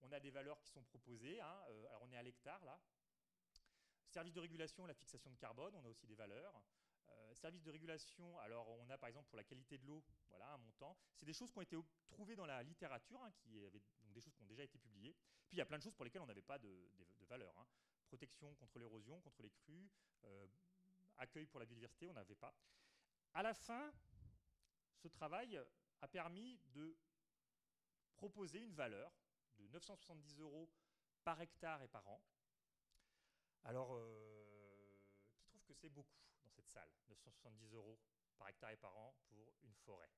[0.01, 1.39] On a des valeurs qui sont proposées.
[1.39, 2.79] Hein, euh, alors on est à l'hectare là.
[4.17, 6.59] Service de régulation, la fixation de carbone, on a aussi des valeurs.
[7.07, 10.53] Euh, service de régulation, alors on a par exemple pour la qualité de l'eau, voilà
[10.53, 10.97] un montant.
[11.13, 11.77] C'est des choses qui ont été
[12.09, 15.15] trouvées dans la littérature, hein, qui avaient, donc des choses qui ont déjà été publiées.
[15.47, 16.89] Puis il y a plein de choses pour lesquelles on n'avait pas de,
[17.29, 17.55] valeur.
[17.59, 17.67] Hein
[18.07, 19.87] protection contre l'érosion, contre les crues,
[20.23, 20.47] euh,
[21.17, 22.55] accueil pour la biodiversité, on n'avait pas.
[23.35, 23.93] À la fin,
[24.95, 25.61] ce travail
[26.01, 26.97] a permis de
[28.15, 29.11] proposer une valeur
[29.59, 30.71] de 970 euros
[31.23, 32.19] par hectare et par an.
[33.67, 34.97] Alors, euh,
[35.35, 37.99] qui trouve que c'est beaucoup dans cette salle 970 euros
[38.37, 40.09] par hectare et par an pour une forêt?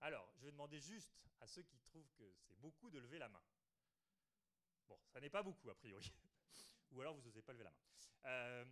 [0.00, 1.10] Alors, je vais demander juste
[1.40, 3.42] à ceux qui trouvent que c'est beaucoup de lever la main.
[4.88, 6.12] Bon, ça n'est pas beaucoup a priori
[6.90, 7.80] ou alors vous n'osez pas lever la main.
[8.26, 8.64] Euh,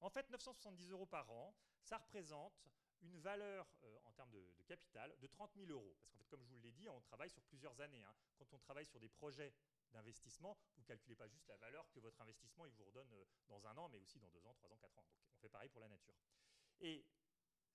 [0.00, 2.66] en fait, 970 euros par an, ça représente
[3.02, 5.94] une valeur euh, en termes de, capital de 30 000 euros.
[5.98, 8.02] Parce qu'en fait, comme je vous l'ai dit, on travaille sur plusieurs années.
[8.04, 8.14] Hein.
[8.38, 9.52] Quand on travaille sur des projets
[9.92, 13.24] d'investissement, vous ne calculez pas juste la valeur que votre investissement il vous redonne euh,
[13.48, 15.06] dans un an, mais aussi dans deux ans, trois ans, quatre ans.
[15.24, 16.14] Donc on fait pareil pour la nature.
[16.80, 17.06] Et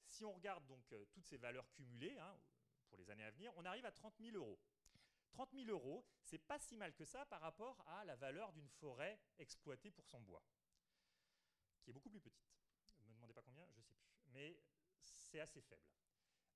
[0.05, 2.39] si on regarde donc toutes ces valeurs cumulées hein,
[2.87, 4.59] pour les années à venir, on arrive à 30 000 euros.
[5.31, 8.69] 30 000 euros, c'est pas si mal que ça par rapport à la valeur d'une
[8.69, 10.43] forêt exploitée pour son bois,
[11.83, 12.49] qui est beaucoup plus petite.
[13.01, 14.09] Ne me demandez pas combien, je ne sais plus.
[14.29, 14.59] Mais
[14.99, 15.85] c'est assez faible.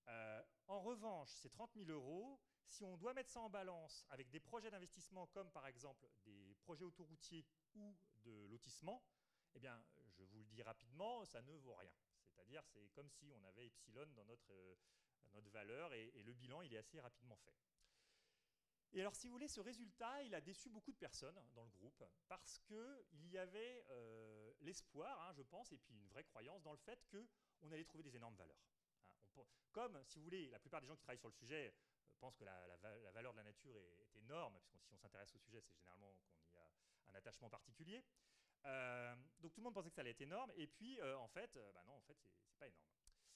[0.07, 4.30] Euh, en revanche, ces 30 000 euros, si on doit mettre ça en balance avec
[4.30, 7.45] des projets d'investissement comme par exemple des projets autoroutiers
[7.76, 9.03] ou de lotissement,
[9.55, 9.84] eh bien,
[10.18, 11.93] je vous le dis rapidement, ça ne vaut rien.
[12.30, 14.76] C'est-à-dire, c'est comme si on avait epsilon dans notre, euh,
[15.34, 17.55] notre valeur et, le bilan, il est assez rapidement fait.
[18.93, 21.70] Et alors, si vous voulez, ce résultat, il a déçu beaucoup de personnes dans le
[21.70, 26.62] groupe parce qu'il y avait euh, l'espoir, hein, je pense, et puis une vraie croyance
[26.62, 28.62] dans le fait qu'on allait trouver des énormes valeurs.
[29.38, 29.43] Hein.
[29.72, 31.74] comme, si vous voulez, la plupart des gens qui travaillent sur le sujet
[32.22, 35.40] euh, pensent que la, valeur de la nature est, énorme, puisque si on s'intéresse au
[35.40, 36.70] sujet, c'est généralement qu'on y a
[37.08, 38.04] un attachement particulier.
[38.66, 41.58] Euh, donc tout le monde pensait que ça allait être énorme, et puis en fait,
[41.74, 42.86] bah non, en fait, c'est pas énorme.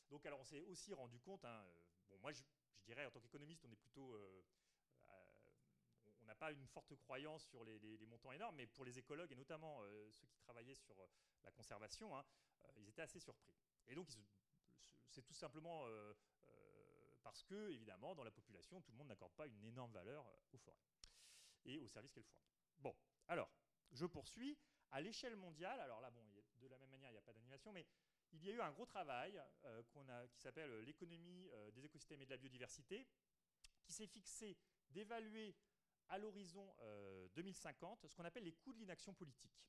[0.10, 1.66] Donc alors on s'est aussi rendu compte, hein,
[2.10, 2.44] bon moi je,
[2.86, 4.16] dirais en tant qu'économiste, on est plutôt
[6.26, 9.36] on n'a pas une forte croyance sur les, montants énormes, mais pour les écologues, et
[9.36, 11.08] notamment euh, ceux qui travaillaient sur euh,
[11.44, 12.26] la conservation, hein,
[12.66, 13.54] euh, ils étaient assez surpris.
[13.88, 14.08] Et donc,
[15.08, 15.86] c'est tout simplement
[17.26, 20.24] parce que, évidemment, dans la population, tout le monde n'accorde pas une énorme valeur
[20.54, 20.86] aux forêts
[21.66, 22.56] et aux services qu'elles fournissent.
[22.78, 22.96] Bon,
[23.28, 23.50] alors,
[23.92, 24.56] je poursuis.
[24.92, 26.24] À l'échelle mondiale, alors là, bon,
[26.62, 27.88] de la même manière, il n'y a pas d'animation, mais
[28.32, 29.42] il y a eu un gros travail
[30.30, 33.08] qui s'appelle l'économie des écosystèmes et de la biodiversité,
[33.84, 34.56] qui s'est fixé
[34.90, 35.56] d'évaluer
[36.10, 36.74] à l'horizon
[37.36, 39.66] 2050 euh, ce qu'on appelle les coûts de l'inaction politique.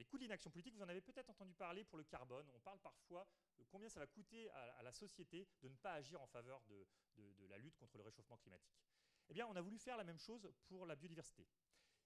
[0.00, 2.48] Les coûts de l'inaction politique, vous en avez peut-être entendu parler pour le carbone.
[2.54, 3.28] On parle parfois
[3.58, 6.86] de combien ça va coûter à, la société de ne pas agir en faveur de,
[7.50, 8.80] la lutte contre le réchauffement climatique.
[9.28, 11.46] Eh bien, on a voulu faire la même chose pour la biodiversité.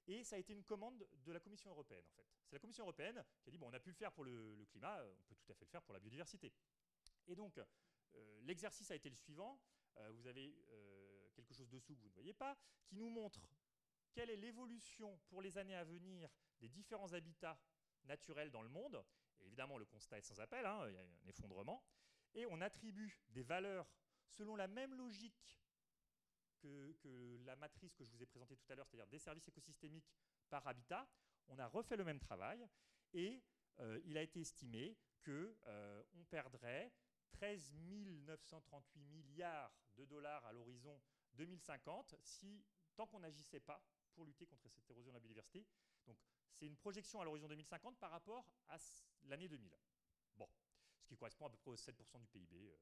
[0.09, 2.27] Et ça a été une commande de la Commission européenne, en fait.
[2.49, 4.67] C'est la Commission européenne qui a dit, bon, on a pu le faire pour le,
[4.69, 6.53] climat, on peut tout à fait le faire pour la biodiversité.
[7.29, 9.61] Et donc, euh, l'exercice a été le suivant.
[9.99, 13.49] Euh, vous avez euh, quelque chose dessous que vous ne voyez pas, qui nous montre
[14.15, 16.29] quelle est l'évolution pour les années à venir
[16.61, 17.59] des différents habitats
[18.05, 19.05] naturels dans le monde.
[19.41, 21.85] évidemment, le constat est sans appel, hein, il y a un effondrement.
[22.35, 23.87] Et on attribue des valeurs
[24.29, 25.61] selon la même logique
[26.59, 30.11] que, la matrice que je vous ai présentée tout à l'heure, c'est-à-dire des services écosystémiques
[30.49, 31.07] par habitat,
[31.49, 32.67] on a refait le même travail
[33.13, 33.43] et
[33.81, 36.93] euh, il a été estimé qu'on euh, perdrait
[37.33, 41.01] 13 938 milliards de dollars à l'horizon
[41.35, 42.65] 2050 si,
[42.97, 43.85] tant qu'on n'agissait pas
[44.15, 45.67] pour lutter contre cette érosion de la biodiversité.
[46.07, 46.17] Donc
[46.55, 48.77] c'est une projection à l'horizon 2050 par rapport à
[49.25, 49.77] l'année 2000.
[50.37, 50.49] Bon,
[51.01, 52.69] ce qui correspond à peu près au 7% du PIB.
[52.69, 52.77] Euh,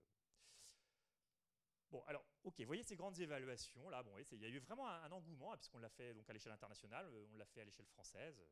[1.90, 4.88] Bon, alors, ok, vous voyez ces grandes évaluations, là, bon, il y a eu vraiment
[4.88, 7.64] un, engouement, hein, puisqu'on l'a fait donc, à l'échelle internationale, euh, on l'a fait à
[7.66, 8.40] l'échelle française.
[8.40, 8.48] Euh,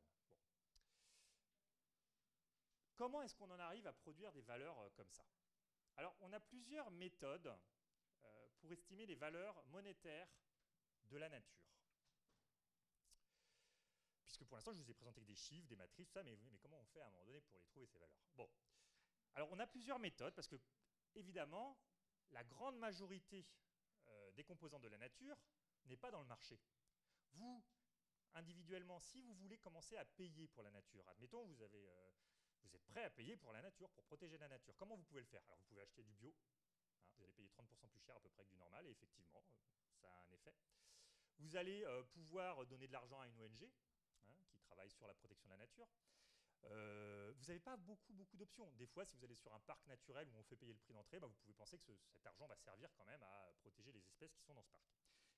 [2.96, 5.24] Comment est-ce qu'on en arrive à produire des valeurs comme ça?
[5.96, 7.50] Alors, on a plusieurs méthodes
[8.60, 10.28] pour estimer les valeurs monétaires
[11.04, 11.69] de la nature.
[14.46, 16.78] Pour l'instant, je vous ai présenté des chiffres, des matrices, tout ça, mais, mais comment
[16.80, 18.16] on fait à un moment donné pour les trouver, ces valeurs?
[18.34, 18.48] Bon,
[19.34, 20.56] alors on a plusieurs méthodes, parce que,
[21.14, 21.78] évidemment,
[22.30, 23.46] la grande majorité
[24.08, 25.36] euh, des composants de la nature
[25.86, 26.58] n'est pas dans le marché.
[27.32, 27.62] Vous,
[28.34, 32.10] individuellement, si vous voulez commencer à payer pour la nature, admettons, vous, avez, euh,
[32.62, 35.20] vous êtes prêt à payer pour la nature, pour protéger la nature, comment vous pouvez
[35.20, 35.42] le faire?
[35.44, 36.34] Alors, vous pouvez acheter du bio,
[36.96, 39.44] hein, vous allez payer 30% plus cher à peu près que du normal, et effectivement,
[39.44, 40.54] euh, ça a un effet.
[41.38, 43.66] Vous allez pouvoir donner de l'argent à une ONG
[44.88, 45.88] sur la protection de la nature.
[46.64, 48.70] Euh, vous n'avez pas beaucoup, beaucoup d'options.
[48.72, 50.92] Des fois, si vous allez sur un parc naturel où on fait payer le prix
[50.92, 54.06] d'entrée, bah, vous pouvez penser que cet argent va servir quand même à protéger les
[54.06, 54.84] espèces qui sont dans ce parc.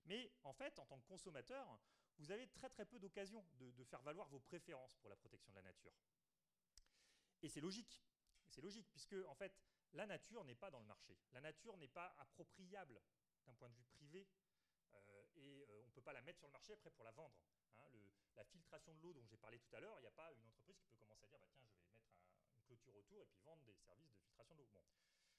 [0.05, 1.79] Mais en fait, en tant que consommateur,
[2.19, 5.57] vous avez très très peu d'occasions de, faire valoir vos préférences pour la protection de
[5.57, 5.93] la nature.
[7.43, 8.03] Et c'est logique.
[8.49, 9.53] C'est logique, puisque en fait,
[9.93, 11.17] la nature n'est pas dans le marché.
[11.33, 13.01] La nature n'est pas appropriable
[13.47, 14.29] d'un point de vue privé.
[14.95, 17.13] Euh, et euh, on ne peut pas la mettre sur le marché après pour la
[17.13, 17.35] vendre.
[17.79, 17.89] Hein,
[18.37, 20.45] la filtration de l'eau dont j'ai parlé tout à l'heure, il n'y a pas une
[20.47, 21.95] entreprise qui peut commencer à dire bah, tiens, je vais mettre
[22.55, 24.69] une clôture autour et puis vendre des services de filtration de l'eau.
[24.73, 24.81] Bon.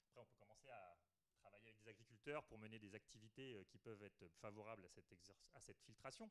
[0.06, 0.96] Après, on peut commencer à
[1.40, 5.80] travailler avec des agriculteurs pour mener des activités euh, qui peuvent être favorables à cette,
[5.80, 6.30] filtration.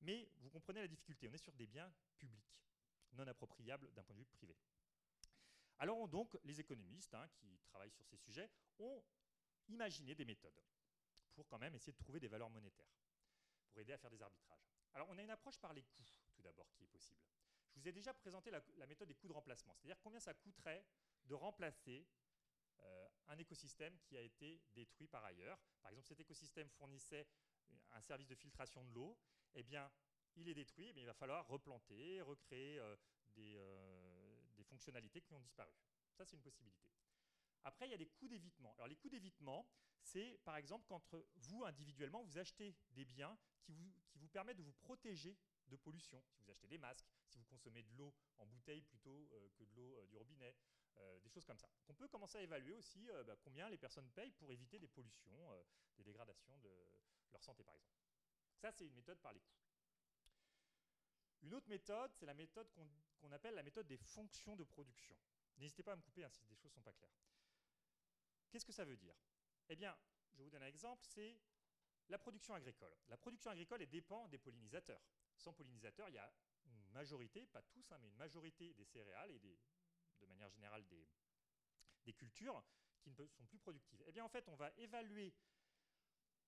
[0.00, 2.60] Mais vous comprenez la difficulté, on est sur des biens publics,
[3.12, 4.56] non appropriables d'un point de vue privé.
[5.78, 9.02] Alors donc, les économistes hein, qui travaillent sur ces sujets ont
[9.68, 10.62] imaginé des méthodes
[11.34, 12.96] pour quand même essayer de trouver des valeurs monétaires,
[13.68, 14.75] pour aider à faire des arbitrages.
[14.96, 17.20] Alors, on a une approche par les coûts, tout d'abord, qui est possible.
[17.74, 20.82] Je vous ai déjà présenté la, méthode des coûts de remplacement, c'est-à-dire combien ça coûterait
[21.26, 22.08] de remplacer
[22.80, 25.58] euh, un écosystème qui a été détruit par ailleurs.
[25.82, 27.28] Par exemple, cet écosystème fournissait
[27.90, 29.18] un service de filtration de l'eau,
[29.52, 29.92] eh bien,
[30.34, 32.96] il est détruit, mais il va falloir replanter, recréer euh,
[33.36, 35.74] euh, des, fonctionnalités qui ont disparu.
[36.14, 36.90] Ça, c'est une possibilité.
[37.64, 38.72] Après, il y a des coûts d'évitement.
[38.76, 39.68] Alors, les coûts d'évitement,
[40.00, 44.62] c'est par exemple quand vous, individuellement, vous achetez des biens qui vous, qui permettent de
[44.62, 45.36] vous protéger
[45.66, 46.22] de pollution.
[46.28, 49.64] Si vous achetez des masques, si vous consommez de l'eau en bouteille plutôt euh, que
[49.64, 50.54] de l'eau euh, du robinet,
[50.98, 51.68] euh, des choses comme ça.
[51.88, 55.64] On peut commencer à évaluer aussi bah, combien les personnes payent pour éviter des pollutions,
[55.98, 56.70] des dégradations de
[57.32, 58.00] leur santé par exemple.
[58.56, 59.58] Ça, c'est une méthode par les coûts.
[61.42, 62.70] Une autre méthode, c'est la méthode
[63.18, 65.14] qu'on appelle la méthode des fonctions de production.
[65.58, 67.14] N'hésitez pas à me couper hein, si des choses ne sont pas claires.
[68.50, 69.14] Qu'est-ce que ça veut dire?
[69.68, 69.94] Eh bien,
[70.32, 71.38] je vous donne un exemple, c'est
[72.08, 72.94] la production agricole.
[73.08, 75.02] La production agricole dépend des pollinisateurs.
[75.36, 76.32] Sans pollinisateurs, il y a
[76.66, 81.06] une majorité, pas tous, hein, mais une majorité des céréales et de manière générale des,
[82.04, 82.62] des cultures
[83.00, 84.02] qui ne sont plus productives.
[84.06, 85.34] Eh bien, en fait, on va évaluer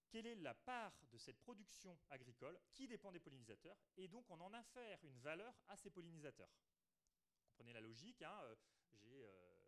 [0.09, 4.41] quelle est la part de cette production agricole qui dépend des pollinisateurs, et donc on
[4.41, 6.49] en infère une valeur à ces pollinisateurs.
[6.49, 8.57] Vous comprenez la logique, hein, euh,
[8.95, 9.59] j'ai euh,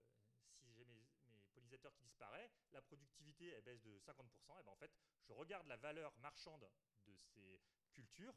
[1.94, 4.90] qui disparaît, la productivité baisse de 50%, et ben en fait,
[5.30, 6.68] je regarde la valeur marchande
[7.06, 7.62] de ces
[7.92, 8.34] cultures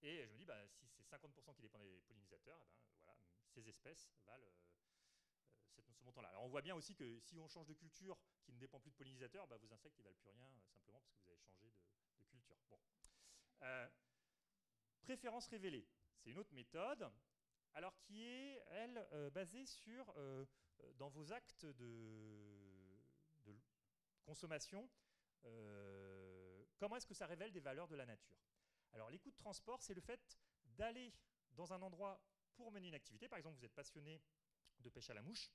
[0.00, 3.18] et je me dis, bah, si c'est 50% qui dépend des pollinisateurs, ben voilà,
[3.48, 6.28] ces espèces valent euh, ce montant-là.
[6.28, 8.92] Alors on voit bien aussi que si on change de culture qui ne dépend plus
[8.92, 11.40] de pollinisateurs, bah, vos insectes ne valent plus rien euh, simplement parce que vous avez
[11.40, 12.56] changé de, culture.
[12.70, 12.78] Bon.
[13.62, 13.88] Euh,
[15.00, 15.88] préférence révélée,
[16.18, 17.10] c'est une autre méthode,
[17.74, 20.44] alors qui est, elle, basée sur euh,
[20.94, 22.06] dans vos actes de,
[24.24, 24.88] consommation,
[25.44, 26.05] euh,
[26.78, 28.36] comment est-ce que ça révèle des valeurs de la nature?
[28.92, 31.12] Alors les coûts de transport, c'est le fait d'aller
[31.52, 32.20] dans un endroit
[32.54, 33.28] pour mener une activité.
[33.28, 34.22] Par exemple, vous êtes passionné
[34.80, 35.50] de pêche à la mouche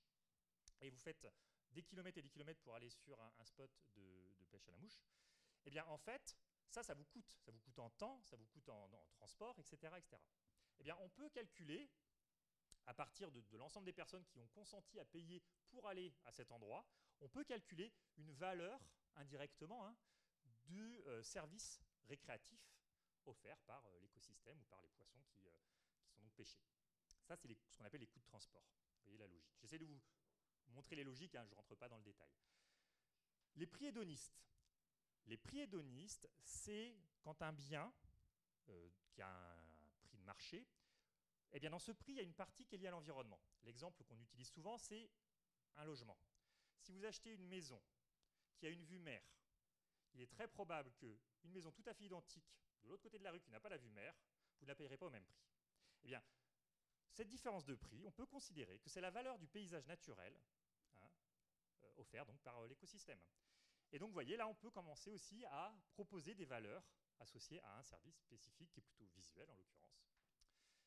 [0.81, 1.27] et vous faites
[1.71, 5.01] des kilomètres et des kilomètres pour aller sur un, spot de, pêche à la mouche.
[5.65, 6.35] Eh bien, en fait,
[6.69, 7.35] Ça, ça vous coûte.
[7.41, 10.17] Ça vous coûte en temps, ça vous coûte en, transport, etc., etc.
[10.79, 11.89] Eh bien, on peut calculer,
[12.85, 16.51] à partir de, l'ensemble des personnes qui ont consenti à payer pour aller à cet
[16.51, 16.85] endroit,
[17.19, 18.79] on peut calculer une valeur,
[19.15, 19.95] indirectement, hein,
[20.71, 22.59] du euh, service récréatif
[23.25, 25.51] offert par euh, l'écosystème ou par les poissons qui, euh,
[26.07, 26.61] sont donc pêchés.
[27.23, 28.63] Ça, c'est ce qu'on appelle les coûts de transport.
[28.97, 29.53] Vous voyez la logique.
[29.59, 30.01] J'essaie de vous
[30.67, 32.31] montrer les logiques, hein, je ne rentre pas dans le détail.
[33.55, 34.41] Les prix hédonistes.
[35.27, 37.93] Les prix hédonistes, c'est quand un bien
[39.11, 40.65] qui a un prix de marché,
[41.51, 43.39] eh bien dans ce prix, il y a une partie qui est liée à l'environnement.
[43.63, 45.11] L'exemple qu'on utilise souvent, c'est
[45.75, 46.17] un logement.
[46.79, 47.81] Si vous achetez une maison
[48.57, 49.21] qui a une vue mer,
[50.13, 53.31] il est très probable qu'une maison tout à fait identique de l'autre côté de la
[53.31, 54.15] rue qui n'a pas la vue mer,
[54.59, 55.43] vous ne la payerez pas au même prix.
[56.03, 56.23] Eh bien,
[57.11, 60.39] cette différence de prix, on peut considérer que c'est la valeur du paysage naturel
[60.95, 61.09] hein,
[61.83, 63.19] euh, offert donc par euh, l'écosystème.
[63.91, 66.83] Et donc, vous voyez, là, on peut commencer aussi à proposer des valeurs
[67.19, 70.07] associées à un service spécifique qui est plutôt visuel en l'occurrence.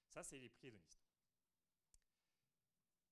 [0.08, 1.06] Ça, c'est les prix hédonistes.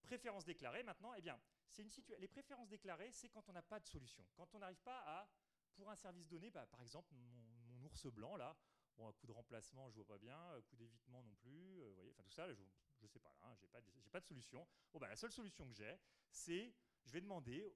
[0.03, 1.41] Préférences déclarées, maintenant, eh bien,
[1.79, 4.27] une les préférences déclarées, c'est quand on n'a pas de solution.
[4.35, 5.29] Quand on n'arrive pas à,
[5.75, 8.57] pour un service donné, bah, par exemple, mon, ours blanc, là,
[8.99, 12.15] un coup de remplacement, je vois pas bien, un coup d'évitement non plus, euh, voyez,
[12.15, 12.63] tout ça, je,
[13.01, 14.67] ne sais pas, là, hein, j'ai pas, de solution.
[14.95, 15.99] Bah, la seule solution que j'ai,
[16.31, 16.73] c'est,
[17.05, 17.75] je vais demander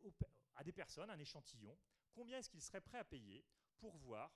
[0.54, 1.76] à des personnes un échantillon
[2.12, 3.44] combien est-ce qu'ils seraient prêts à payer
[3.78, 4.32] pour voir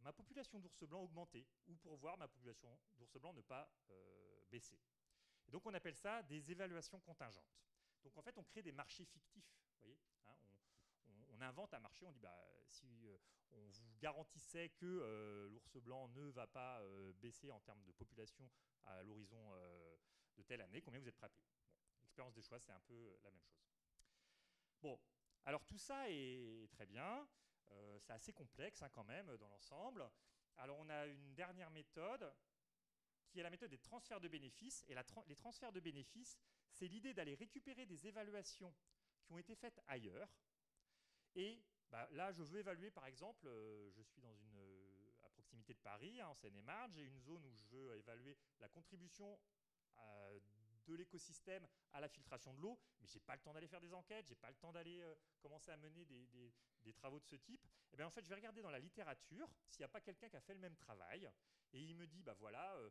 [0.00, 4.44] ma population d'ours blancs augmenter ou pour voir ma population d'ours blancs ne pas euh,
[4.50, 4.78] baisser.
[5.48, 7.58] Donc on appelle ça des évaluations contingentes.
[8.04, 9.58] Donc en fait on crée des marchés fictifs.
[11.38, 12.36] On, invente un marché, on dit bah,
[12.66, 13.16] si euh,
[13.52, 16.82] on vous garantissait que euh, l'ours blanc ne va pas
[17.20, 18.50] baisser en termes de population
[18.84, 19.52] à l'horizon
[20.36, 21.46] de telle année, combien vous êtes prêts à payer?
[22.02, 23.58] L'expérience des choix, c'est un peu la même chose.
[24.80, 24.98] Bon,
[25.44, 27.28] alors tout ça est très bien,
[27.70, 30.10] euh, c'est assez complexe hein, quand même dans l'ensemble.
[30.56, 32.32] Alors on a une dernière méthode
[33.28, 34.84] qui est la méthode des transferts de bénéfices.
[34.88, 34.94] Et
[35.26, 36.38] les transferts de bénéfices,
[36.70, 38.74] c'est l'idée d'aller récupérer des évaluations
[39.22, 40.28] qui ont été faites ailleurs.
[41.34, 45.78] Et bah, là, je veux évaluer, par exemple, euh, je suis euh, à proximité de
[45.78, 49.38] Paris, hein, en Seine-et-Marne, j'ai une zone où je veux évaluer la contribution
[50.88, 53.92] de l'écosystème à la filtration de l'eau, mais j'ai pas le temps d'aller faire des
[53.92, 56.52] enquêtes, j'ai pas le temps d'aller euh, commencer à mener des,
[56.94, 57.62] travaux de ce type.
[57.64, 60.00] Et eh bien en fait, je vais regarder dans la littérature s'il n'y a pas
[60.00, 61.30] quelqu'un qui a fait le même travail,
[61.72, 62.90] et il me dit bah voilà, euh,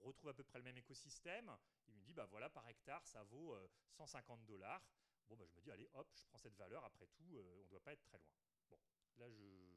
[0.00, 1.54] on retrouve à peu près le même écosystème.
[1.88, 3.54] Il me dit bah voilà, par hectare, ça vaut
[3.90, 4.82] 150 euh, dollars.
[5.28, 6.84] Bon bah je me dis allez hop, je prends cette valeur.
[6.84, 8.30] Après tout, on ne doit pas être très loin.
[8.68, 8.78] Bon,
[9.18, 9.76] là je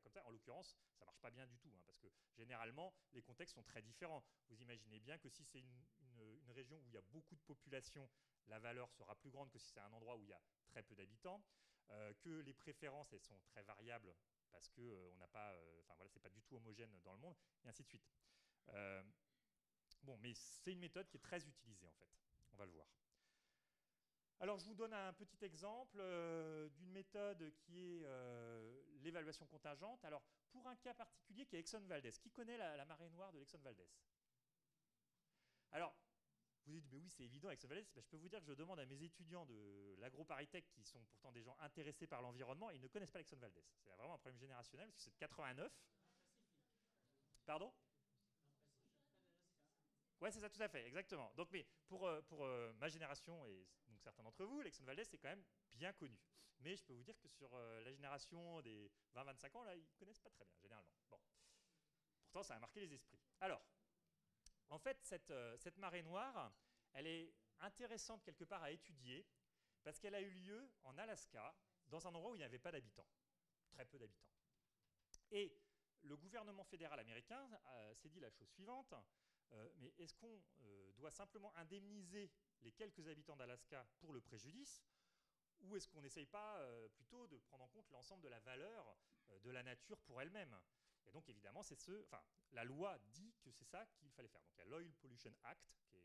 [0.00, 0.24] comme ça.
[0.26, 3.62] En l'occurrence, ça marche pas bien du tout, hein, parce que généralement, les contextes sont
[3.62, 4.24] très différents.
[4.48, 5.82] Vous imaginez bien que si c'est une,
[6.52, 8.06] région où il y a beaucoup de population,
[8.46, 10.82] la valeur sera plus grande que si c'est un endroit où il y a très
[10.82, 11.42] peu d'habitants,
[11.88, 14.14] euh, que les préférences, elles sont très variables,
[14.50, 17.14] parce que euh, on n'a pas, euh, enfin voilà, c'est pas du tout homogène dans
[17.14, 18.06] le monde, et ainsi de suite.
[20.02, 22.10] bon, mais c'est une méthode qui est très utilisée, en fait.
[22.52, 22.86] On va le voir.
[24.42, 30.04] Alors je vous donne un petit exemple euh, d'une méthode qui est euh, l'évaluation contingente.
[30.04, 30.20] Alors
[30.50, 32.10] pour un cas particulier qui est Exxon Valdez.
[32.20, 33.86] Qui connaît la, marée noire de l'Exxon Valdez?
[35.70, 35.94] Alors,
[36.66, 37.86] vous dites, mais oui, c'est évident, Exxon Valdez.
[37.94, 41.04] Ben, je peux vous dire que je demande à mes étudiants de l'agro-paritech, qui sont
[41.04, 43.62] pourtant des gens intéressés par l'environnement, ils ne connaissent pas l'Exxon Valdez.
[43.76, 45.72] C'est vraiment un problème générationnel, parce que c'est de 89.
[47.46, 47.72] Pardon?
[50.20, 51.32] Oui, c'est ça, tout à fait, exactement.
[51.36, 52.44] Donc, mais pour, euh, pour
[52.80, 53.68] ma génération et
[54.02, 56.18] certains d'entre vous, l'Exxon Valdez, c'est quand même bien connu.
[56.60, 59.82] Mais je peux vous dire que sur euh, la génération des 20-25 ans, là, ils
[59.82, 60.92] ne connaissent pas très bien, généralement.
[61.10, 61.18] Bon.
[62.24, 63.18] Pourtant, ça a marqué les esprits.
[63.40, 63.62] Alors,
[64.68, 66.52] en fait, cette, cette marée noire,
[66.92, 69.26] elle est intéressante quelque part à étudier
[69.82, 71.54] parce qu'elle a eu lieu en Alaska,
[71.88, 73.08] dans un endroit où il n'y avait pas d'habitants,
[73.70, 74.30] très peu d'habitants.
[75.30, 75.58] Et
[76.02, 77.48] le gouvernement fédéral américain
[77.94, 78.94] s'est dit la chose suivante
[79.54, 82.30] euh, mais est-ce qu'on euh, doit simplement indemniser
[82.62, 84.82] les quelques habitants d'Alaska pour le préjudice
[85.60, 88.96] ou est-ce qu'on n'essaye pas euh, plutôt de prendre en compte l'ensemble de la valeur
[89.44, 90.56] de la nature pour elle-même?
[91.06, 94.42] Et donc évidemment, c'est ce, enfin, la loi dit que c'est ça qu'il fallait faire.
[94.42, 96.04] Donc il y a l'Oil Pollution Act, qui est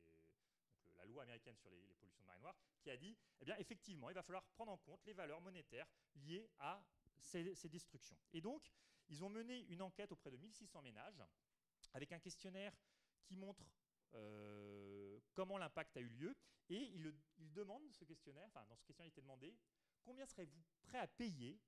[0.97, 4.10] la loi américaine sur les, pollutions de marée noire, qui a dit, eh bien effectivement,
[4.10, 6.84] il va falloir prendre en compte les valeurs monétaires liées à
[7.20, 8.18] ces, ces destructions.
[8.34, 8.72] Et donc,
[9.10, 11.24] ils ont mené une enquête auprès de 1600 ménages
[11.93, 12.74] avec un questionnaire
[13.24, 13.64] qui montre
[14.14, 14.97] euh,
[15.38, 16.36] comment l'impact a eu lieu.
[16.70, 19.56] Et il, demande, ce questionnaire, enfin dans ce questionnaire il était demandé,
[20.04, 21.62] combien serez-vous prêt à payer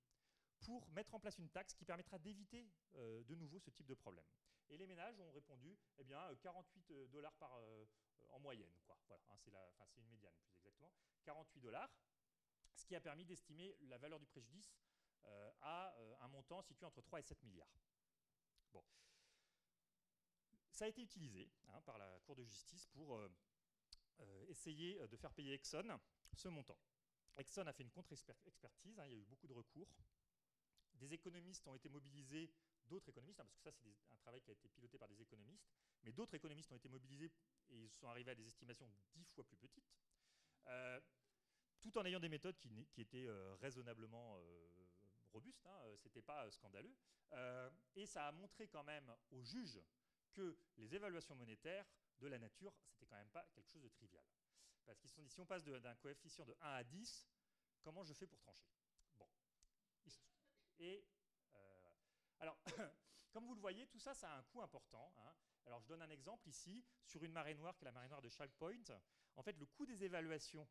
[0.60, 3.94] pour mettre en place une taxe qui permettra d'éviter euh, de nouveau ce type de
[3.94, 4.26] problème.
[4.70, 7.58] Et les ménages ont répondu, eh bien, 48 euh, dollars par,
[8.32, 8.74] en moyenne.
[8.84, 8.98] Quoi.
[9.08, 10.92] Voilà, hein, c'est une médiane plus exactement.
[11.24, 11.90] 48 dollars,
[12.76, 14.76] ce qui a permis d'estimer la valeur du préjudice
[15.62, 17.70] à un montant situé entre 3 et 7 milliards.
[18.72, 18.84] Bon.
[20.72, 23.49] Ça a été utilisé hein, par la Cour de justice pour euh, euh,
[24.48, 26.00] essayer de faire payer Exxon
[26.34, 26.78] ce montant.
[27.38, 29.88] Exxon a fait une contre-expertise, hein, il y a eu beaucoup de recours.
[30.94, 32.52] Des économistes ont été mobilisés,
[32.86, 35.22] d'autres économistes, hein, parce que ça c'est un travail qui a été piloté par des
[35.22, 35.70] économistes,
[36.04, 37.32] mais d'autres économistes ont été mobilisés
[37.70, 39.94] et ils sont arrivés à des estimations dix fois plus petites,
[40.68, 41.00] euh,
[41.80, 44.68] tout en ayant des méthodes qui, étaient euh, raisonnablement euh,
[45.32, 46.94] robustes, hein, c'était pas scandaleux.
[47.96, 49.80] et ça a montré quand même aux juges
[50.34, 51.86] que les évaluations monétaires
[52.20, 52.74] de la nature,
[53.10, 54.24] quand même pas quelque chose de trivial.
[54.86, 57.28] Parce qu'ils se sont dit, si on passe d'un coefficient de 1 à 10,
[57.82, 58.70] comment je fais pour trancher?
[59.18, 59.28] Bon.
[60.80, 61.06] Et
[61.56, 61.90] euh,
[62.40, 62.58] alors,
[63.32, 65.14] comme vous le voyez, tout ça, ça a un coût important.
[65.18, 65.34] Hein.
[65.66, 68.22] Alors, je donne un exemple ici, sur une marée noire, qui est la marée noire
[68.22, 68.84] de Shark Point.
[69.36, 70.68] En fait, le coût des évaluations,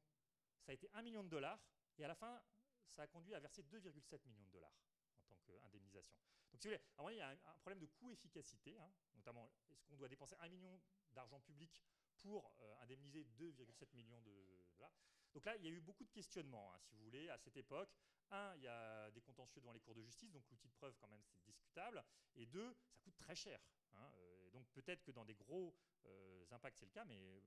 [0.60, 1.60] ça a été 1 million de dollars,
[1.96, 2.42] et à la fin,
[2.90, 4.74] ça a conduit à verser 2,7 millions de dollars
[5.16, 6.18] en tant qu'indemnisation.
[6.50, 9.96] Donc, si vous voulez, il y a un, problème de coût-efficacité, hein, notamment, est-ce qu'on
[9.96, 10.80] doit dépenser 1 million
[11.12, 11.82] d'argent public
[12.20, 14.92] pour euh, indemniser 2,7 millions de dollars
[15.34, 17.56] Donc là, il y a eu beaucoup de questionnements, hein, si vous voulez, à cette
[17.56, 17.90] époque.
[18.30, 20.94] Un, il y a des contentieux devant les cours de justice, donc l'outil de preuve,
[21.00, 22.04] quand même, c'est discutable.
[22.36, 23.60] Et deux, ça coûte très cher.
[23.94, 25.74] Hein, euh, donc peut-être que dans des gros
[26.06, 27.42] euh, impacts, c'est le cas, mais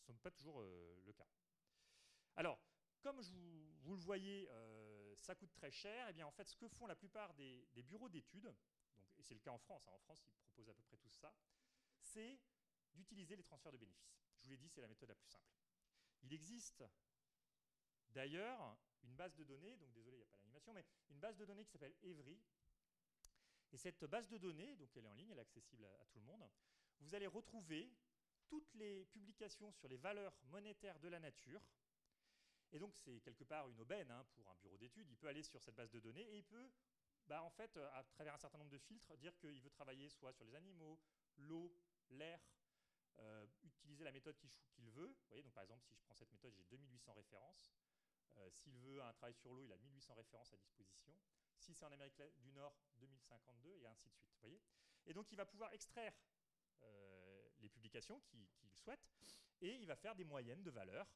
[0.00, 1.26] ce n'est pas toujours le cas.
[2.36, 2.58] Alors,
[3.02, 4.48] comme vous, le voyez,
[5.16, 6.06] ça coûte très cher.
[6.06, 8.54] Et eh bien, en fait, ce que font la plupart des, bureaux d'études,
[9.18, 11.34] et c'est le cas en France, en France, ils proposent à peu près tout ça,
[12.00, 12.38] c'est
[12.94, 14.22] d'utiliser les transferts de bénéfices.
[14.38, 15.52] Je vous l'ai dit, c'est la méthode la plus simple.
[16.22, 16.84] Il existe
[18.08, 21.36] d'ailleurs une base de données, donc désolé, il n'y a pas l'animation, mais une base
[21.36, 22.40] de données qui s'appelle Evry.
[23.72, 26.18] Et cette base de données, donc elle est en ligne, elle est accessible à, tout
[26.18, 26.48] le monde,
[27.00, 27.90] vous allez retrouver
[28.48, 31.62] toutes les publications sur les valeurs monétaires de la nature.
[32.70, 35.08] Et donc c'est quelque part une aubaine hein, pour un bureau d'études.
[35.08, 36.70] Il peut aller sur cette base de données et il peut,
[37.26, 40.32] bah, en fait, à travers un certain nombre de filtres, dire qu'il veut travailler soit
[40.32, 41.00] sur les animaux,
[41.36, 41.74] l'eau,
[42.10, 42.40] l'air,
[43.18, 45.08] euh, utiliser la méthode qu'il veut.
[45.08, 47.72] Vous voyez, donc par exemple, si je prends cette méthode, j'ai 2800 références.
[48.38, 51.14] Euh, s'il veut un travail sur l'eau, il a 1800 références à disposition.
[51.58, 54.34] Si c'est en Amérique du Nord, 2052, et ainsi de suite.
[54.40, 54.60] Voyez
[55.04, 56.14] et donc, il va pouvoir extraire
[56.82, 59.10] euh, les publications qu'il souhaite,
[59.60, 61.12] et il va faire des moyennes de valeurs.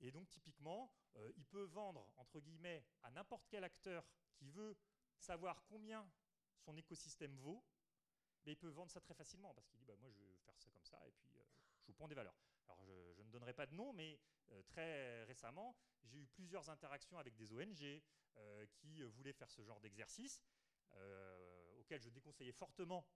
[0.00, 0.92] Et donc, typiquement,
[1.36, 4.04] il peut vendre, entre guillemets, à n'importe quel acteur
[4.34, 4.76] qui veut
[5.16, 6.10] savoir combien
[6.56, 7.64] son écosystème vaut,
[8.44, 10.58] mais il peut vendre ça très facilement parce qu'il dit bah, moi je vais faire
[10.58, 11.44] ça comme ça et puis euh,
[11.82, 12.36] je vous prends des valeurs.
[12.66, 14.18] Alors je, ne donnerai pas de nom, mais
[14.50, 18.02] euh, très récemment, j'ai eu plusieurs interactions avec des ONG
[18.36, 20.42] euh, qui voulaient faire ce genre d'exercice,
[21.78, 23.06] auquel je déconseillais fortement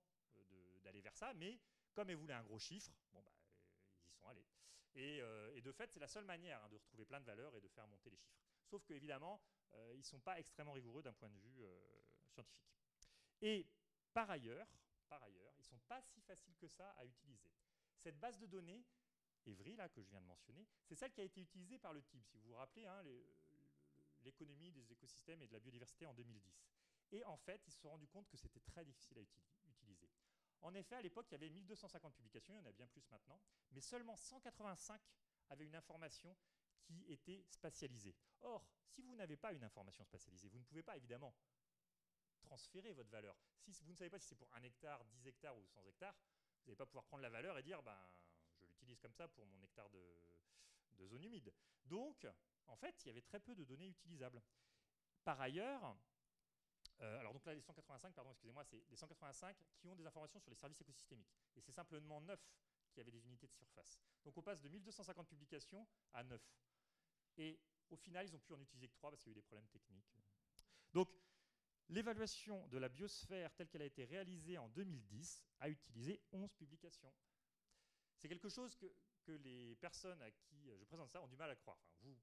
[0.83, 1.59] d'aller vers ça, mais
[1.93, 3.31] comme elles voulaient un gros chiffre, bon, bah,
[4.03, 4.47] ils y sont allés.
[4.95, 7.67] Et, de fait, c'est la seule manière hein, de retrouver plein de valeurs et de
[7.67, 8.41] faire monter les chiffres.
[8.65, 9.39] Sauf qu'évidemment,
[9.91, 11.63] ils ne sont pas extrêmement rigoureux d'un point de vue
[12.29, 12.73] scientifique.
[13.41, 13.67] Et
[14.11, 14.67] par ailleurs,
[15.07, 17.51] par ailleurs, ils ne sont pas si faciles que ça à utiliser.
[17.97, 18.85] Cette base de données,
[19.45, 22.01] Evry, là, que je viens de mentionner, c'est celle qui a été utilisée par le
[22.01, 23.03] TIB, si vous vous rappelez, hein,
[24.21, 26.65] l'économie des écosystèmes et de la biodiversité en 2010.
[27.11, 29.21] Et en fait, ils se sont rendus compte que c'était très difficile à
[29.69, 30.09] utiliser.
[30.61, 33.07] En effet, à l'époque, il y avait 1250 publications, il y en a bien plus
[33.09, 33.39] maintenant,
[33.71, 34.99] mais seulement 185
[35.49, 36.35] avaient une information
[36.81, 38.15] qui était spatialisée.
[38.41, 41.33] Or, si vous n'avez pas une information spatialisée, vous ne pouvez pas évidemment
[42.47, 43.35] transférer votre valeur.
[43.69, 46.15] Si vous ne savez pas si c'est pour un hectare, 10 hectares ou 100 hectares,
[46.63, 47.97] vous n'allez pas pouvoir prendre la valeur et dire ben,
[48.59, 51.53] je l'utilise comme ça pour mon hectare de, zone humide.
[51.85, 52.25] Donc,
[52.67, 54.41] en fait, il y avait très peu de données utilisables.
[55.23, 55.97] Par ailleurs,
[57.01, 60.39] euh, alors donc là, les 185, pardon, excusez-moi, c'est les 185 qui ont des informations
[60.39, 61.35] sur les services écosystémiques.
[61.55, 62.39] Et c'est simplement 9
[62.91, 63.99] qui avaient des unités de surface.
[64.23, 66.41] Donc on passe de 1250 publications à 9.
[67.37, 69.41] Et au final, ils ont pu en utiliser que 3 parce qu'il y a eu
[69.41, 70.11] des problèmes techniques.
[70.93, 71.09] Donc
[71.89, 77.13] L'évaluation de la biosphère telle qu'elle a été réalisée en 2010 a utilisé 11 publications.
[78.17, 78.91] C'est quelque chose que,
[79.43, 81.77] les personnes à qui je présente ça ont du mal à croire.
[82.01, 82.15] vous,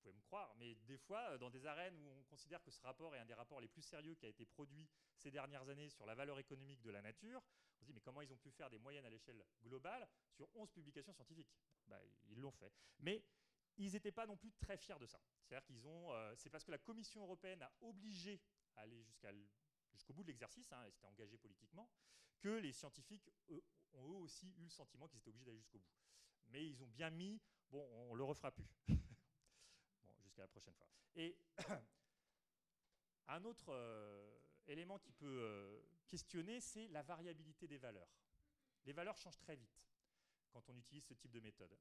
[0.00, 2.80] pouvez me croire, mais des fois, euh, dans des arènes où on considère que ce
[2.82, 5.88] rapport est un des rapports les plus sérieux qui a été produit ces dernières années
[5.88, 7.42] sur la valeur économique de la nature,
[7.78, 10.48] on se dit mais comment ils ont pu faire des moyennes à l'échelle globale sur
[10.54, 11.52] 11 publications scientifiques?
[11.88, 12.72] Bah, Ils l'ont fait.
[13.00, 13.24] Mais
[13.76, 15.20] ils n'étaient pas non plus très fiers de ça.
[15.42, 18.40] C'est-à-dire qu'ils ont, euh, c'est parce que la Commission européenne a obligé
[18.76, 19.06] à aller
[19.92, 21.90] jusqu'au bout de l'exercice, hein, et c'était engagé politiquement,
[22.38, 25.92] que les scientifiques ont eux aussi eu le sentiment qu'ils étaient obligés d'aller jusqu'au bout.
[26.48, 28.68] Mais ils ont bien mis, bon, on le refera plus.
[28.88, 30.88] bon, jusqu'à la prochaine fois.
[31.14, 31.36] Et
[33.28, 38.10] un autre euh, élément qui peut euh, questionner, c'est la variabilité des valeurs.
[38.84, 39.82] Les valeurs changent très vite
[40.50, 41.76] quand on utilise ce type de méthode.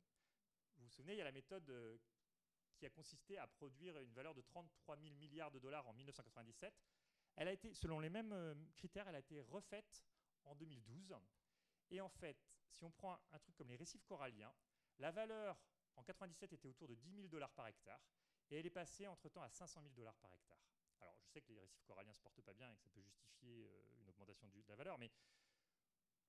[0.78, 1.98] Vous vous souvenez, il y a la méthode euh,
[2.76, 6.74] qui a consisté à produire une valeur de 33 000 milliards de dollars en 1997.
[7.38, 10.06] Elle a été, selon les mêmes euh, critères, elle a été refaite
[10.46, 11.14] en 2012.
[11.92, 12.38] Et en fait,
[12.70, 14.54] si on prend un, truc comme les récifs coralliens,
[15.00, 15.58] la valeur
[15.96, 18.02] en 97 était autour de 10 000 dollars par hectare,
[18.50, 20.60] et elle est passée entre-temps à 500 000 dollars par hectare.
[21.02, 22.90] Alors, je sais que les récifs coralliens ne se portent pas bien et que ça
[22.90, 25.12] peut justifier euh, une augmentation de la valeur, mais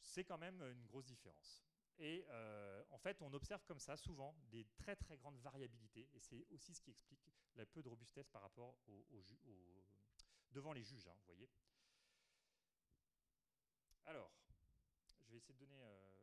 [0.00, 1.64] c'est quand même une grosse différence.
[1.98, 6.18] Et euh, en fait, on observe comme ça souvent des très très grandes variabilités, et
[6.18, 8.78] c'est aussi ce qui explique la peu de robustesse par rapport
[10.50, 11.48] devant les juges, hein, vous voyez.
[14.04, 14.30] Alors,
[15.26, 16.18] je vais essayer de donner euh,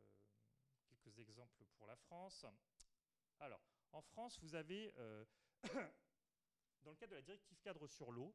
[1.02, 2.46] quelques exemples pour la France.
[3.40, 3.60] Alors,
[3.92, 5.24] en France, vous avez, euh,
[6.82, 8.34] dans le cadre de la directive cadre sur l'eau,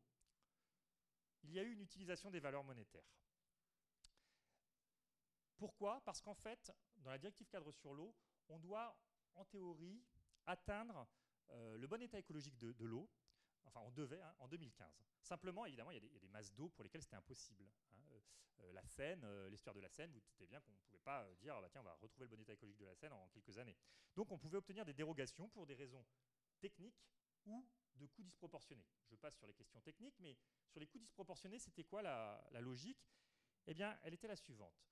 [1.44, 3.10] il y a eu une utilisation des valeurs monétaires.
[5.60, 6.02] Pourquoi?
[6.06, 8.16] Parce qu'en fait, dans la directive cadre sur l'eau,
[8.48, 8.98] on doit,
[9.36, 10.02] en théorie,
[10.46, 11.06] atteindre
[11.52, 13.10] euh, le bon état écologique de, l'eau.
[13.66, 14.90] Enfin, on devait hein, en 2015.
[15.22, 17.70] Simplement, évidemment, il y, a des, masses d'eau pour lesquelles c'était impossible.
[17.92, 17.98] Hein.
[18.12, 18.22] Euh,
[18.62, 21.54] euh, la Seine, l'histoire de la Seine, vous doutez bien qu'on ne pouvait pas dire
[21.58, 23.58] ah bah, tiens, on va retrouver le bon état écologique de la Seine en quelques
[23.58, 23.76] années.
[24.16, 26.06] Donc, on pouvait obtenir des dérogations pour des raisons
[26.62, 27.04] techniques
[27.46, 28.88] ou de coûts disproportionnés.
[29.10, 30.38] Je passe sur les questions techniques, mais
[30.70, 33.12] sur les coûts disproportionnés, c'était quoi la, la logique?
[33.68, 34.90] Eh bien, elle était la suivante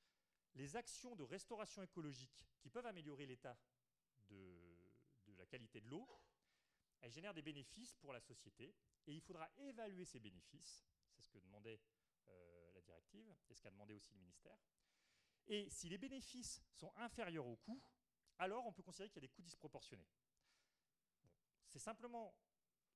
[0.57, 3.57] les actions de restauration écologique qui peuvent améliorer l'état
[4.29, 4.55] de,
[5.37, 6.07] la qualité de l'eau,
[7.01, 10.83] elles génèrent des bénéfices pour la société et il faudra évaluer ces bénéfices.
[11.11, 11.79] C'est ce que demandait
[12.27, 14.57] euh, la directive et ce qu'a demandé aussi le ministère.
[15.45, 17.81] Et si les bénéfices sont inférieurs aux coûts,
[18.39, 20.07] alors on peut considérer qu'il y a des coûts disproportionnés.
[21.67, 22.35] C'est simplement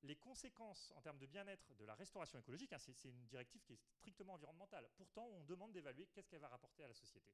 [0.03, 3.73] les conséquences en termes de bien-être de la restauration écologique, hein, c'est une directive qui
[3.73, 4.89] est strictement environnementale.
[4.95, 7.31] Pourtant, on demande d'évaluer qu'est-ce qu'elle va rapporter à la société.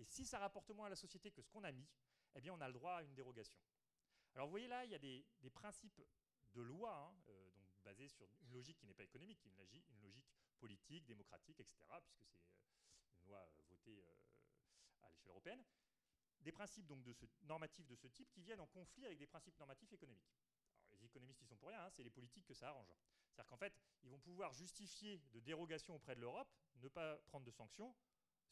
[0.00, 1.86] Et si ça rapporte moins à la société que ce qu'on a mis,
[2.34, 3.60] eh bien, on a le droit à une dérogation.
[4.34, 6.02] Alors, vous voyez là, il y a des, principes
[6.54, 10.24] de loi, hein, euh, donc basés sur une logique qui n'est pas économique, une, logique
[10.58, 14.02] politique, démocratique, etc., puisque c'est euh, une loi euh, votée
[15.02, 15.62] à l'échelle européenne.
[16.40, 19.58] Des principes donc de normatifs de ce type qui viennent en conflit avec des principes
[19.58, 20.32] normatifs économiques
[21.00, 22.92] les économistes, ils sont pour rien, hein, c'est les politiques que ça arrange.
[23.28, 23.72] C'est-à-dire qu'en fait,
[24.02, 27.94] ils vont pouvoir justifier de dérogations auprès de l'Europe, ne pas prendre de sanctions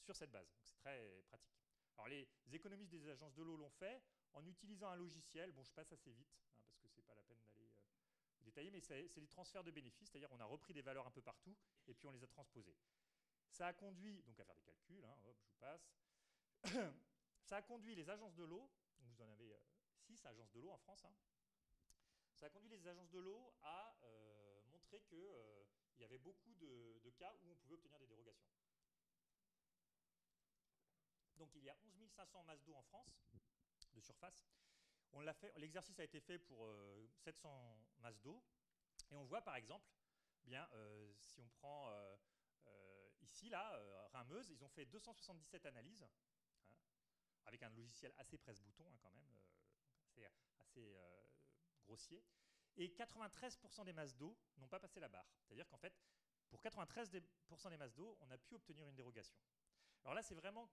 [0.02, 0.48] sur cette base.
[0.62, 1.58] C'est très pratique.
[1.96, 5.52] Alors les économistes des agences de l'eau l'ont fait en utilisant un logiciel.
[5.52, 7.82] Bon, je passe assez vite, hein, parce que ce n'est pas la peine d'aller euh,
[8.42, 11.22] détailler, mais c'est des transferts de bénéfices, c'est-à-dire on a repris des valeurs un peu
[11.22, 12.76] partout, et puis on les a transposées.
[13.50, 15.90] Ça a conduit, donc à faire des calculs, hein, hop, je vous passe,
[17.44, 18.70] ça a conduit les agences de l'eau,
[19.00, 19.54] vous en avez
[20.06, 21.06] 6 euh, agences de l'eau en France,
[22.34, 25.64] ça a conduit les agences de l'eau à euh, montrer qu'il euh,
[25.98, 28.48] y avait beaucoup de, cas où on pouvait obtenir des dérogations.
[31.38, 33.22] Donc il y a 11 500 masses d'eau en France,
[33.94, 34.44] de surface.
[35.56, 36.68] L'exercice a été fait pour
[37.14, 38.42] 700 euh, masses d'eau.
[39.10, 39.88] Et on voit par exemple,
[40.44, 40.68] bien,
[41.20, 41.90] si on prend
[43.20, 43.80] ici, là,
[44.12, 46.10] Rameuse, ils ont fait 277 analyses, hein,
[47.46, 49.32] avec un logiciel assez presse-bouton hein, quand même,
[50.58, 50.94] assez
[51.84, 52.22] grossier.
[52.76, 55.26] Et 93% des masses d'eau n'ont pas passé la barre.
[55.40, 55.98] C'est-à-dire qu'en fait,
[56.48, 59.38] pour 93% des masses d'eau, on a pu obtenir une dérogation.
[60.04, 60.70] Alors là, c'est vraiment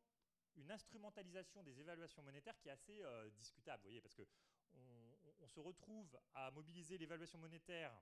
[0.56, 4.26] une instrumentalisation des évaluations monétaires qui est assez euh, discutable, vous voyez, parce qu'on
[5.40, 7.94] on se retrouve à mobiliser l'évaluation monétaire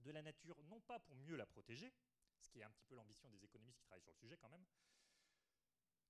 [0.00, 1.92] de la nature, non pas pour mieux la protéger,
[2.40, 4.48] ce qui est un petit peu l'ambition des économistes qui travaillent sur le sujet quand
[4.48, 4.64] même,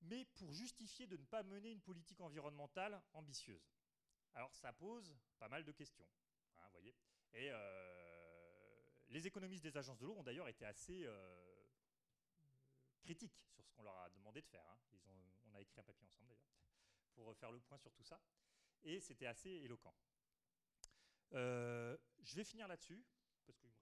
[0.01, 3.73] mais pour justifier de ne pas mener une politique environnementale ambitieuse.
[4.33, 6.07] Alors ça pose pas mal de questions.
[6.57, 6.95] Hein, voyez
[7.33, 11.52] Et euh, les économistes des agences de l'eau ont d'ailleurs été assez euh,
[13.03, 14.65] critiques sur ce qu'on leur a demandé de faire.
[14.65, 14.77] Hein.
[15.45, 16.47] On a écrit un papier ensemble d'ailleurs
[17.13, 18.19] pour faire le point sur tout ça.
[18.83, 19.95] Et c'était assez éloquent.
[21.33, 23.03] Euh, je vais finir là-dessus,
[23.45, 23.73] parce que je,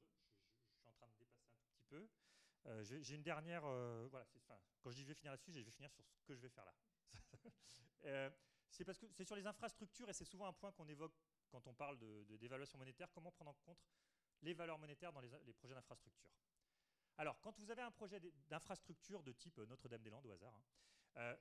[0.79, 2.07] suis en train de dépasser un petit peu.
[2.83, 3.61] J'ai une dernière.
[4.09, 4.27] voilà,
[4.81, 6.49] quand je dis je vais finir là-dessus, je vais finir sur ce que je vais
[6.49, 6.73] faire là.
[8.69, 11.13] c'est parce que c'est sur les infrastructures et c'est souvent un point qu'on évoque
[11.49, 11.97] quand on parle
[12.39, 13.79] d'évaluation monétaire, comment prendre en compte
[14.41, 16.31] les valeurs monétaires dans les, projets d'infrastructure.
[17.21, 18.19] Alors, quand vous avez un projet
[18.49, 20.63] d'infrastructure de type Notre-Dame-des-Landes au hasard, hein,
[21.17, 21.35] euh,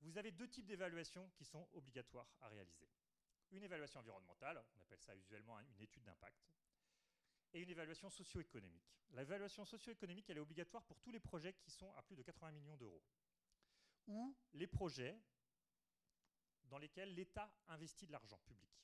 [0.00, 2.88] vous avez deux types d'évaluations qui sont obligatoires à réaliser.
[3.52, 6.36] Une évaluation environnementale, on appelle ça usuellement une étude d'impact,
[7.52, 8.92] et une évaluation socio-économique.
[9.10, 12.50] L'évaluation socio-économique, elle est obligatoire pour tous les projets qui sont à plus de 80
[12.50, 13.04] millions d'euros,
[14.08, 15.16] ou les projets
[16.64, 18.82] dans lesquels l'État investit de l'argent public.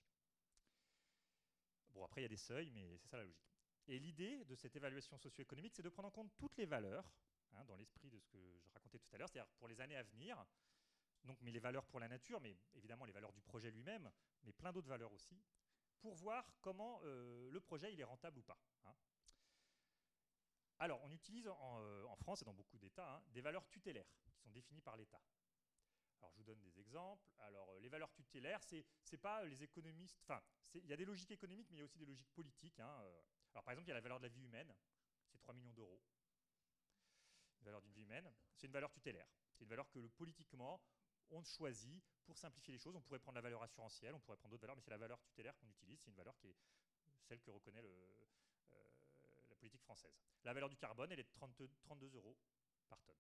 [1.89, 3.58] Bon, après, il y a des seuils, mais c'est ça la logique.
[3.89, 7.11] Et l'idée de cette évaluation socio-économique, c'est de prendre en compte toutes les valeurs,
[7.55, 9.97] hein, dans l'esprit de ce que je racontais tout à l'heure, c'est-à-dire pour les années
[9.97, 10.45] à venir,
[11.25, 14.11] donc, mais les valeurs pour la nature, mais évidemment les valeurs du projet lui-même,
[14.45, 15.41] mais plein d'autres valeurs aussi,
[16.01, 18.59] pour voir comment euh, le projet il est rentable ou pas.
[18.85, 18.95] Hein.
[20.81, 24.51] Alors, on utilise en, France et dans beaucoup d'États hein, des valeurs tutélaires qui sont
[24.51, 25.21] définies par l'État.
[26.19, 27.27] Alors, je vous donne des exemples.
[27.39, 30.21] Alors, les valeurs tutélaires, c'est n'est pas les économistes.
[30.23, 30.41] Enfin,
[30.75, 32.79] il y a des logiques économiques, mais il y a aussi des logiques politiques.
[32.79, 33.05] Hein,
[33.53, 34.75] alors, par exemple, il y a la valeur de la vie humaine,
[35.27, 36.01] c'est 3 millions d'euros.
[37.61, 39.29] La valeur d'une vie humaine, c'est une valeur tutélaire.
[39.53, 40.81] C'est une valeur que politiquement,
[41.31, 42.95] on choisit pour simplifier les choses.
[42.95, 45.21] On pourrait prendre la valeur assurantielle, on pourrait prendre d'autres valeurs, mais c'est la valeur
[45.21, 46.01] tutélaire qu'on utilise.
[46.01, 46.57] C'est une valeur qui est
[47.23, 48.27] celle que reconnaît euh,
[49.51, 50.17] la politique française.
[50.45, 52.37] La valeur du carbone, elle est de 32 euros
[52.89, 53.17] par tonne.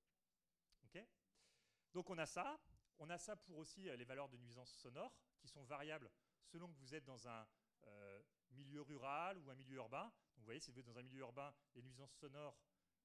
[1.93, 2.61] Donc on a ça.
[2.99, 6.11] On a ça pour aussi euh, les valeurs de nuisance sonore, qui sont variables
[6.45, 7.47] selon que vous êtes dans un
[7.85, 10.05] euh, milieu rural ou un milieu urbain.
[10.05, 12.59] Donc vous voyez, si vous êtes dans un milieu urbain, les nuisances sonores,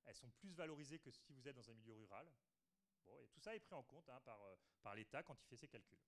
[0.05, 2.31] elles sont plus valorisées que si vous êtes dans un milieu rural.
[3.05, 5.47] Bon, et tout ça est pris en compte hein, par, euh, par l'État quand il
[5.47, 5.99] fait ses calculs.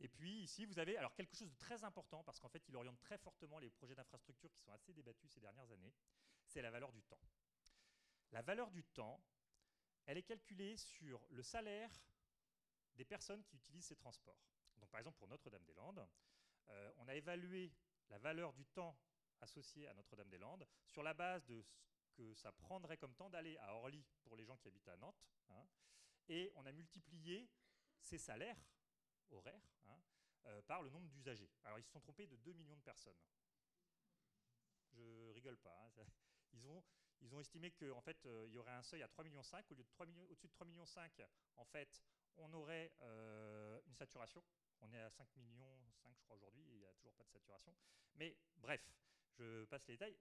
[0.00, 2.76] Et puis ici, vous avez alors quelque chose de très important, parce qu'en fait, il
[2.76, 5.94] oriente très fortement les projets d'infrastructure qui sont assez débattus ces dernières années,
[6.46, 7.20] c'est la valeur du temps.
[8.32, 9.22] La valeur du temps,
[10.06, 11.90] elle est calculée sur le salaire
[12.96, 14.38] des personnes qui utilisent ces transports.
[14.76, 16.06] Donc par exemple, pour Notre-Dame-des-Landes,
[16.68, 17.72] euh, on a évalué
[18.08, 18.96] la valeur du temps
[19.40, 23.74] associé à Notre-Dame-des-Landes sur la base de ce que ça prendrait comme temps d'aller à
[23.74, 25.22] Orly pour les gens qui habitent à Nantes.
[25.50, 25.66] Hein,
[26.28, 27.48] et on a multiplié
[28.00, 28.58] ces salaires
[29.30, 30.00] horaires hein,
[30.46, 31.50] euh, par le nombre d'usagers.
[31.64, 33.18] Alors ils se sont trompés de 2 millions de personnes.
[34.92, 35.90] Je rigole pas.
[35.98, 36.04] Hein,
[36.52, 39.40] ils, ont, estimé qu'en fait, euh, il y aurait un seuil à 3,5 millions.
[39.40, 40.86] Au lieu de 3 millions, au-dessus de 3,5 millions,
[41.56, 42.04] en fait,
[42.36, 42.92] on aurait
[43.86, 44.42] une saturation
[44.80, 47.30] on est à 5 millions, 5 je crois aujourd'hui, il n'y a toujours pas de
[47.30, 47.74] saturation.
[48.16, 48.82] Mais bref,
[49.32, 50.16] je passe les détails.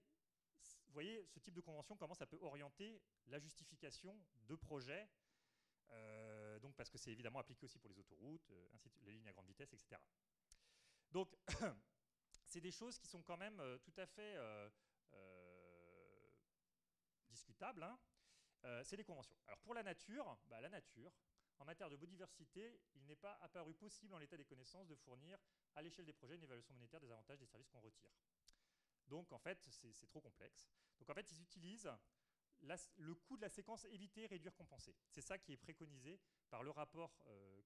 [0.88, 5.10] Vous voyez, ce type de convention, comment ça peut orienter la justification de projets,
[5.92, 8.70] euh, donc parce que c'est évidemment appliqué aussi pour les autoroutes, euh,
[9.02, 9.98] les lignes à grande vitesse, etc.
[11.12, 11.36] Donc,
[12.48, 14.38] c'est des choses qui sont quand même euh, tout à fait
[17.30, 17.84] discutables.
[17.84, 17.98] Hein.
[18.84, 19.36] c'est des conventions.
[19.48, 21.12] Alors pour la nature, bah, la nature,
[21.64, 25.40] en matière de biodiversité, il n'est pas apparu possible en l'état des connaissances de fournir
[25.76, 28.12] à l'échelle des projets une évaluation monétaire des avantages des services qu'on retire.
[29.08, 30.70] Donc en fait, c'est trop complexe.
[31.00, 31.90] Donc en fait, ils utilisent
[32.98, 34.94] le coût de la séquence éviter, réduire, compenser.
[35.08, 36.20] C'est ça qui est préconisé
[36.50, 37.62] par le rapport, euh,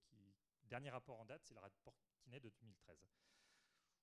[0.64, 1.96] dernier rapport en date, c'est le rapport
[2.28, 3.04] naît de 2013.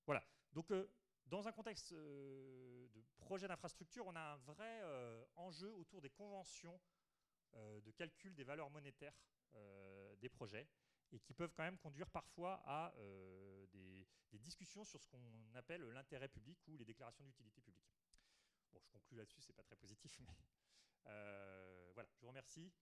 [0.07, 0.27] Voilà.
[0.51, 0.91] Donc euh,
[1.27, 4.83] dans un contexte euh, de projet d'infrastructure, on a un vrai
[5.37, 6.81] enjeu autour des conventions
[7.55, 9.44] de calcul des valeurs monétaires euh,
[10.21, 10.67] des projets
[11.15, 14.07] et qui peuvent quand même conduire parfois à euh, des,
[14.39, 17.95] discussions sur ce qu'on appelle l'intérêt public ou les déclarations d'utilité publique.
[18.73, 20.35] Bon, je conclue là-dessus, c'est pas très positif, mais
[21.07, 22.73] euh, voilà, je vous remercie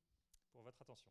[0.50, 1.10] pour votre attention.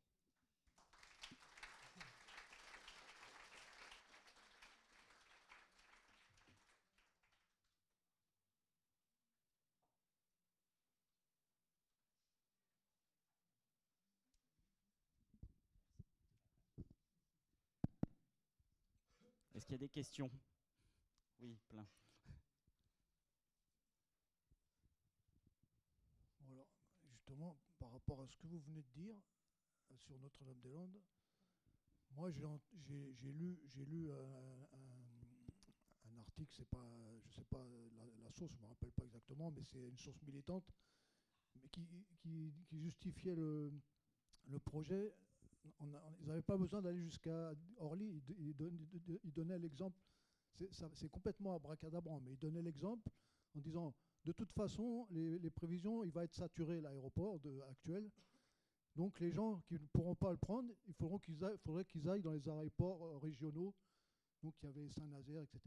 [19.71, 20.29] Y a des questions
[21.39, 21.87] Oui, plein.
[27.05, 29.15] Justement, par rapport à ce que vous venez de dire
[29.89, 31.01] euh, sur Notre-Dame-des-Landes,
[32.09, 34.67] moi j'ai lu, lu un,
[36.19, 37.65] article, c'est pas, je sais pas
[38.23, 40.69] la, source, je me rappelle pas exactement, mais c'est une source militante,
[41.55, 41.87] mais qui,
[42.17, 43.71] qui, justifiait le
[44.65, 45.15] projet
[45.79, 48.21] ils n'avaient pas besoin d'aller jusqu'à Orly.
[48.37, 49.99] Ils, donnaient l'exemple.
[50.93, 53.09] C'est complètement abracadabrant, mais ils donnaient l'exemple
[53.55, 53.93] en disant
[54.23, 57.39] de toute façon, les, prévisions, il va être saturé l'aéroport
[57.69, 58.09] actuel.
[58.95, 62.47] Donc les gens qui ne pourront pas le prendre, il faudrait qu'ils aillent, dans les
[62.47, 63.73] aéroports euh, régionaux.
[64.43, 65.59] Donc il y avait Saint-Nazaire, etc.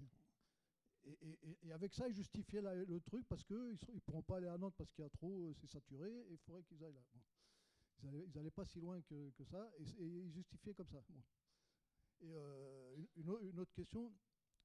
[1.63, 3.57] Et, avec ça, ils justifiaient le truc parce qu'ils
[3.93, 6.33] ne pourront pas aller à Nantes parce qu'il y a trop, euh, c'est saturé, et
[6.33, 7.03] il faudrait qu'ils aillent là.
[8.03, 11.03] Ils n'allaient pas si loin que, ça, et, ils justifiaient comme ça.
[12.21, 14.13] Et euh, une, autre question,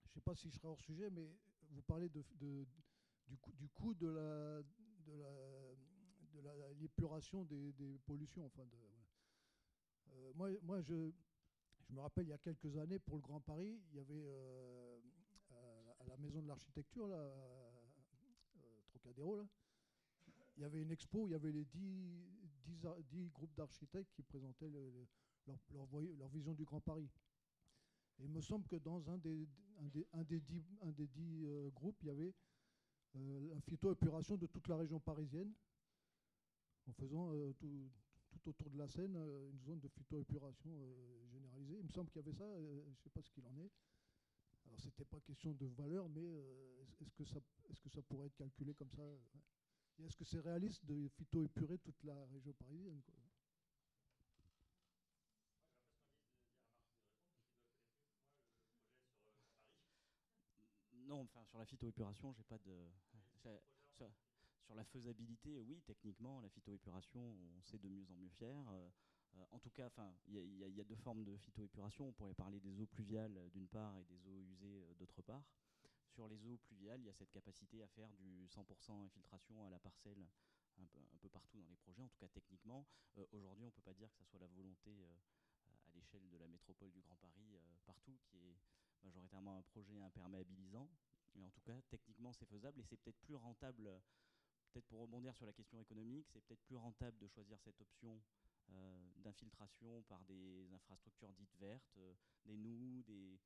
[0.03, 1.29] je ne sais pas si je serai hors sujet, mais
[1.71, 4.61] vous parlez de, du, coût, de la
[6.41, 8.45] de l'épuration des, pollutions.
[8.45, 8.63] Enfin
[10.13, 11.11] euh, moi, moi je,
[11.89, 14.99] me rappelle il y a quelques années pour le Grand Paris, il y avait euh,
[15.99, 17.31] à la maison de l'architecture, là,
[18.87, 19.47] Trocadéro, là,
[20.59, 26.27] il y avait une expo, il y avait les dix, groupes d'architectes qui présentaient leur,
[26.27, 27.09] vision du Grand Paris.
[28.19, 29.47] Et il me semble que dans un des,
[30.11, 32.33] un euh, groupes, il y avait
[33.15, 35.53] euh, la phytoépuration de toute la région parisienne,
[36.87, 37.89] en faisant euh, tout,
[38.45, 40.71] autour de la Seine une zone de phytoépuration
[41.31, 41.77] généralisée.
[41.79, 43.71] Il me semble qu'il y avait ça, je ne sais pas ce qu'il en est.
[44.65, 46.43] Alors, ce n'était pas question de valeur, mais
[46.99, 49.03] est-ce que ça pourrait être calculé comme ça?
[50.05, 53.15] Est-ce que c'est réaliste de phytoépurer toute la région parisienne quoi?
[61.09, 62.87] Non, enfin sur la phytoépuration, j'ai pas de.
[64.67, 68.69] Sur, la faisabilité, oui, techniquement, la phytoépuration, on sait de mieux en mieux faire.
[68.69, 68.89] Euh,
[69.35, 72.07] euh, en tout cas, enfin, il y, a deux formes de phytoépuration.
[72.07, 75.43] On pourrait parler des eaux pluviales euh, d'une part et des eaux usées d'autre part.
[76.19, 79.69] Sur les eaux pluviales, il y a cette capacité à faire du 100% infiltration à
[79.69, 80.27] la parcelle
[80.77, 80.85] un
[81.21, 82.85] peu, partout dans les projets, en tout cas techniquement.
[83.31, 86.49] Aujourd'hui, on ne peut pas dire que ce soit la volonté à l'échelle de la
[86.49, 88.57] métropole du Grand Paris partout, qui est
[89.01, 90.89] majoritairement un projet imperméabilisant.
[91.35, 93.89] Mais en tout cas, techniquement, c'est faisable et c'est peut-être plus rentable,
[94.73, 98.21] peut-être pour rebondir sur la question économique, c'est peut-être plus rentable de choisir cette option
[98.71, 102.13] euh, d'infiltration par des infrastructures dites vertes, euh,
[102.43, 103.37] des nous, euh,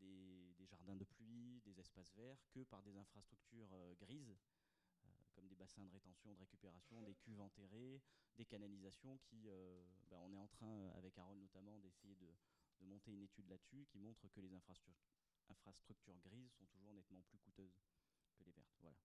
[0.00, 4.36] des, des, jardins de pluie, des espaces verts, que par des infrastructures grises,
[5.34, 8.02] comme des bassins de rétention, de récupération, des cuves enterrées,
[8.36, 9.48] des canalisations qui,
[10.10, 12.34] ben, on est en train, avec Harold notamment, d'essayer de,
[12.80, 17.80] monter une étude là-dessus qui montre que les infrastructures, grises sont toujours nettement plus coûteuses
[18.36, 18.76] que les vertes.
[18.80, 18.96] Voilà,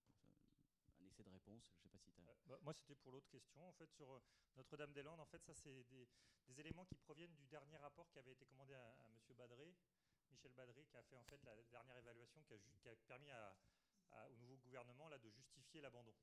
[0.99, 1.63] un essai de réponse.
[1.77, 3.67] Je sais pas si tu euh, bah, moi, c'était pour l'autre question.
[3.67, 4.19] En fait, sur euh,
[4.55, 6.07] Notre-Dame-des-Landes, en fait, ça, c'est des,
[6.59, 9.35] éléments qui proviennent du dernier rapport qui avait été commandé à, à M.
[9.38, 9.73] Badré,
[10.31, 13.31] Michel Badré, qui a fait en fait la dernière évaluation qui a, permis
[14.29, 16.15] au nouveau gouvernement de justifier l'abandon.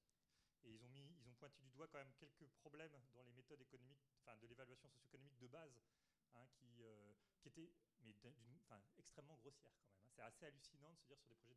[0.65, 3.33] Et ils ont, mis, ils ont pointé du doigt quand même quelques problèmes dans les
[3.33, 5.79] méthodes économiques, enfin de l'évaluation socio-économique de base
[6.35, 7.73] Hein, qui, euh, qui, était
[8.03, 8.15] mais
[8.65, 9.99] enfin, extrêmement grossière quand même.
[10.03, 10.09] Hein.
[10.15, 11.57] C'est assez hallucinant de se dire sur des projets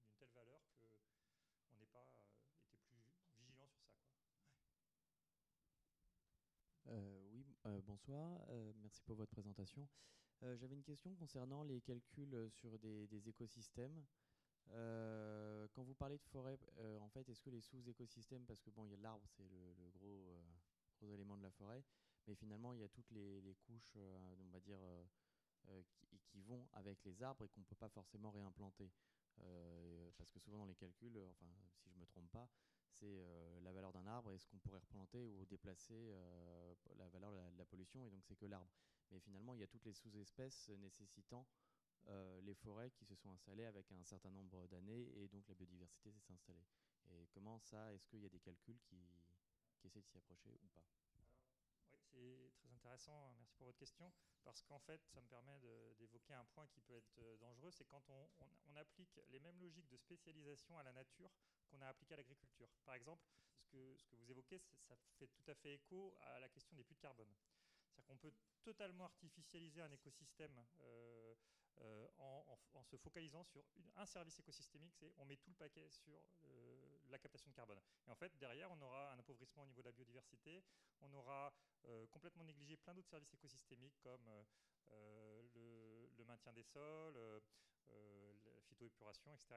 [0.00, 0.62] d'une telle valeur
[1.68, 2.08] qu'on n'ait pas
[2.92, 3.92] euh, été plus vigilant sur ça.
[6.86, 7.44] Euh, oui,
[7.82, 8.40] bonsoir,
[8.76, 9.86] merci pour votre présentation.
[10.42, 14.04] J'avais une question concernant les calculs sur des, écosystèmes.
[14.68, 16.58] quand vous parlez de forêt,
[17.00, 19.90] en fait, est-ce que les sous-écosystèmes, parce que bon, il y a l'arbre, c'est le,
[19.90, 20.38] gros,
[21.00, 21.82] gros élément de la forêt,
[22.28, 25.04] mais finalement, il y a toutes les, couches, euh, on va dire, euh,
[25.70, 25.82] euh,
[26.28, 28.92] qui, vont avec les arbres et qu'on ne peut pas forcément réimplanter.
[30.16, 32.48] parce que souvent dans les calculs, enfin, si je ne me trompe pas,
[32.90, 33.24] c'est
[33.62, 36.12] la valeur d'un arbre et ce qu'on pourrait replanter ou déplacer
[36.96, 38.70] la valeur de la, pollution, et donc c'est que l'arbre.
[39.10, 41.46] Mais finalement, il y a toutes les sous-espèces nécessitant
[42.42, 46.10] les forêts qui se sont installées avec un certain nombre d'années et donc la biodiversité
[46.12, 46.64] s'est installée.
[47.10, 48.96] Et comment ça, est-ce qu'il y a des calculs qui,
[49.84, 50.82] essaient de s'y approcher ou pas?
[52.10, 54.12] C'est très intéressant, merci pour votre question,
[54.42, 55.58] parce qu'en fait, ça me permet
[55.98, 59.88] d'évoquer un point qui peut être euh, dangereux, c'est quand on, applique les mêmes logiques
[59.88, 61.30] de spécialisation à la nature
[61.68, 62.68] qu'on a appliquées à l'agriculture.
[62.84, 63.22] Par exemple,
[63.56, 66.76] ce que, ce que vous évoquez, ça fait tout à fait écho à la question
[66.76, 67.32] des puits de carbone.
[68.08, 68.32] Qu'on peut
[68.62, 71.34] totalement artificialiser un écosystème euh,
[71.82, 73.62] euh, en, se focalisant sur
[73.96, 77.78] un service écosystémique, c'est on met tout le paquet sur euh, la captation de carbone.
[78.06, 80.64] Et en fait, derrière, on aura un appauvrissement au niveau de la biodiversité,
[81.00, 81.52] on aura
[82.10, 84.28] complètement négligé plein d'autres services écosystémiques comme
[85.54, 87.16] le, maintien des sols,
[87.86, 89.54] la phytoépuration, etc.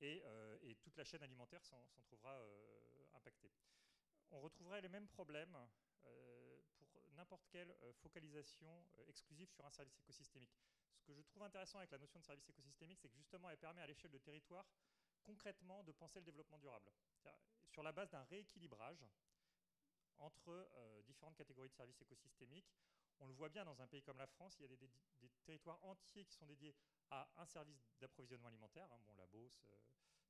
[0.00, 0.22] Et,
[0.62, 2.40] et, toute la chaîne alimentaire s'en trouvera
[3.14, 3.52] impactée.
[4.30, 5.56] On retrouverait les mêmes problèmes
[7.16, 10.56] n'importe quelle focalisation exclusive sur un service écosystémique.
[10.98, 13.58] Ce que je trouve intéressant avec la notion de service écosystémique, c'est que justement, elle
[13.58, 14.66] permet à l'échelle de territoire,
[15.22, 16.90] concrètement, de penser le développement durable.
[17.68, 19.04] Sur la base d'un rééquilibrage
[20.18, 22.72] entre euh, différentes catégories de services écosystémiques.
[23.18, 24.90] On le voit bien dans un pays comme la France, il y a des,
[25.44, 26.74] territoires entiers qui sont dédiés
[27.10, 29.76] à un service d'approvisionnement alimentaire, hein, bon, la Beauce, euh,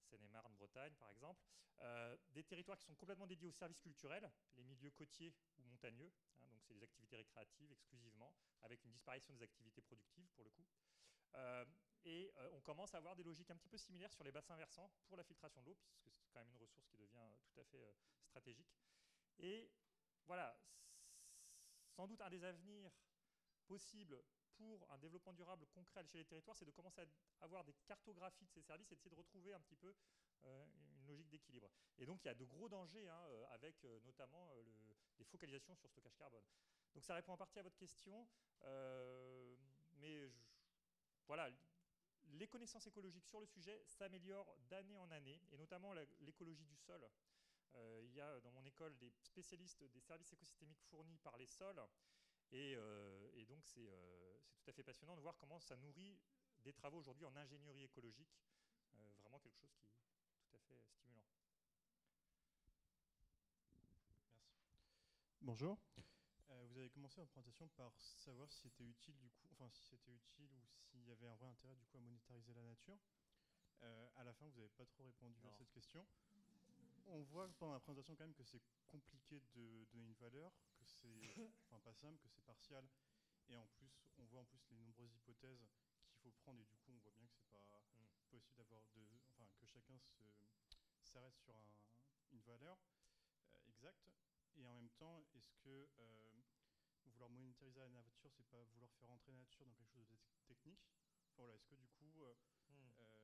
[0.07, 1.43] Seine-et-Marne, Bretagne par exemple,
[1.81, 6.13] euh, des territoires qui sont complètement dédiés aux services culturels, les milieux côtiers ou montagneux,
[6.41, 10.51] hein, donc c'est des activités récréatives exclusivement, avec une disparition des activités productives pour le
[10.51, 10.67] coup.
[11.35, 11.65] Euh,
[12.05, 14.57] et euh, on commence à avoir des logiques un petit peu similaires sur les bassins
[14.57, 17.61] versants pour la filtration de l'eau, puisque c'est quand même une ressource qui devient tout
[17.61, 18.73] à fait stratégique.
[19.39, 19.71] Et
[20.25, 20.59] voilà,
[21.89, 22.93] sans doute un des avenirs
[23.67, 24.23] possibles
[24.57, 27.75] pour un développement durable concret à l'échelle des territoires, c'est de commencer à avoir des
[27.87, 29.95] cartographies de ces services et d'essayer de retrouver un petit peu
[30.45, 31.71] euh, une logique d'équilibre.
[31.99, 34.53] Et donc il y a de gros dangers hein, euh, avec euh, notamment
[35.19, 36.45] les focalisations sur stockage carbone.
[36.95, 38.27] Donc ça répond en partie à votre question,
[39.99, 40.31] mais
[41.27, 41.51] voilà,
[42.25, 47.07] les connaissances écologiques sur le sujet s'améliorent d'année en année, et notamment l'écologie du sol.
[48.03, 51.83] il y a dans mon école des spécialistes des services écosystémiques fournis par les sols
[52.53, 56.19] euh, et, donc, euh, c'est tout à fait passionnant de voir comment ça nourrit
[56.63, 58.39] des travaux aujourd'hui en ingénierie écologique.
[58.95, 61.25] Euh, vraiment quelque chose qui est tout à fait stimulant.
[63.75, 64.01] Merci.
[65.41, 65.79] Bonjour.
[66.49, 70.13] vous avez commencé votre présentation par savoir si c'était utile du coup, enfin si c'était
[70.13, 72.99] utile ou s'il y avait un vrai intérêt du coup à monétariser la nature.
[74.17, 76.07] à la fin, vous n'avez pas trop répondu à cette question.
[77.07, 80.85] on voit pendant la présentation quand même que c'est compliqué de donner une valeur, que
[80.85, 81.21] c'est
[82.07, 82.89] simple, que c'est partial,
[83.49, 85.67] et en plus on voit en plus les nombreuses hypothèses
[86.09, 88.05] qu'il faut prendre, et du coup on voit bien que c'est pas Mm.
[88.31, 89.03] possible d'avoir de,
[89.33, 89.99] enfin que chacun
[91.03, 91.77] s'arrête sur un-
[92.33, 92.79] une valeur
[93.55, 94.09] euh, exacte,
[94.55, 96.43] et en même temps est-ce que euh,
[97.07, 100.17] vouloir monétariser la nature, c'est pas vouloir faire entrer la nature dans quelque chose de
[100.17, 100.85] te- technique?
[101.33, 102.35] Enfin, voilà, est-ce que du coup euh,
[103.01, 103.21] euh,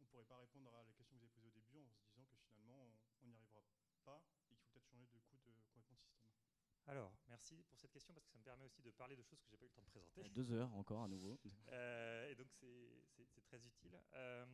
[0.00, 2.02] on pourrait pas répondre à la question que vous avez posée au début en se
[2.08, 2.92] disant que finalement
[3.22, 3.62] on n'y arrivera
[4.04, 6.73] pas et qu'il faut peut-être changer de coup de complètement de système.
[6.86, 9.40] Alors, merci pour cette question parce que ça me permet aussi de parler de choses
[9.40, 10.24] que j'ai pas eu le temps de présenter.
[10.24, 11.38] À Deux heures encore à nouveau.
[11.72, 13.98] Euh, et donc c'est très utile.
[14.12, 14.44] Euh,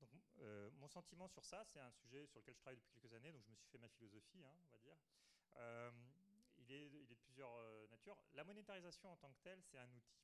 [0.00, 3.12] donc, euh, mon sentiment sur ça, c'est un sujet sur lequel je travaille depuis quelques
[3.14, 4.96] années, donc je me suis fait ma philosophie, hein, on va dire.
[5.56, 5.90] Euh,
[6.58, 8.16] il, est, il est de plusieurs euh, natures.
[8.34, 10.20] La monétarisation en tant que telle, c'est un outil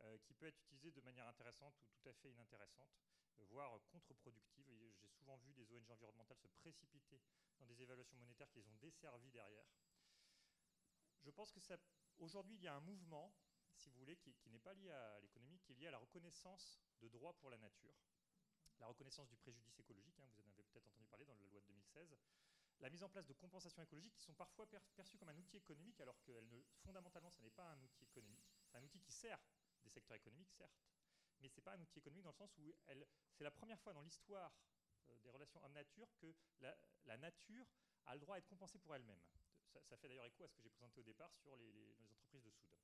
[0.00, 2.90] euh, qui peut être utilisé de manière intéressante ou tout à fait inintéressante,
[3.38, 4.64] euh, voire contre-productive.
[5.00, 7.20] J'ai souvent vu des ONG environnementales se précipiter
[7.58, 9.66] dans des évaluations monétaires qui les ont desservies derrière.
[11.28, 11.60] Je pense que
[12.16, 13.30] aujourd'hui, il y a un mouvement
[13.74, 16.80] si vous voulez, qui, n'est pas lié à l'économie, qui est lié à la reconnaissance
[17.02, 17.94] de droits pour la nature,
[18.78, 21.60] la reconnaissance du préjudice écologique, hein, vous en avez peut-être entendu parler dans la loi
[21.60, 22.16] de 2016,
[22.80, 25.58] la mise en place de compensations écologiques qui sont parfois per- perçues comme un outil
[25.58, 26.32] économique, alors que
[26.78, 28.48] fondamentalement, ce n'est pas un outil économique.
[28.64, 29.38] C'est un outil qui sert
[29.84, 30.80] des secteurs économiques, certes,
[31.40, 32.74] mais ce n'est pas un outil économique dans le sens où
[33.34, 34.56] c'est la première fois dans l'histoire
[35.10, 36.74] euh, des relations homme-nature que la,
[37.04, 37.66] la nature
[38.06, 39.20] a le droit à être compensée pour elle-même.
[39.68, 42.50] Ça, fait d'ailleurs écho à ce que j'ai présenté au départ sur les, entreprises de
[42.50, 42.74] soude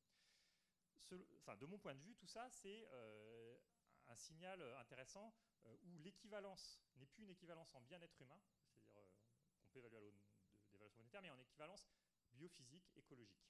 [1.39, 3.59] enfin, de mon point de vue, tout ça, c'est euh,
[4.07, 5.35] un signal euh, intéressant
[5.67, 8.41] euh, où l'équivalence n'est plus une équivalence en bien-être humain,
[8.75, 9.11] c'est-à-dire
[9.59, 10.19] qu'on peut évaluer à l'aune
[10.73, 11.87] valeurs monétaires, mais en équivalence
[12.33, 13.47] biophysique, écologique.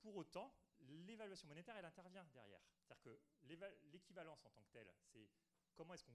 [0.00, 2.62] Pour autant, l'évaluation monétaire, elle intervient derrière.
[2.80, 3.20] C'est-à-dire que
[3.92, 5.28] l'équivalence en tant que telle, c'est
[5.74, 6.12] comment est-ce qu'on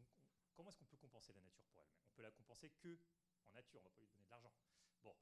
[0.68, 3.00] est-ce peut compenser la nature pour elle-même On peut la compenser que
[3.46, 4.54] en nature, on ne va pas lui donner de l'argent.
[5.04, 5.16] Bon,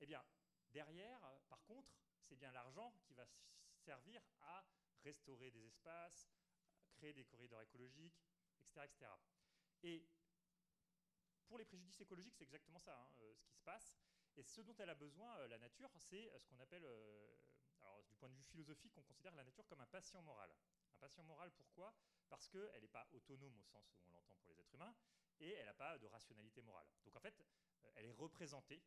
[0.00, 0.24] eh bien,
[0.70, 3.26] derrière, euh, par contre, c'est bien l'argent qui va
[3.76, 4.64] servir à
[5.02, 6.30] restaurer des espaces,
[6.94, 8.22] créer des corridors écologiques,
[8.60, 8.82] etc.
[8.84, 9.10] etc.
[9.82, 10.06] Et
[11.46, 13.96] pour les préjudices écologiques, c'est exactement ça, hein, euh, ce qui se passe.
[14.36, 16.86] Et ce dont elle a besoin, euh, la nature, c'est ce qu'on appelle,
[17.80, 20.50] alors du point de vue philosophique, on considère la nature comme un patient moral.
[20.94, 21.94] Un patient moral, pourquoi?
[22.28, 24.94] Parce qu'elle n'est pas autonome au sens où on l'entend pour les êtres humains,
[25.40, 26.86] et elle n'a pas de rationalité morale.
[27.04, 27.34] Donc en fait,
[27.96, 28.82] elle est représentée.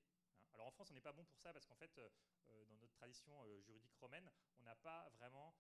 [0.56, 2.10] Alors en France, on n'est pas bon pour ça, parce qu'en fait, euh,
[2.50, 4.30] euh, dans notre tradition euh, juridique romaine,
[4.60, 5.54] on n'a pas vraiment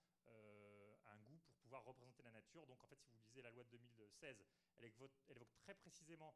[1.06, 2.66] un goût pour pouvoir représenter la nature.
[2.66, 4.44] Donc en fait, si vous lisez la loi de 2016,
[4.78, 5.12] elle évoque,
[5.60, 6.36] très précisément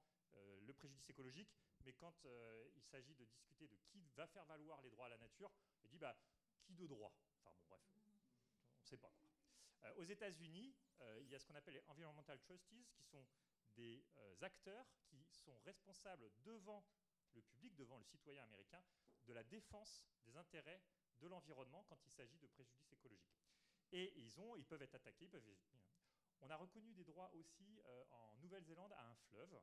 [0.62, 1.52] le préjudice écologique,
[1.84, 2.14] mais quand
[2.76, 5.52] il s'agit de discuter de qui va faire valoir les droits à la nature,
[5.84, 6.16] elle dit bah,
[6.62, 7.12] qui de droit?
[7.40, 9.12] Enfin bon, bref, on ne sait pas.
[9.12, 9.98] Quoi.
[9.98, 10.76] Aux États-Unis,
[11.22, 13.26] il y a ce qu'on appelle les Environmental Trustees, qui sont
[13.76, 14.06] des
[14.42, 16.84] acteurs qui sont responsables devant
[17.34, 18.84] le public, devant le citoyen américain,
[19.26, 20.82] de la défense des intérêts
[21.20, 23.40] de l'environnement quand il s'agit de préjudices écologiques.
[23.92, 25.26] Et ils, ont, ils peuvent être attaqués.
[25.26, 25.44] Ils peuvent
[26.42, 29.62] On a reconnu des droits aussi euh, en Nouvelle-Zélande à un fleuve, euh,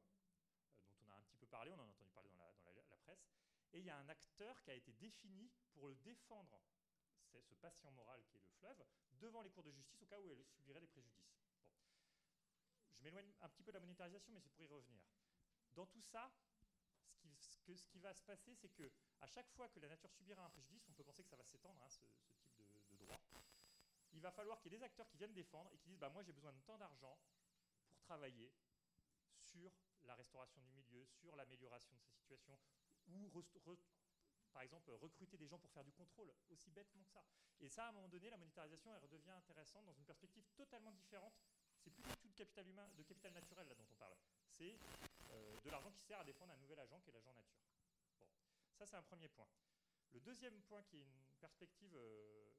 [0.89, 3.29] dont on a un petit peu parlé, on en a entendu parler dans la, presse.
[3.73, 6.61] Et il y a un acteur qui a été défini pour le défendre,
[7.31, 10.19] c'est ce patient moral qui est le fleuve, devant les cours de justice au cas
[10.19, 11.37] où elle subirait des préjudices.
[12.95, 15.03] Je m'éloigne un petit peu de la monétarisation, mais c'est pour y revenir.
[15.75, 16.33] Dans tout ça,
[17.67, 18.91] que- ce qui va se passer, c'est que
[19.21, 21.45] à chaque fois que la nature subira un préjudice, on peut penser que ça va
[21.45, 22.05] s'étendre, hein, ce,
[22.83, 23.21] type de, droit.
[24.13, 26.09] Il va falloir qu'il y ait des acteurs qui viennent défendre et qui disent bah,
[26.09, 27.19] Moi, j'ai besoin de tant d'argent
[27.89, 28.53] pour travailler
[29.41, 29.73] sur
[30.05, 32.59] la restauration du milieu, sur l'amélioration de sa situation,
[33.09, 33.31] ou
[34.53, 37.23] par exemple recruter des gens pour faire du contrôle, aussi bêtement que ça.
[37.61, 40.93] Et ça, à un moment donné, la monétarisation, elle redevient intéressante dans une perspective totalement
[40.93, 41.35] différente.
[41.79, 44.17] C'est plus du tout de capital humain, de capital naturel là dont on parle.
[44.49, 44.79] C'est
[45.65, 47.61] de l'argent qui sert à défendre un nouvel agent qui est l'agent nature.
[48.21, 48.29] Bon,
[48.75, 49.49] ça c'est un premier point.
[50.13, 52.51] Le deuxième point qui est une perspective euh,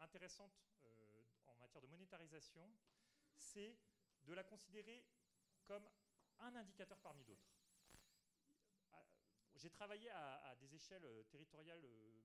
[0.00, 0.52] intéressante
[0.84, 2.70] euh, en matière de monétarisation,
[3.36, 3.78] c'est
[4.24, 5.04] de la considérer
[5.64, 5.88] comme
[6.38, 7.50] un indicateur parmi d'autres.
[8.92, 9.04] Ah,
[9.54, 12.22] J'ai travaillé à, des échelles euh, territoriales euh,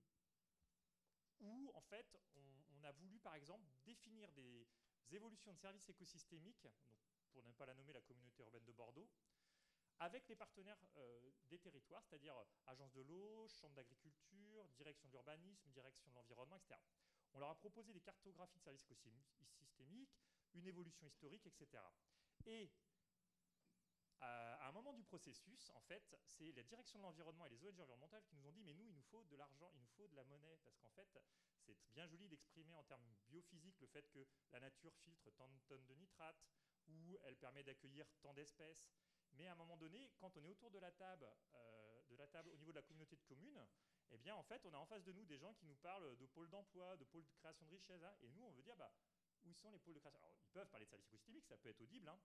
[1.41, 4.67] où, en fait, on, on a voulu, par exemple, définir des
[5.11, 6.73] évolutions de services écosystémiques, donc,
[7.31, 9.09] pour ne pas la nommer la communauté urbaine de Bordeaux,
[9.99, 15.13] avec les partenaires euh, des territoires, c'est-à-dire euh, agences de l'eau, chambres d'agriculture, direction de
[15.13, 16.79] l'urbanisme, direction de l'environnement, etc.
[17.33, 20.19] On leur a proposé des cartographies de services écosystémiques,
[20.53, 21.83] une évolution historique, etc.
[22.45, 22.69] Et
[24.19, 27.65] à, à un moment du processus, en fait, c'est la direction de l'environnement et les
[27.65, 29.87] ONG environnementales qui nous ont dit mais nous, il nous faut de l'argent, il nous
[29.97, 31.17] faut de la monnaie, parce qu'en fait,
[31.57, 35.59] c'est bien joli d'exprimer en termes biophysiques le fait que la nature filtre tant de
[35.67, 36.43] tonnes de nitrates,
[36.87, 38.87] ou elle permet d'accueillir tant d'espèces.
[39.33, 41.27] Mais à un moment donné, quand on est autour de la table,
[42.09, 43.65] de la table au niveau de la communauté de communes,
[44.11, 46.15] eh bien, en fait, on a en face de nous des gens qui nous parlent
[46.17, 48.75] de pôles d'emploi, de pôles de création de richesse, hein, et nous, on veut dire,
[48.75, 48.93] bah,
[49.43, 50.19] où sont les pôles de création?
[50.19, 52.19] Alors, ils peuvent parler de services écosystémiques, ça peut être audible, hein,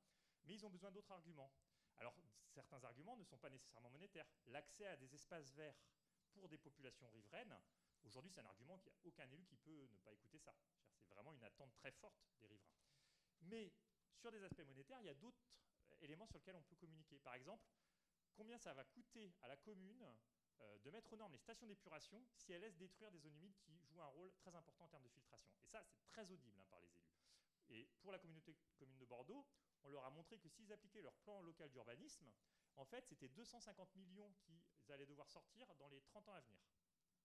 [0.44, 1.50] mais ils ont besoin d'autres arguments.
[1.96, 2.14] Alors,
[2.46, 4.26] certains arguments ne sont pas nécessairement monétaires.
[4.46, 5.76] L'accès à des espaces verts
[6.32, 7.56] pour des populations riveraines,
[8.04, 10.54] aujourd'hui, c'est un argument qu'il n'y a aucun élu qui peut ne pas écouter ça.
[11.00, 12.76] C'est vraiment une attente très forte des riverains.
[13.42, 13.72] Mais
[14.14, 15.42] sur des aspects monétaires, il y a d'autres
[16.02, 17.18] éléments sur lesquels on peut communiquer.
[17.18, 17.64] Par exemple,
[18.34, 20.06] combien ça va coûter à la commune
[20.60, 23.56] euh, de mettre aux normes les stations d'épuration si elles laissent détruire des zones humides
[23.60, 25.52] qui jouent un rôle très important en termes de filtration.
[25.62, 27.08] Et ça, c'est très audible hein, par les élus.
[27.70, 29.46] Et pour la communauté commune de Bordeaux,
[29.84, 32.32] on leur a montré que s'ils appliquaient leur plan local d'urbanisme,
[32.76, 36.60] en fait, c'était 250 millions qu'ils allaient devoir sortir dans les 30 ans à venir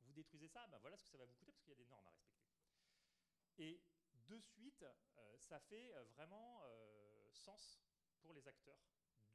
[0.00, 1.76] Vous détruisez ça, ben voilà ce que ça va vous coûter parce qu'il y a
[1.76, 2.48] des normes à respecter.
[3.58, 3.82] Et
[4.12, 4.82] de suite,
[5.18, 7.78] euh, ça fait euh, vraiment euh, sens
[8.22, 8.80] pour les acteurs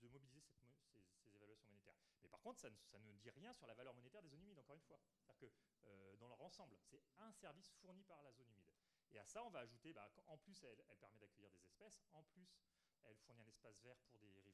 [0.01, 1.95] de mobiliser ces, évaluations monétaires.
[2.23, 4.75] Mais par contre, ça ne, dit rien sur la valeur monétaire des zones humides, encore
[4.75, 4.99] une fois.
[5.19, 8.73] C'est-à-dire que dans leur ensemble, c'est un service fourni par la zone humide.
[9.11, 12.23] Et à ça, on va ajouter, bah, en plus, elle, permet d'accueillir des espèces, en
[12.23, 12.57] plus,
[13.03, 14.50] elle fournit un espace vert pour des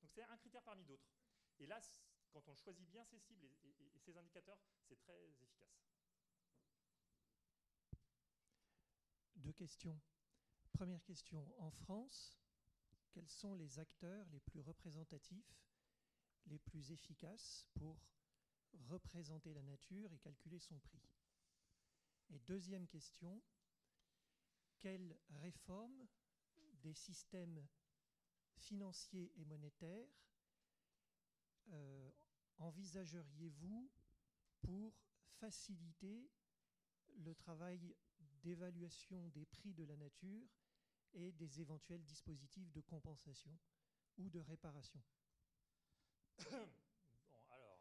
[0.00, 1.08] Donc c'est un critère parmi d'autres.
[1.58, 1.80] Et là,
[2.30, 3.46] quand on choisit bien ces cibles
[3.94, 5.78] et ces indicateurs, c'est très efficace.
[9.48, 9.98] deux questions.
[10.72, 12.38] Première question, en France,
[13.10, 15.64] quels sont les acteurs les plus représentatifs,
[16.46, 17.98] les plus efficaces pour
[18.88, 21.08] représenter la nature et calculer son prix?
[22.30, 23.40] Et deuxième question,
[24.80, 26.06] quelle réforme
[26.82, 27.66] des systèmes
[28.58, 30.08] financiers et monétaires
[31.72, 32.10] euh,
[32.58, 33.90] envisageriez-vous
[34.60, 34.94] pour
[35.38, 36.30] faciliter
[37.16, 37.94] le travail
[38.42, 40.48] d'évaluation des prix de la nature
[41.12, 43.56] et des éventuels dispositifs de compensation
[44.16, 45.02] ou de réparation?
[47.30, 47.80] Bon, alors,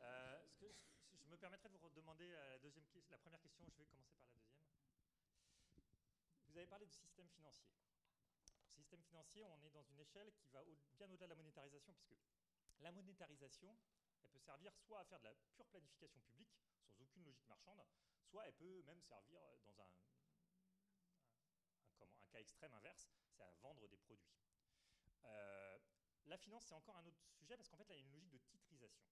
[0.00, 2.84] euh, je me permettrai de vous demander la, deuxième,
[3.20, 4.60] première question, je vais commencer par la deuxième.
[6.48, 7.68] Vous avez parlé de système financier.
[8.90, 10.64] Système financier, on est dans une échelle qui va
[10.96, 12.16] bien au-delà de la monétarisation, puisque
[12.80, 13.78] la monétarisation,
[14.24, 16.50] elle peut servir soit à faire de la pure planification publique,
[16.88, 17.80] sans aucune logique marchande,
[18.24, 19.92] soit elle peut même servir dans un,
[22.00, 24.34] un, cas extrême inverse, c'est à vendre des produits.
[25.24, 25.78] Euh,
[26.26, 28.12] la finance, c'est encore un autre sujet parce qu'en fait, là, il y a une
[28.12, 29.06] logique de titrisation.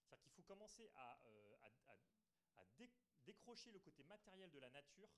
[0.00, 1.56] C'est-à-dire qu'il faut commencer à, euh,
[3.26, 5.10] décrocher le côté matériel de la nature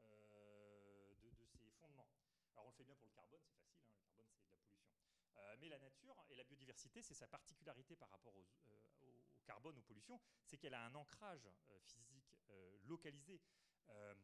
[0.00, 2.08] euh, de, de, ses fondements.
[2.54, 4.22] Alors on le fait bien pour le carbone, c'est facile, hein, le carbone c'est de
[4.22, 4.64] la pollution.
[5.60, 8.46] mais la nature et la biodiversité, c'est sa particularité par rapport aux,
[9.44, 13.40] carbone, aux pollutions, c'est qu'elle a un ancrage euh, physique euh, localisé.
[13.90, 14.14] Euh,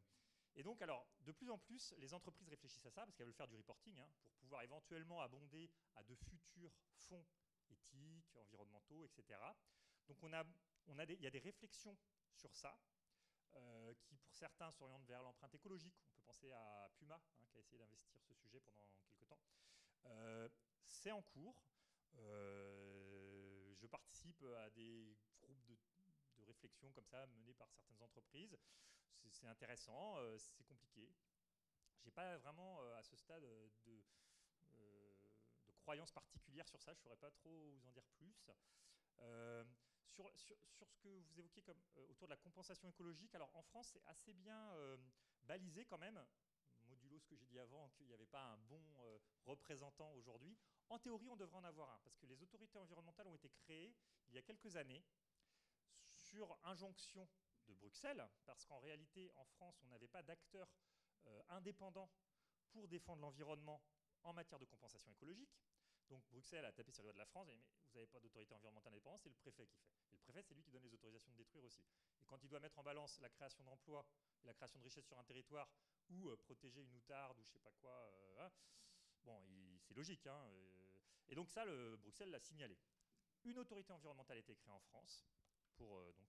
[0.54, 3.34] et donc, alors, de plus en plus, les entreprises réfléchissent à ça parce qu'elles veulent
[3.34, 7.26] faire du reporting hein, pour pouvoir éventuellement abonder à de futurs fonds
[7.68, 9.38] éthiques, environnementaux, etc.
[10.08, 10.44] Donc, on a,
[11.04, 11.96] il y a des réflexions
[12.32, 12.78] sur ça
[14.04, 16.00] qui, pour certains, s'orientent vers l'empreinte écologique.
[16.52, 19.40] À Puma, hein, qui a essayé d'investir ce sujet pendant quelques temps.
[20.86, 21.62] c'est en cours.
[22.16, 25.76] Euh, je participe à des groupes de,
[26.46, 28.56] réflexion comme ça menés par certaines entreprises.
[29.30, 31.10] C'est intéressant, euh, c'est compliqué.
[32.00, 34.02] J'ai pas vraiment euh, à ce stade de,
[35.66, 36.94] de croyance particulière sur ça.
[36.94, 38.34] Je ne saurais pas trop vous en dire plus.
[40.06, 43.62] Sur, sur, sur, ce que vous évoquiez comme, autour de la compensation écologique, alors en
[43.62, 44.74] France, c'est assez bien
[45.48, 46.22] balisé quand même,
[46.84, 48.82] modulo ce que j'ai dit avant, qu'il n'y avait pas un bon
[49.44, 50.56] représentant aujourd'hui.
[50.90, 53.94] En théorie, on devrait en avoir un, parce que les autorités environnementales ont été créées
[54.28, 55.04] il y a quelques années
[56.14, 57.26] sur injonction
[57.66, 60.68] de Bruxelles, parce qu'en réalité, en France, on n'avait pas d'acteurs
[61.26, 62.10] euh, indépendants
[62.70, 63.82] pour défendre l'environnement
[64.24, 65.50] en matière de compensation écologique.
[66.08, 68.54] Donc Bruxelles a tapé sur le doigt de la France mais vous n'avez pas d'autorité
[68.54, 69.90] environnementale indépendante, c'est le préfet qui fait.
[70.12, 71.82] Et le préfet, c'est lui qui donne les autorisations de détruire aussi.
[72.20, 74.06] Et quand il doit mettre en balance la création d'emplois
[74.44, 75.68] la création de richesses sur un territoire
[76.10, 78.50] ou euh, protéger une outarde ou je sais pas quoi, euh, hein,
[79.24, 79.42] Bon,
[79.82, 80.26] c'est logique.
[80.26, 80.98] Hein, euh,
[81.28, 82.78] et donc ça, le, Bruxelles l'a signalé.
[83.44, 85.26] Une autorité environnementale a été créée en France
[85.76, 86.28] pour euh, donc,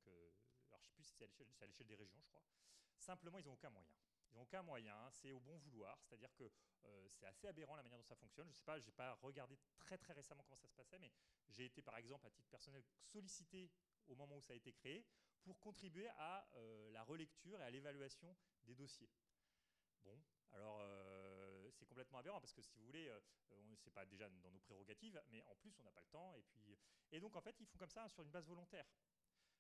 [0.67, 2.43] alors je sais plus si c'est à l'échelle des régions, je crois.
[2.97, 3.89] Simplement, ils n'ont aucun moyen.
[4.29, 6.51] Ils n'ont aucun moyen, c'est au bon vouloir, c'est-à-dire que
[7.09, 8.47] c'est assez aberrant la manière dont ça fonctionne.
[8.47, 10.99] Je ne sais pas, je n'ai pas regardé très très récemment comment ça se passait,
[10.99, 11.11] mais
[11.49, 13.71] j'ai été par exemple à titre personnel sollicité
[14.07, 15.05] au moment où ça a été créé
[15.43, 16.47] pour contribuer à
[16.91, 19.09] la relecture et à l'évaluation des dossiers.
[20.03, 20.17] Bon,
[20.51, 23.19] alors, euh, c'est complètement aberrant parce que si vous voulez, euh,
[23.77, 26.33] c'est pas déjà dans nos prérogatives, mais en plus, on n'a pas le temps.
[26.35, 26.77] Et, puis,
[27.11, 28.85] et donc, en fait, ils font comme ça sur une base volontaire.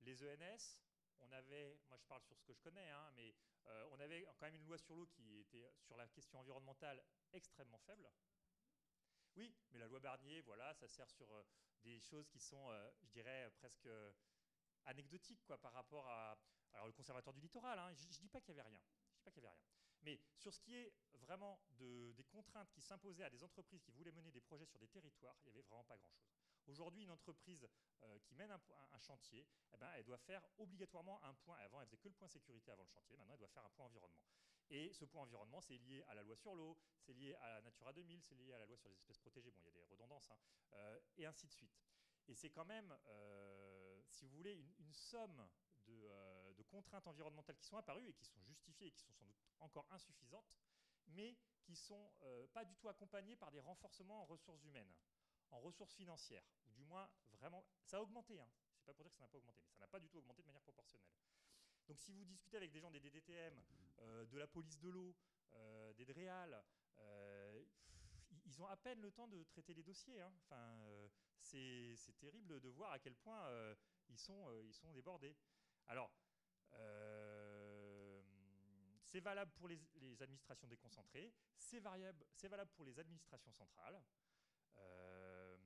[0.00, 0.82] les ENS,
[1.20, 3.34] on avait, moi je parle sur ce que je connais, hein, mais
[3.66, 7.02] euh, on avait quand même une loi sur l'eau qui était sur la question environnementale
[7.32, 8.10] extrêmement faible.
[9.36, 11.42] Oui, mais la loi Barnier, voilà, ça sert sur euh,
[11.82, 13.88] des choses qui sont, euh, je dirais, presque
[14.84, 16.38] anecdotiques quoi, par rapport à
[16.72, 17.78] alors, le conservateur du littoral.
[17.78, 18.82] Hein, je ne dis pas qu'il n'y avait rien.
[19.10, 19.62] Je dis pas qu'il y avait rien.
[20.02, 23.92] Mais sur ce qui est vraiment de, des contraintes qui s'imposaient à des entreprises qui
[23.92, 26.34] voulaient mener des projets sur des territoires, il n'y avait vraiment pas grand-chose.
[26.66, 27.68] Aujourd'hui, une entreprise
[28.02, 31.56] euh, qui mène un, chantier, eh ben, elle doit faire obligatoirement un point.
[31.58, 33.16] Avant, elle faisait que le point sécurité avant le chantier.
[33.16, 34.22] Maintenant, elle doit faire un point environnement.
[34.72, 37.60] Et ce point environnement, c'est lié à la loi sur l'eau, c'est lié à la
[37.62, 39.50] Natura 2000, c'est lié à la loi sur les espèces protégées.
[39.50, 40.38] Bon, il y a des redondances, hein,
[40.72, 41.78] euh, et ainsi de suite.
[42.26, 45.46] Et c'est quand même, euh, si vous voulez, une, somme
[45.86, 46.08] de,
[46.54, 49.36] de, contraintes environnementales qui sont apparues et qui sont justifiées et qui sont sans doute
[49.60, 50.58] encore insuffisantes,
[51.08, 52.12] mais qui ne sont
[52.52, 54.92] pas du tout accompagnées par des renforcements en ressources humaines
[55.52, 58.48] en ressources financières, ou du moins vraiment, ça a augmenté, hein.
[58.74, 60.18] c'est pas pour dire que ça n'a pas augmenté, mais ça n'a pas du tout
[60.18, 61.12] augmenté de manière proportionnelle.
[61.86, 65.14] Donc si vous discutez avec des gens des DDTM, euh, de la police de l'eau,
[65.54, 66.62] euh, des DREAL,
[66.98, 67.64] euh,
[68.44, 70.20] ils ont à peine le temps de traiter les dossiers.
[70.20, 70.32] Hein.
[70.44, 70.78] Enfin,
[71.38, 73.48] c'est terrible de voir à quel point
[74.08, 75.36] ils, sont, débordés.
[75.86, 76.10] Alors,
[79.12, 84.02] c'est valable pour les, administrations déconcentrées, c'est valable pour les administrations centrales.
[84.78, 85.58] Euh,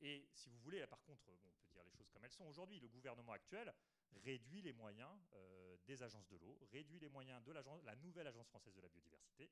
[0.00, 2.46] et si vous voulez, là par contre, on peut dire les choses comme elles sont.
[2.46, 3.74] Aujourd'hui, le gouvernement actuel
[4.22, 8.48] réduit les moyens euh, des agences de l'eau, réduit les moyens de la nouvelle agence
[8.48, 9.50] française de la biodiversité.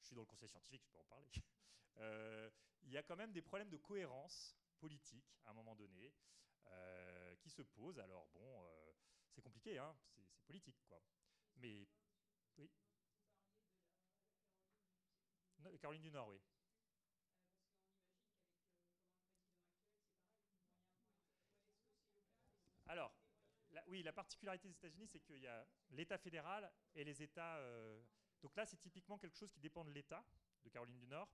[0.00, 1.28] Je suis dans le conseil scientifique, je peux en parler.
[2.00, 2.48] Euh,
[2.82, 6.14] il y a quand même des problèmes de cohérence politique à un moment donné
[7.40, 7.98] qui se posent.
[7.98, 8.64] Alors bon,
[9.32, 11.02] c'est compliqué, hein, c'est politique quoi.
[11.56, 11.88] Mais
[12.56, 12.70] oui.
[15.80, 16.40] Caroline du Nord, oui.
[22.88, 23.12] Alors,
[23.88, 27.56] oui, la particularité des États-Unis, c'est qu'il y a l'État fédéral et les États.
[27.58, 28.00] Euh,
[28.42, 30.24] donc là, c'est typiquement quelque chose qui dépend de l'État,
[30.64, 31.28] de Caroline du Nord.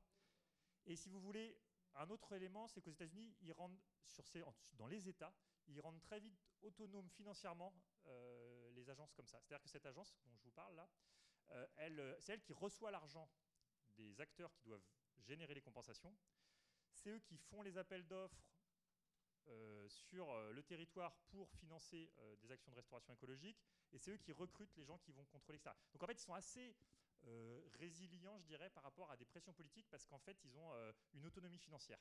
[0.86, 1.58] Et si vous voulez,
[1.94, 4.42] un autre élément, c'est qu'aux États-Unis, ils rendent sur ces,
[4.74, 5.34] dans les États,
[5.66, 7.74] ils rendent très vite autonomes financièrement
[8.06, 9.40] euh, les agences comme ça.
[9.40, 10.88] C'est-à-dire que cette agence dont je vous parle là,
[11.50, 13.28] euh, c'est elle qui reçoit l'argent
[13.96, 14.84] des acteurs qui doivent
[15.18, 16.14] générer les compensations.
[16.92, 18.42] C'est eux qui font les appels d'offres
[19.48, 23.62] euh, sur euh, le territoire pour financer euh, des actions de restauration écologique,
[23.92, 25.76] et c'est eux qui recrutent les gens qui vont contrôler ça.
[25.92, 26.76] Donc en fait, ils sont assez
[27.78, 30.70] résilients, je dirais, par rapport à des pressions politiques, parce qu'en fait, ils ont
[31.14, 31.98] une autonomie financière.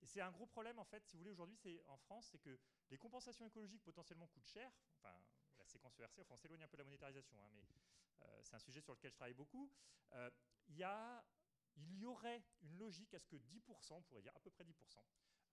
[0.00, 2.38] Et c'est un gros problème, en fait, si vous voulez, aujourd'hui, c'est en France, c'est
[2.38, 2.58] que
[2.88, 4.72] les compensations écologiques potentiellement coûtent cher.
[4.96, 5.14] Enfin,
[5.58, 7.66] la séquence ERC, enfin, on s'éloigne un peu de la monétarisation, hein, mais
[8.42, 9.70] c'est un sujet sur lequel je travaille beaucoup.
[10.68, 14.64] Il y aurait une logique à ce que 10%, on pourrait dire à peu près
[14.64, 14.72] 10%,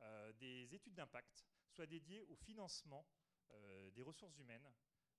[0.02, 3.06] euh, des études d'impact soient dédiées au financement
[3.52, 4.72] euh, des ressources humaines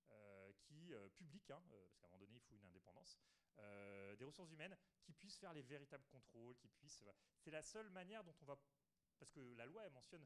[0.09, 3.17] euh, qui, publiques, hein, parce qu'à un moment donné, il faut une indépendance,
[4.17, 7.03] des ressources humaines qui puissent faire les véritables contrôles, qui puissent...
[7.39, 8.59] C'est la seule manière dont on va...
[9.17, 10.25] Parce que la loi, elle mentionne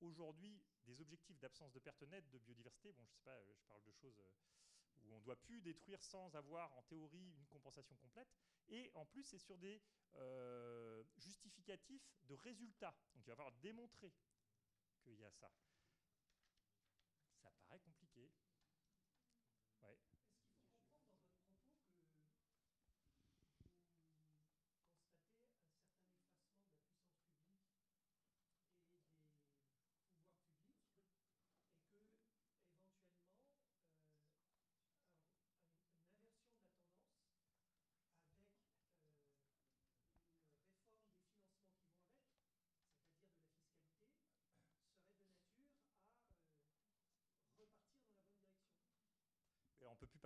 [0.00, 2.92] aujourd'hui des objectifs d'absence de perte nette de biodiversité.
[2.92, 4.22] Bon, je sais pas, je parle de choses
[5.08, 8.28] où on ne doit plus détruire sans avoir en théorie une compensation complète.
[8.68, 9.80] Et en plus, c'est sur des
[10.16, 12.94] euh, justificatifs de résultats.
[13.14, 14.12] Donc il va falloir démontrer
[15.00, 15.50] qu'il y a ça.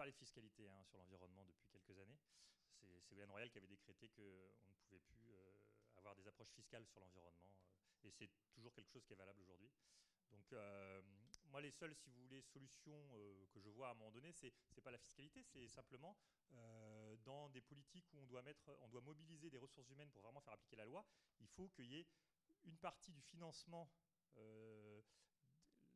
[0.03, 2.19] Parler de fiscalité hein, sur l'environnement depuis quelques années.
[2.75, 5.33] C'est Ségolène Royal qui avait décrété qu'on ne pouvait plus
[5.95, 7.55] avoir des approches fiscales sur l'environnement.
[8.03, 9.71] et c'est toujours quelque chose qui est valable aujourd'hui.
[10.33, 10.53] Donc,
[11.45, 13.01] moi, les seules, si vous voulez, solutions
[13.53, 16.17] que je vois à un moment donné, c'est n'est pas la fiscalité, c'est simplement
[17.23, 20.41] dans des politiques où on doit, mettre, on doit mobiliser des ressources humaines pour vraiment
[20.41, 21.07] faire appliquer la loi,
[21.39, 22.09] il faut qu'il y ait
[22.65, 23.89] une partie du financement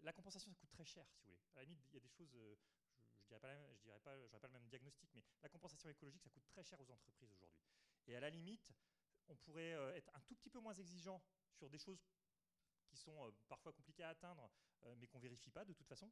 [0.02, 1.40] la compensation, ça coûte très cher, si vous voulez.
[1.54, 2.56] À la limite, il y a des choses, euh,
[3.26, 6.62] dirais pas, je dirais pas, le même diagnostic, mais la compensation écologique, ça coûte très
[6.62, 7.60] cher aux entreprises aujourd'hui.
[8.06, 8.72] Et à la limite,
[9.28, 12.04] on pourrait euh, être un tout petit peu moins exigeant sur des choses
[12.86, 14.50] qui sont euh, parfois compliquées à atteindre,
[14.98, 16.08] mais qu'on vérifie pas de toute façon.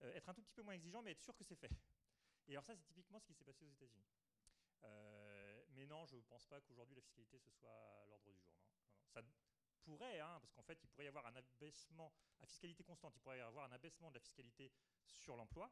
[0.00, 1.70] être un tout petit peu moins exigeant, mais être sûr que c'est fait.
[2.48, 4.04] Et alors ça, c'est typiquement ce qui s'est passé aux États-Unis.
[5.70, 8.52] mais non, je ne pense pas qu'aujourd'hui la fiscalité ce soit l'ordre du jour.
[9.06, 9.22] Ça,
[9.86, 13.20] pourrait, hein, parce qu'en fait, il pourrait y avoir un abaissement à fiscalité constante, il
[13.20, 14.72] pourrait y avoir un abaissement de la fiscalité
[15.04, 15.70] sur l'emploi,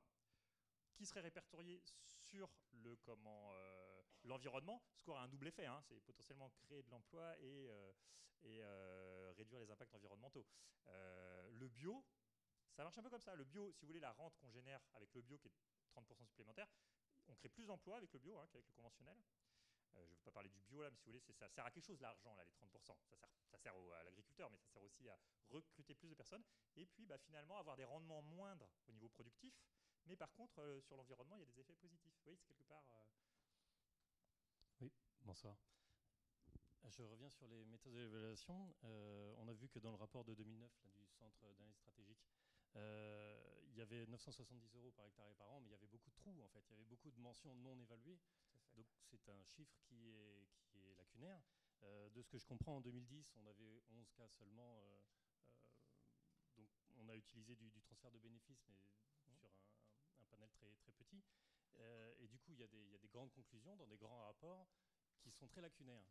[0.95, 6.01] qui serait répertorié sur le euh, l'environnement, ce qui aurait un double effet, hein, c'est
[6.01, 7.93] potentiellement créer de l'emploi et, euh,
[8.45, 10.47] euh, réduire les impacts environnementaux.
[10.87, 12.05] le bio,
[12.73, 13.35] ça marche un peu comme ça.
[13.35, 15.53] Le bio, si vous voulez, la rente qu'on génère avec le bio, qui est
[15.95, 16.69] 30% supplémentaire,
[17.29, 19.17] on crée plus d'emplois avec le bio hein, qu'avec le conventionnel.
[19.95, 21.71] Je ne veux pas parler du bio là, mais si vous voulez, ça sert à
[21.71, 22.97] quelque chose l'argent, les 30%.
[23.09, 23.29] Ça sert,
[23.61, 25.19] sert à l'agriculteur, mais ça sert aussi à
[25.51, 26.45] recruter plus de personnes.
[26.75, 29.55] Et puis bah, finalement avoir des rendements moindres au niveau productif.
[30.07, 32.15] Mais par contre, euh, sur l'environnement, il y a des effets positifs.
[32.27, 32.85] Oui, c'est quelque part.
[32.93, 33.05] Euh,
[34.81, 35.57] oui, bonsoir.
[36.87, 38.77] Je reviens sur les méthodes d'évaluation.
[38.83, 42.23] on a vu que dans le rapport de 2009 du Centre d'analyse stratégique,
[42.75, 46.11] il y avait 970 euros par hectare et par an, mais il y avait beaucoup
[46.11, 46.63] de trous en fait.
[46.69, 48.21] Il y avait beaucoup de mentions non évaluées.
[48.77, 51.41] Donc c'est un chiffre qui est, qui est lacunaire.
[51.85, 54.79] Euh, de ce que je comprends, en 2010, on avait 11 cas seulement.
[54.79, 54.99] Euh,
[55.39, 59.35] euh, donc on a utilisé du, transfert de bénéfices, mais mmh.
[59.35, 59.51] sur
[60.21, 61.23] un, panel très, très petit.
[62.19, 63.97] et du coup, il y, a des, il y, a des grandes conclusions dans des
[63.97, 64.69] grands rapports
[65.23, 66.05] qui sont très lacunaires.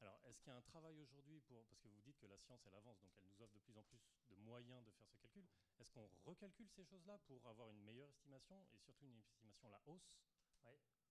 [0.00, 1.64] Alors, est-ce qu'il y a un travail aujourd'hui pour.
[1.66, 3.76] Parce que vous dites que la science, elle avance, donc elle nous offre de plus
[3.76, 4.00] en plus
[4.30, 5.46] de moyens de faire ce calcul.
[5.78, 9.70] Est-ce qu'on recalcule ces choses-là pour avoir une meilleure estimation et surtout une estimation à
[9.70, 10.12] la hausse?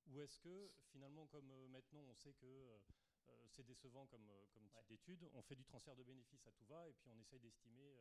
[0.08, 2.80] Ou est-ce que finalement, comme euh, maintenant on sait que euh,
[3.28, 6.66] euh, c'est décevant comme, comme type d'étude, on fait du transfert de bénéfices à tout
[6.66, 7.96] va et puis on essaye d'estimer,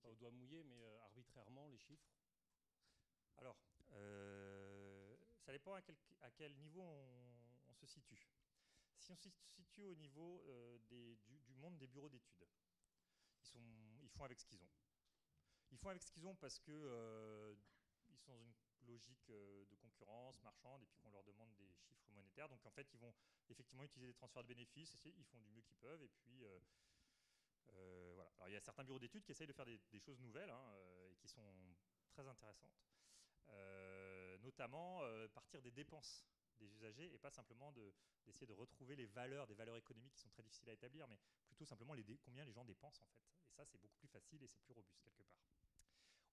[0.00, 2.10] pas au doigt mouillé, mais arbitrairement les chiffres?
[3.36, 3.56] Alors,
[5.42, 8.20] ça dépend à quel, niveau on, se situe.
[8.98, 10.44] Si on se situe au niveau
[10.88, 12.46] des, du, monde des bureaux d'études,
[14.00, 14.70] ils, font avec ce qu'ils ont.
[15.70, 17.56] Ils font avec ce qu'ils ont parce que
[18.08, 18.54] ils sont dans une
[18.86, 22.48] logique euh, de concurrence marchande et puis qu'on leur demande des chiffres monétaires.
[22.48, 23.14] Donc en fait, ils vont
[23.48, 26.58] effectivement utiliser des transferts de bénéfices, ils font du mieux qu'ils peuvent et puis euh,
[27.70, 28.30] euh, voilà.
[28.36, 30.74] Alors il y a certains bureaux d'études qui essayent de faire des, choses nouvelles hein,
[31.10, 31.42] et qui sont
[32.10, 32.76] très intéressantes,
[34.42, 35.00] notamment
[35.34, 36.26] partir des dépenses
[36.62, 40.30] des usagers et pas simplement d'essayer de, retrouver les valeurs, des valeurs économiques qui sont
[40.30, 43.18] très difficiles à établir, mais plutôt simplement combien les gens dépensent en fait.
[43.48, 45.38] Et ça, c'est beaucoup plus facile et c'est plus robuste quelque part.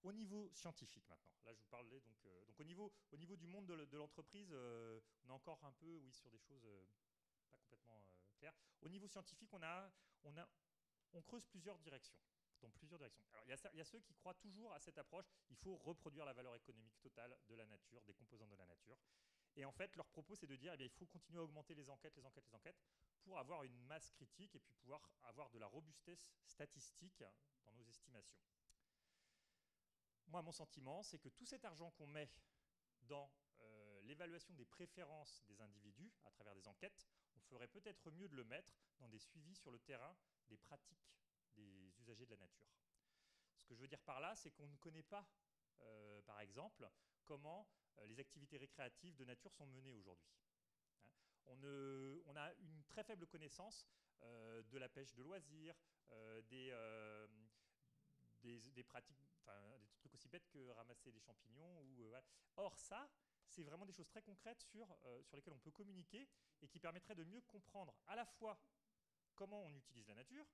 [0.04, 3.36] Au niveau scientifique maintenant, là je vous parlais donc, euh, donc au, niveau, au niveau
[3.36, 6.86] du monde de l'entreprise, euh, on est encore un peu oui, sur des choses euh,
[7.52, 8.06] pas complètement
[8.38, 8.56] claires.
[8.82, 9.92] Au niveau scientifique, on, a,
[10.24, 10.48] on, a,
[11.12, 12.16] on creuse plusieurs directions.
[12.62, 13.24] Dans plusieurs directions.
[13.32, 16.34] Alors, il, y a, ceux qui croient toujours à cette approche, il faut reproduire la
[16.34, 18.98] valeur économique totale de la nature, des composants de la nature.
[19.56, 21.74] Et en fait, leur propos, c'est de dire, eh bien, il faut continuer à augmenter
[21.74, 22.82] les enquêtes, les enquêtes, les enquêtes,
[23.24, 27.24] pour avoir une masse critique et puis pouvoir avoir de la robustesse statistique
[27.64, 28.40] dans nos estimations.
[30.28, 32.30] Moi, mon sentiment, c'est que tout cet argent qu'on met
[33.04, 33.32] dans
[33.62, 38.36] euh, l'évaluation des préférences des individus à travers des enquêtes, on ferait peut-être mieux de
[38.36, 40.16] le mettre dans des suivis sur le terrain
[40.50, 41.10] des pratiques
[42.16, 42.68] de la nature.
[43.58, 45.28] Ce que je veux dire par là, c'est qu'on ne connaît pas,
[45.82, 46.90] euh, par exemple,
[47.24, 47.68] comment
[47.98, 50.32] euh, les activités récréatives de nature sont menées aujourd'hui.
[51.48, 51.56] Hein.
[52.26, 53.88] on, a une très faible connaissance
[54.22, 55.76] de la pêche de loisirs,
[56.50, 56.74] des,
[58.84, 59.30] pratiques
[59.80, 61.84] des trucs aussi bêtes que ramasser des champignons.
[62.00, 62.22] Euh,
[62.56, 63.10] Or, ça,
[63.48, 66.28] c'est vraiment des choses très concrètes euh, sur lesquelles on peut communiquer
[66.62, 68.60] et qui permettraient de mieux comprendre à la fois
[69.36, 70.46] comment on utilise la nature,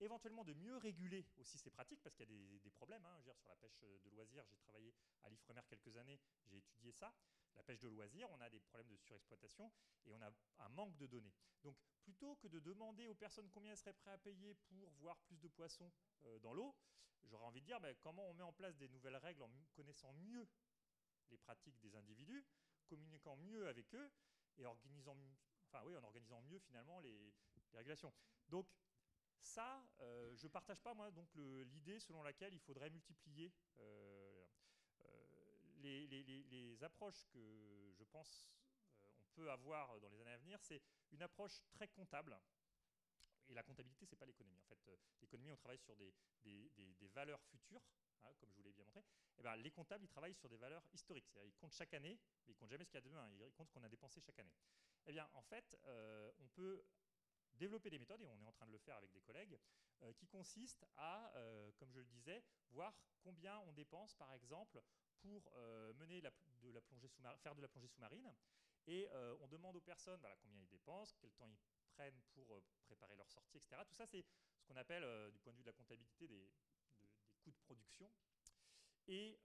[0.00, 3.04] éventuellement de mieux réguler aussi ces pratiques, parce qu'il y a des, problèmes.
[3.04, 3.20] Hein.
[3.34, 7.12] sur la pêche de loisirs, j'ai travaillé à l'IFREMER quelques années, j'ai étudié ça.
[7.56, 9.72] La pêche de loisirs, on a des problèmes de surexploitation
[10.06, 10.30] et on a
[10.60, 11.34] un manque de données.
[11.62, 15.18] Donc plutôt que de demander aux personnes combien elles seraient prêtes à payer pour voir
[15.26, 15.90] plus de poissons
[16.24, 16.74] euh, dans l'eau,
[17.24, 20.12] j'aurais envie de dire ben, comment on met en place des nouvelles règles en connaissant
[20.12, 20.48] mieux
[21.30, 22.44] les pratiques des individus,
[22.86, 24.10] communiquant mieux avec eux
[24.56, 25.16] et organisant,
[25.66, 27.34] enfin, oui, en organisant mieux finalement les,
[27.74, 28.12] régulations.
[28.48, 28.66] Donc
[29.40, 34.46] ça, euh, je ne partage pas moi donc l'idée selon laquelle il faudrait multiplier euh,
[35.76, 38.48] les, les- approches que je pense
[39.04, 42.38] euh, on peut avoir dans les années à venir, c'est une approche très comptable.
[43.48, 44.60] Et la comptabilité, c'est pas l'économie.
[44.60, 46.14] En fait, euh, l'économie, on travaille sur des,
[47.14, 47.82] valeurs futures,
[48.24, 49.02] hein, comme je vous l'ai bien montré.
[49.38, 51.38] Et ben, les comptables, ils travaillent sur des valeurs historiques.
[51.44, 53.28] Ils comptent chaque année, mais ils comptent jamais ce qu'il y a demain.
[53.30, 54.52] Ils comptent ce qu'on a dépensé chaque année.
[55.06, 56.84] Eh bien, en fait, euh, on peut
[57.58, 59.58] développer des méthodes, et on est en train de le faire avec des collègues,
[60.02, 64.82] euh, qui consistent à, euh, comme je le disais, voir combien on dépense, par exemple,
[65.20, 66.30] pour euh, mener la,
[66.62, 68.32] de la plongée sous faire de la plongée sous-marine.
[68.86, 69.06] Et
[69.42, 71.58] on demande aux personnes voilà, combien ils dépensent, quel temps ils
[71.90, 73.82] prennent pour préparer leur sortie, etc.
[73.86, 74.24] Tout ça, c'est
[74.56, 76.46] ce qu'on appelle, du point de vue de la comptabilité, des,
[77.02, 78.10] de- des coûts de production.
[79.08, 79.38] Et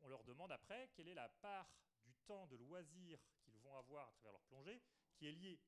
[0.00, 1.72] on leur demande après quelle est la part
[2.04, 4.80] du temps de loisir qu'ils vont avoir à travers leur plongée
[5.14, 5.60] qui est liée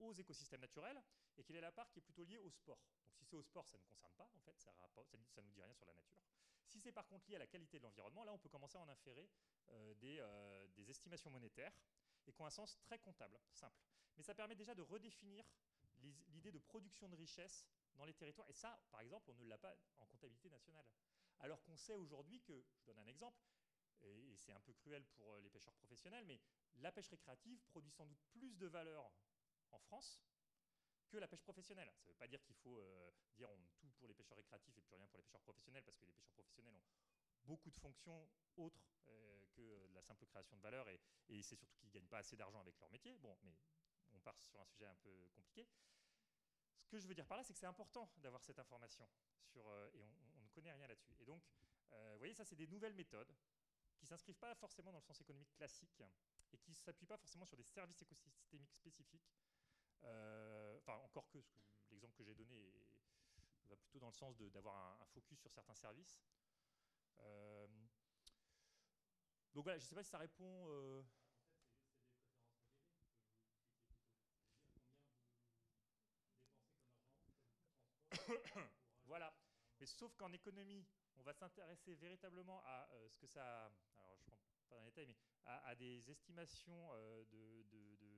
[0.00, 1.00] aux écosystèmes naturels
[1.36, 2.78] et quelle est la part qui est plutôt liée au sport.
[3.04, 5.62] Donc si c'est au sport, ça ne concerne pas, en fait, ça ne nous dit
[5.62, 6.18] rien sur la nature.
[6.66, 8.80] Si c'est par contre lié à la qualité de l'environnement, là on peut commencer à
[8.80, 9.30] en inférer
[9.70, 11.72] euh, des, euh, des estimations monétaires
[12.26, 13.78] et qui ont un sens très comptable, simple.
[14.16, 15.44] Mais ça permet déjà de redéfinir
[16.28, 17.64] l'idée de production de richesse
[17.94, 18.48] dans les territoires.
[18.50, 20.86] Et ça, par exemple, on ne l'a pas en comptabilité nationale.
[21.40, 23.38] Alors qu'on sait aujourd'hui que, je donne un exemple,
[24.02, 26.40] et, et c'est un peu cruel pour euh, les pêcheurs professionnels, mais
[26.76, 29.10] la pêche récréative produit sans doute plus de valeur
[29.74, 30.20] en France
[31.08, 31.90] que la pêche professionnelle.
[31.98, 33.48] Ça ne veut pas dire qu'il faut euh, dire
[33.78, 36.12] tout pour les pêcheurs récréatifs et plus rien pour les pêcheurs professionnels, parce que les
[36.12, 36.84] pêcheurs professionnels ont
[37.44, 41.00] beaucoup de fonctions autres euh, que de la simple création de valeur, et,
[41.42, 43.16] c'est surtout qu'ils ne gagnent pas assez d'argent avec leur métier.
[43.18, 43.54] Bon, mais
[44.12, 45.68] on part sur un sujet un peu compliqué.
[46.82, 49.08] Ce que je veux dire par là, c'est que c'est important d'avoir cette information,
[49.44, 51.16] sur, euh, et on, ne connaît rien là-dessus.
[51.18, 51.42] Et donc,
[51.90, 53.32] vous voyez, ça, c'est des nouvelles méthodes
[53.96, 56.02] qui ne s'inscrivent pas forcément dans le sens économique classique
[56.52, 59.28] et qui ne s'appuient pas forcément sur des services écosystémiques spécifiques.
[60.04, 61.38] Euh, Enfin, encore que,
[61.90, 62.72] l'exemple que j'ai donné
[63.68, 66.22] va plutôt dans le sens d'avoir un, un focus sur certains services.
[67.20, 67.66] Euh,
[69.54, 70.66] donc voilà, je ne sais pas si ça répond.
[70.68, 71.02] euh,
[79.04, 79.34] Voilà.
[79.80, 80.86] Mais sauf qu'en économie,
[81.16, 83.66] on va s'intéresser véritablement à euh, ce que ça.
[83.96, 87.62] Alors, je ne rentre pas dans les détails, mais à, à des estimations euh, de,
[87.70, 88.13] de- de,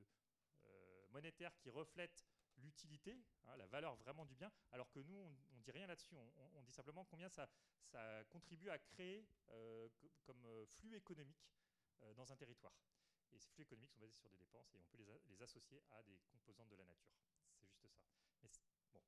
[1.16, 2.24] monétaires qui reflètent
[2.58, 3.12] l'utilité,
[3.46, 6.16] hein, la valeur vraiment du bien, alors que nous, on ne dit rien là-dessus.
[6.16, 7.48] On, on- on dit simplement combien ça,
[7.84, 11.44] ça contribue à créer euh, co- comme euh, flux économique
[12.02, 12.74] euh, dans un territoire.
[13.32, 15.82] Et ces flux économiques sont basés sur des dépenses et on peut les, les associer
[15.90, 17.12] à des composantes de la nature.
[17.58, 17.88] C'est juste ça.
[18.42, 18.60] Mais c-
[18.92, 19.02] bon.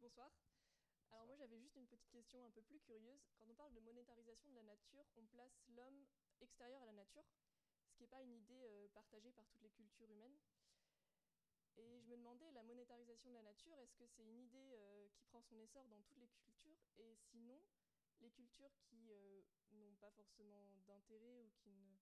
[0.00, 0.30] Bonsoir.
[1.10, 3.20] Alors moi j'avais juste une petite question un peu plus curieuse.
[3.38, 6.06] Quand on parle de monétarisation de la nature, on place l'homme
[6.40, 7.24] extérieur à la nature,
[8.02, 10.36] qui n'est pas une idée euh, partagée par toutes les cultures humaines.
[11.76, 15.06] Et je me demandais, la monétarisation de la nature, est-ce que c'est une idée euh,
[15.14, 16.82] qui prend son essor dans toutes les cultures?
[16.98, 17.62] Et sinon,
[18.20, 21.94] les cultures qui euh, n'ont pas forcément d'intérêt ou qui ne,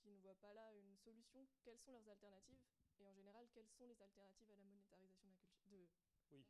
[0.00, 2.60] qui ne voient pas là une solution, quelles sont leurs alternatives?
[2.98, 5.88] Et en général, quelles sont les alternatives à la monétarisation de la culture de,
[6.32, 6.44] Oui.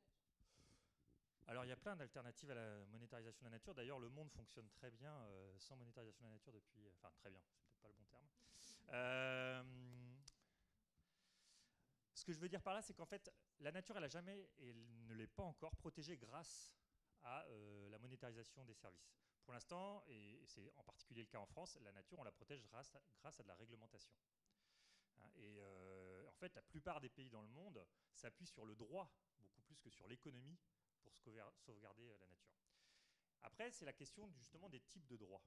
[1.47, 3.75] Alors il y a plein d'alternatives à la monétarisation de la nature.
[3.75, 6.89] D'ailleurs, le monde fonctionne très bien euh, sans monétarisation de la nature depuis.
[6.91, 8.27] Enfin, très bien, c'est peut-être pas le bon terme.
[8.91, 9.63] Euh,
[12.15, 14.51] ce que je veux dire par là, c'est qu'en fait, la nature, elle a jamais
[14.59, 16.75] et elle ne l'est pas encore protégée grâce
[17.23, 19.15] à euh, la monétarisation des services.
[19.45, 22.63] Pour l'instant, et c'est en particulier le cas en France, la nature, on la protège
[22.67, 24.13] grâce à, de la réglementation.
[25.17, 28.75] Hein, et euh, en fait, la plupart des pays dans le monde s'appuient sur le
[28.77, 29.11] droit
[29.41, 30.59] beaucoup plus que sur l'économie
[31.01, 32.55] pour sauvegar- sauvegarder la nature.
[33.43, 35.43] Après, c'est la question justement des types de droits.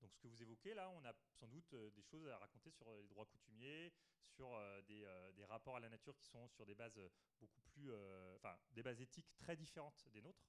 [0.00, 2.70] Donc ce que vous évoquez là, on a sans doute euh, des choses à raconter
[2.70, 3.92] sur euh, les droits coutumiers,
[4.28, 7.00] sur euh, des, rapports à la nature qui sont sur des bases
[7.38, 7.90] beaucoup plus,
[8.34, 10.44] enfin des bases éthiques très différentes des nôtres.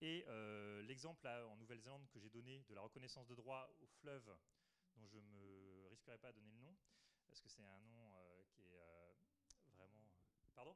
[0.00, 0.24] Et
[0.82, 4.34] l'exemple en Nouvelle-Zélande que j'ai donné de la reconnaissance de droit au fleuve,
[4.96, 6.76] dont je me risquerai pas à donner le nom,
[7.28, 8.10] parce que c'est un nom
[8.48, 8.80] qui est
[9.76, 10.10] vraiment.
[10.54, 10.74] Pardon?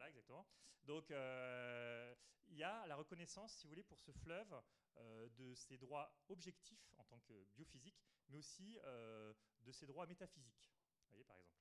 [0.00, 0.46] Voilà, exactement.
[0.84, 2.14] Donc, euh,
[2.46, 4.62] il y a la reconnaissance, si vous voulez, pour ce fleuve,
[4.96, 10.06] euh, de ses droits objectifs en tant que biophysique, mais aussi euh, de ses droits
[10.06, 10.72] métaphysiques,
[11.02, 11.60] vous voyez, par exemple.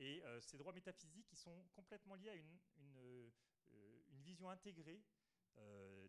[0.00, 2.58] Et ces droits métaphysiques, ils sont complètement liés à une,
[4.10, 5.02] vision intégrée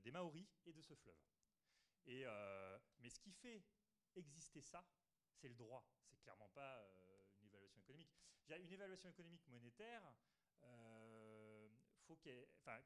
[0.02, 1.16] des Maoris et de ce fleuve.
[2.08, 2.26] Et,
[3.00, 3.64] mais ce qui fait
[4.16, 4.84] exister ça,
[5.32, 5.88] c'est le droit.
[6.04, 6.86] C'est clairement pas
[7.40, 8.12] une évaluation économique.
[8.42, 10.04] Je dirais, Une évaluation économique monétaire,
[12.08, 12.18] faut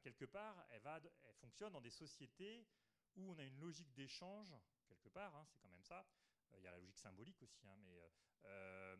[0.02, 2.66] quelque part, elle, va, elle fonctionne dans des sociétés
[3.14, 4.52] où on a une logique d'échange,
[4.88, 6.04] quelque part, hein, c'est quand même ça.
[6.52, 8.08] Euh, Il y a la logique symbolique aussi, hein, mais euh,
[8.44, 8.96] euh,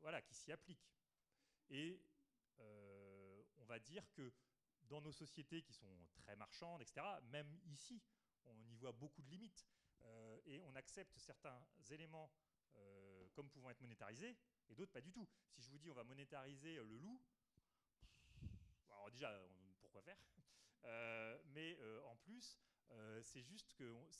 [0.00, 0.90] voilà, qui s'y applique.
[1.68, 2.00] Et
[3.56, 4.32] on va dire que
[4.82, 8.00] dans nos sociétés qui sont très marchandes, etc., même ici,
[8.44, 9.66] on y voit beaucoup de limites.
[10.44, 11.60] et on accepte certains
[11.90, 12.30] éléments
[13.32, 14.36] comme pouvant être monétarisés,
[14.68, 15.26] et d'autres pas du tout.
[15.48, 17.20] Si je vous dis on va monétariser le loup,
[19.02, 19.36] alors déjà,
[19.80, 20.18] pourquoi faire
[21.46, 22.58] Mais en plus,
[23.22, 24.10] c'est juste qu'on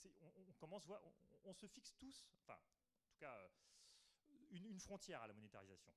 [0.47, 0.83] on, commence,
[1.45, 3.49] on, se fixe tous, enfin, en tout cas,
[4.51, 5.93] une, frontière à la monétarisation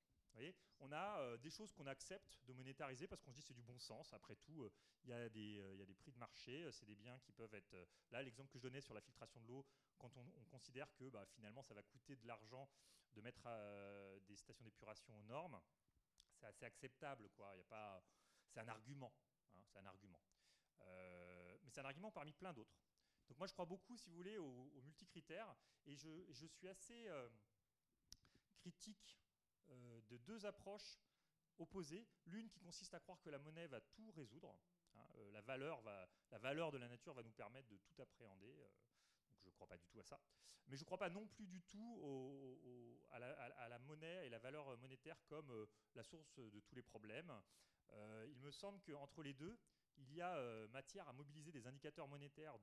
[0.79, 3.63] on a euh, des choses qu'on accepte de monétariser parce qu'on se dit c'est du
[3.63, 4.13] bon sens.
[4.13, 4.71] Après tout, euh,
[5.03, 7.31] il y, a des, euh, y a des prix de marché, c'est des biens qui
[7.31, 7.75] peuvent être...
[8.11, 9.65] là, l'exemple que je donnais sur la filtration de l'eau,
[9.97, 12.69] quand on, considère que bah, finalement ça va coûter de l'argent
[13.13, 13.47] de mettre
[14.27, 15.59] des stations d'épuration aux normes,
[16.33, 17.29] c'est assez acceptable.
[17.29, 17.55] Quoi.
[17.55, 18.03] Y a pas,
[18.57, 19.13] c'est un argument.
[19.53, 20.19] Hein, c'est un argument.
[21.63, 22.75] mais c'est un argument parmi plein d'autres.
[23.29, 25.55] Donc moi je crois beaucoup, si vous voulez, aux, multicritères
[25.85, 27.07] et je, suis assez
[28.57, 29.19] critique
[29.69, 30.99] euh, de deux approches
[31.59, 32.07] opposées.
[32.25, 34.55] L'une qui consiste à croire que la monnaie va tout résoudre.
[34.95, 38.01] Hein, euh, la, valeur va, la valeur de la nature va nous permettre de tout
[38.01, 38.59] appréhender.
[38.59, 38.69] Euh,
[39.29, 40.19] donc je ne crois pas du tout à ça.
[40.67, 42.01] Mais je ne crois pas non plus du tout
[43.11, 45.65] à, la, monnaie et la valeur monétaire comme
[45.95, 47.31] la source de tous les problèmes.
[48.27, 49.57] Il me semble qu'entre les deux,
[49.97, 52.57] il y a matière à mobiliser des indicateurs monétaires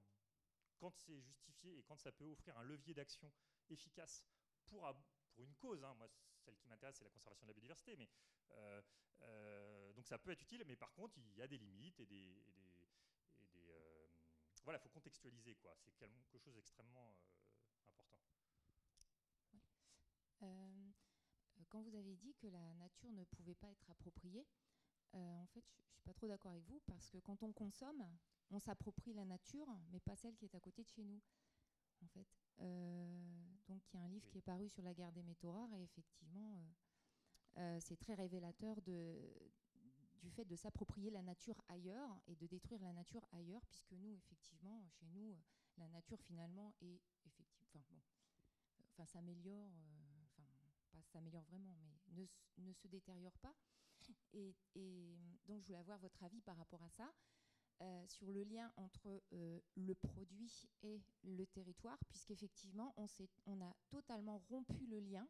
[0.79, 3.33] quand c'est justifié et quand ça peut offrir un levier d'action
[3.71, 4.25] efficace
[4.67, 4.87] pour,
[5.39, 5.83] une cause.
[5.85, 5.95] Hein.
[5.95, 6.09] Moi,
[6.45, 7.97] celle qui m'intéresse, c'est la conservation de la biodiversité.
[7.97, 8.09] Mais,
[8.53, 8.83] euh,
[9.23, 12.07] euh, donc ça peut être utile, mais par contre, il y a des limites et
[12.07, 12.45] des.
[13.57, 14.07] Euh,
[14.63, 15.75] voilà, il faut contextualiser, quoi.
[15.77, 17.17] C'est quelque chose d'extrêmement
[17.89, 18.21] important.
[21.71, 24.47] quand vous avez dit que la nature ne pouvait pas être appropriée,
[25.15, 28.05] en fait, je ne suis pas trop d'accord avec vous, parce que quand on consomme,
[28.51, 31.21] on s'approprie la nature, mais pas celle qui est à côté de chez nous,
[32.03, 32.27] en fait.
[32.61, 35.51] Euh, donc il y a un livre qui est paru sur la guerre des métaux
[35.51, 39.19] rares et effectivement, euh, euh, c'est très révélateur de,
[40.23, 44.15] du fait de s'approprier la nature ailleurs et de détruire la nature ailleurs, puisque nous,
[44.15, 45.37] effectivement, chez nous,
[45.79, 48.01] la nature finalement est effectivement, enfin bon,
[48.93, 49.71] enfin s'améliore,
[50.25, 50.45] enfin
[50.93, 52.27] pas s'améliore vraiment, mais ne,
[52.65, 53.55] ne, se détériore pas.
[54.33, 54.55] Et,
[55.47, 57.13] donc je voulais avoir votre avis par rapport à ça.
[57.83, 63.07] Euh, sur le lien entre euh, le produit et le territoire, puisqu'effectivement, on,
[63.47, 65.27] on a totalement rompu le lien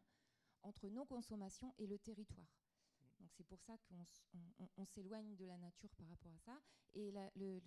[0.61, 2.47] entre nos consommations et le territoire.
[3.19, 3.77] Donc c'est pour ça
[4.73, 6.61] qu'on s'éloigne de la nature par rapport à ça.
[6.93, 7.59] Et le,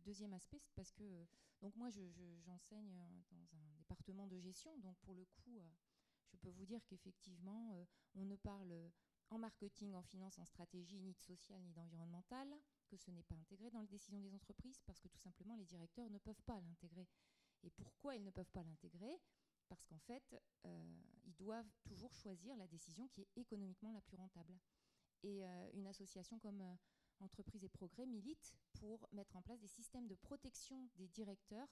[0.00, 1.26] deuxième aspect, c'est parce que
[1.60, 2.90] donc moi j'enseigne
[3.30, 5.70] dans un département de gestion, donc pour le coup, euh,
[6.30, 8.72] je peux vous dire qu'effectivement, on ne parle
[9.30, 12.48] en marketing, en finance, en stratégie, ni de social, ni d'environnemental
[12.88, 15.64] que ce n'est pas intégré dans les décisions des entreprises parce que tout simplement les
[15.64, 17.08] directeurs ne peuvent pas l'intégrer.
[17.62, 19.20] Et pourquoi ils ne peuvent pas l'intégrer?
[19.68, 24.16] Parce qu'en fait, euh, ils doivent toujours choisir la décision qui est économiquement la plus
[24.16, 24.58] rentable.
[25.22, 26.74] Et euh, une association comme euh,
[27.20, 31.68] Entreprise et Progrès milite pour mettre en place des systèmes de protection des directeurs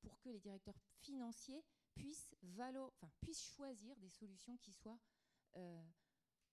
[0.00, 1.64] pour que les directeurs financiers
[1.94, 2.34] puissent
[3.32, 4.98] choisir des solutions qui soient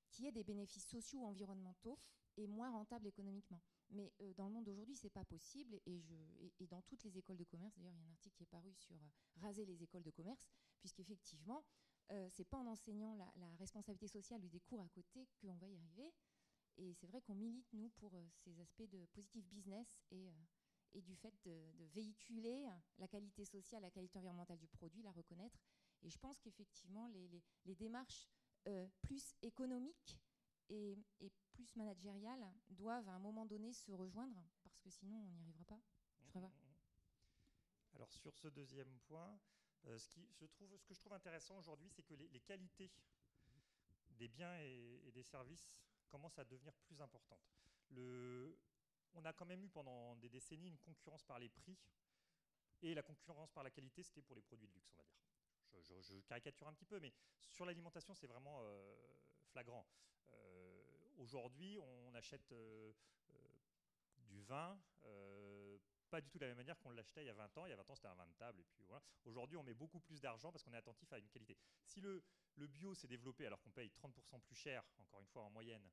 [0.09, 1.99] qui aient des bénéfices sociaux ou environnementaux
[2.37, 3.61] et moins rentables économiquement.
[3.91, 5.79] Mais euh, dans le monde d'aujourd'hui, c'est pas possible.
[5.85, 6.03] Et,
[6.67, 8.73] dans toutes les écoles de commerce, d'ailleurs, il y a un article qui est paru
[8.73, 10.45] sur euh, raser les écoles de commerce,
[10.79, 11.63] puisqu'effectivement,
[12.11, 15.67] euh, c'est pas en enseignant la, responsabilité sociale ou des cours à côté qu'on va
[15.67, 16.13] y arriver.
[16.77, 20.31] Et c'est vrai qu'on milite, nous, pour euh, ces aspects de positive business et,
[21.01, 22.69] du fait de, véhiculer
[22.99, 25.59] la qualité sociale, la qualité environnementale du produit, la reconnaître.
[26.03, 28.29] Et je pense qu'effectivement, les, démarches
[29.01, 30.19] plus économiques
[30.69, 30.97] et,
[31.53, 35.63] plus managériales doivent à un moment donné se rejoindre, parce que sinon on n'y arrivera
[35.63, 35.79] pas.
[37.93, 39.39] Alors sur ce deuxième point,
[39.85, 40.19] euh, ce,
[40.85, 42.91] que je trouve intéressant aujourd'hui, c'est que les, qualités
[44.11, 45.73] des biens et, des services
[46.09, 47.55] commencent à devenir plus importantes.
[49.13, 51.77] On a quand même eu pendant des décennies une concurrence par les prix,
[52.81, 55.24] et la concurrence par la qualité, c'était pour les produits de luxe, on va dire.
[55.81, 57.13] Je, caricature un petit peu, mais
[57.49, 58.95] sur l'alimentation, c'est vraiment euh,
[59.51, 59.85] flagrant.
[60.29, 60.83] Euh,
[61.17, 62.91] aujourd'hui, on achète euh,
[64.17, 64.79] du vin
[66.09, 67.65] pas du tout de la même manière qu'on l'achetait il y a 20 ans.
[67.65, 68.63] Il y a 20 ans, c'était un vin de table.
[68.87, 69.03] Voilà.
[69.25, 71.57] Aujourd'hui, on met beaucoup plus d'argent parce qu'on est attentif à une qualité.
[71.83, 72.23] Si le,
[72.55, 75.89] bio s'est développé alors qu'on paye 30% plus cher, encore une fois en moyenne,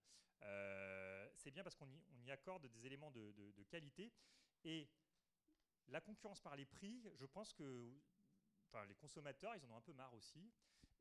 [1.34, 1.88] c'est bien parce qu'on
[2.24, 4.12] y, accorde des éléments de, qualité.
[4.64, 4.88] Et
[5.88, 7.92] la concurrence par les prix, je pense que
[8.89, 10.53] les consommateurs, ils en ont un peu marre aussi.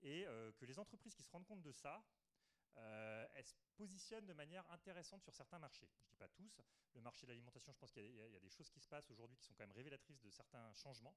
[0.03, 0.25] Et
[0.57, 2.03] que les entreprises qui se rendent compte de ça,
[2.77, 5.87] euh, elle se positionne de manière intéressante sur certains marchés.
[5.97, 6.61] Je ne dis pas tous.
[6.93, 9.37] Le marché de l'alimentation, je pense qu'il y, a des choses qui se passent aujourd'hui
[9.37, 11.15] qui sont quand même révélatrices de certains changements.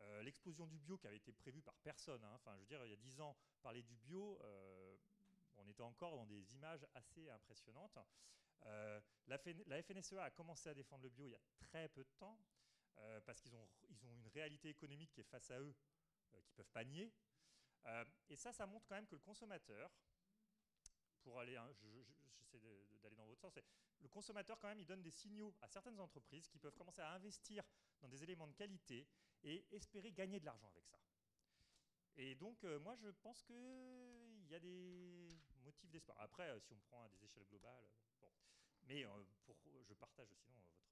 [0.00, 2.32] Euh, l'explosion du bio qui avait été prévue par personne, hein.
[2.34, 4.96] enfin je veux dire, il y a 10 ans, parler du bio, euh,
[5.56, 7.98] on était encore dans des images assez impressionnantes.
[8.62, 9.02] la,
[9.66, 12.38] la, FNSEA a commencé à défendre le bio il y a très peu de temps,
[13.24, 13.68] parce qu'ils ont,
[14.02, 15.74] une réalité économique qui est face à eux
[16.44, 17.12] qui peuvent pas nier.
[18.28, 19.90] et ça, ça montre quand même que le consommateur,
[21.22, 21.58] pour aller,
[22.36, 22.58] j'essaie
[23.02, 23.52] d'aller dans votre sens,
[24.00, 27.12] le consommateur quand même, il donne des signaux à certaines entreprises qui peuvent commencer à
[27.12, 27.64] investir
[28.00, 29.06] dans des éléments de qualité
[29.42, 30.98] et espérer gagner de l'argent avec ça.
[32.16, 35.28] Et donc, moi, je pense qu'il y a des
[35.62, 36.20] motifs d'espoir.
[36.20, 37.88] Après, si on prend à des échelles globales.
[38.88, 39.04] Mais
[39.44, 40.87] pour, je partage sinon votre.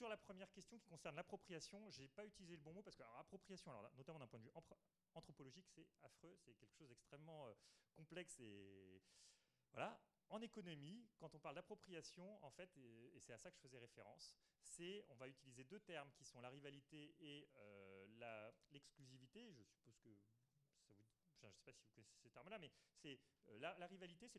[0.00, 2.96] Sur la première question qui concerne l'appropriation, je n'ai pas utilisé le bon mot parce
[2.96, 4.52] que appropriation, alors, notamment d'un point de vue
[5.12, 7.46] anthropologique, c'est affreux, c'est quelque chose d'extrêmement
[7.92, 9.02] complexe et
[9.72, 10.00] voilà.
[10.30, 13.76] En économie, quand on parle d'appropriation, en fait, et, c'est à ça que je faisais
[13.76, 17.46] référence, c'est on va utiliser deux termes qui sont la rivalité et
[18.70, 19.52] l'exclusivité.
[19.52, 20.16] Je suppose que
[21.42, 23.20] je ne sais pas si vous connaissez ces termes-là, mais c'est
[23.58, 24.38] la, rivalité, c'est le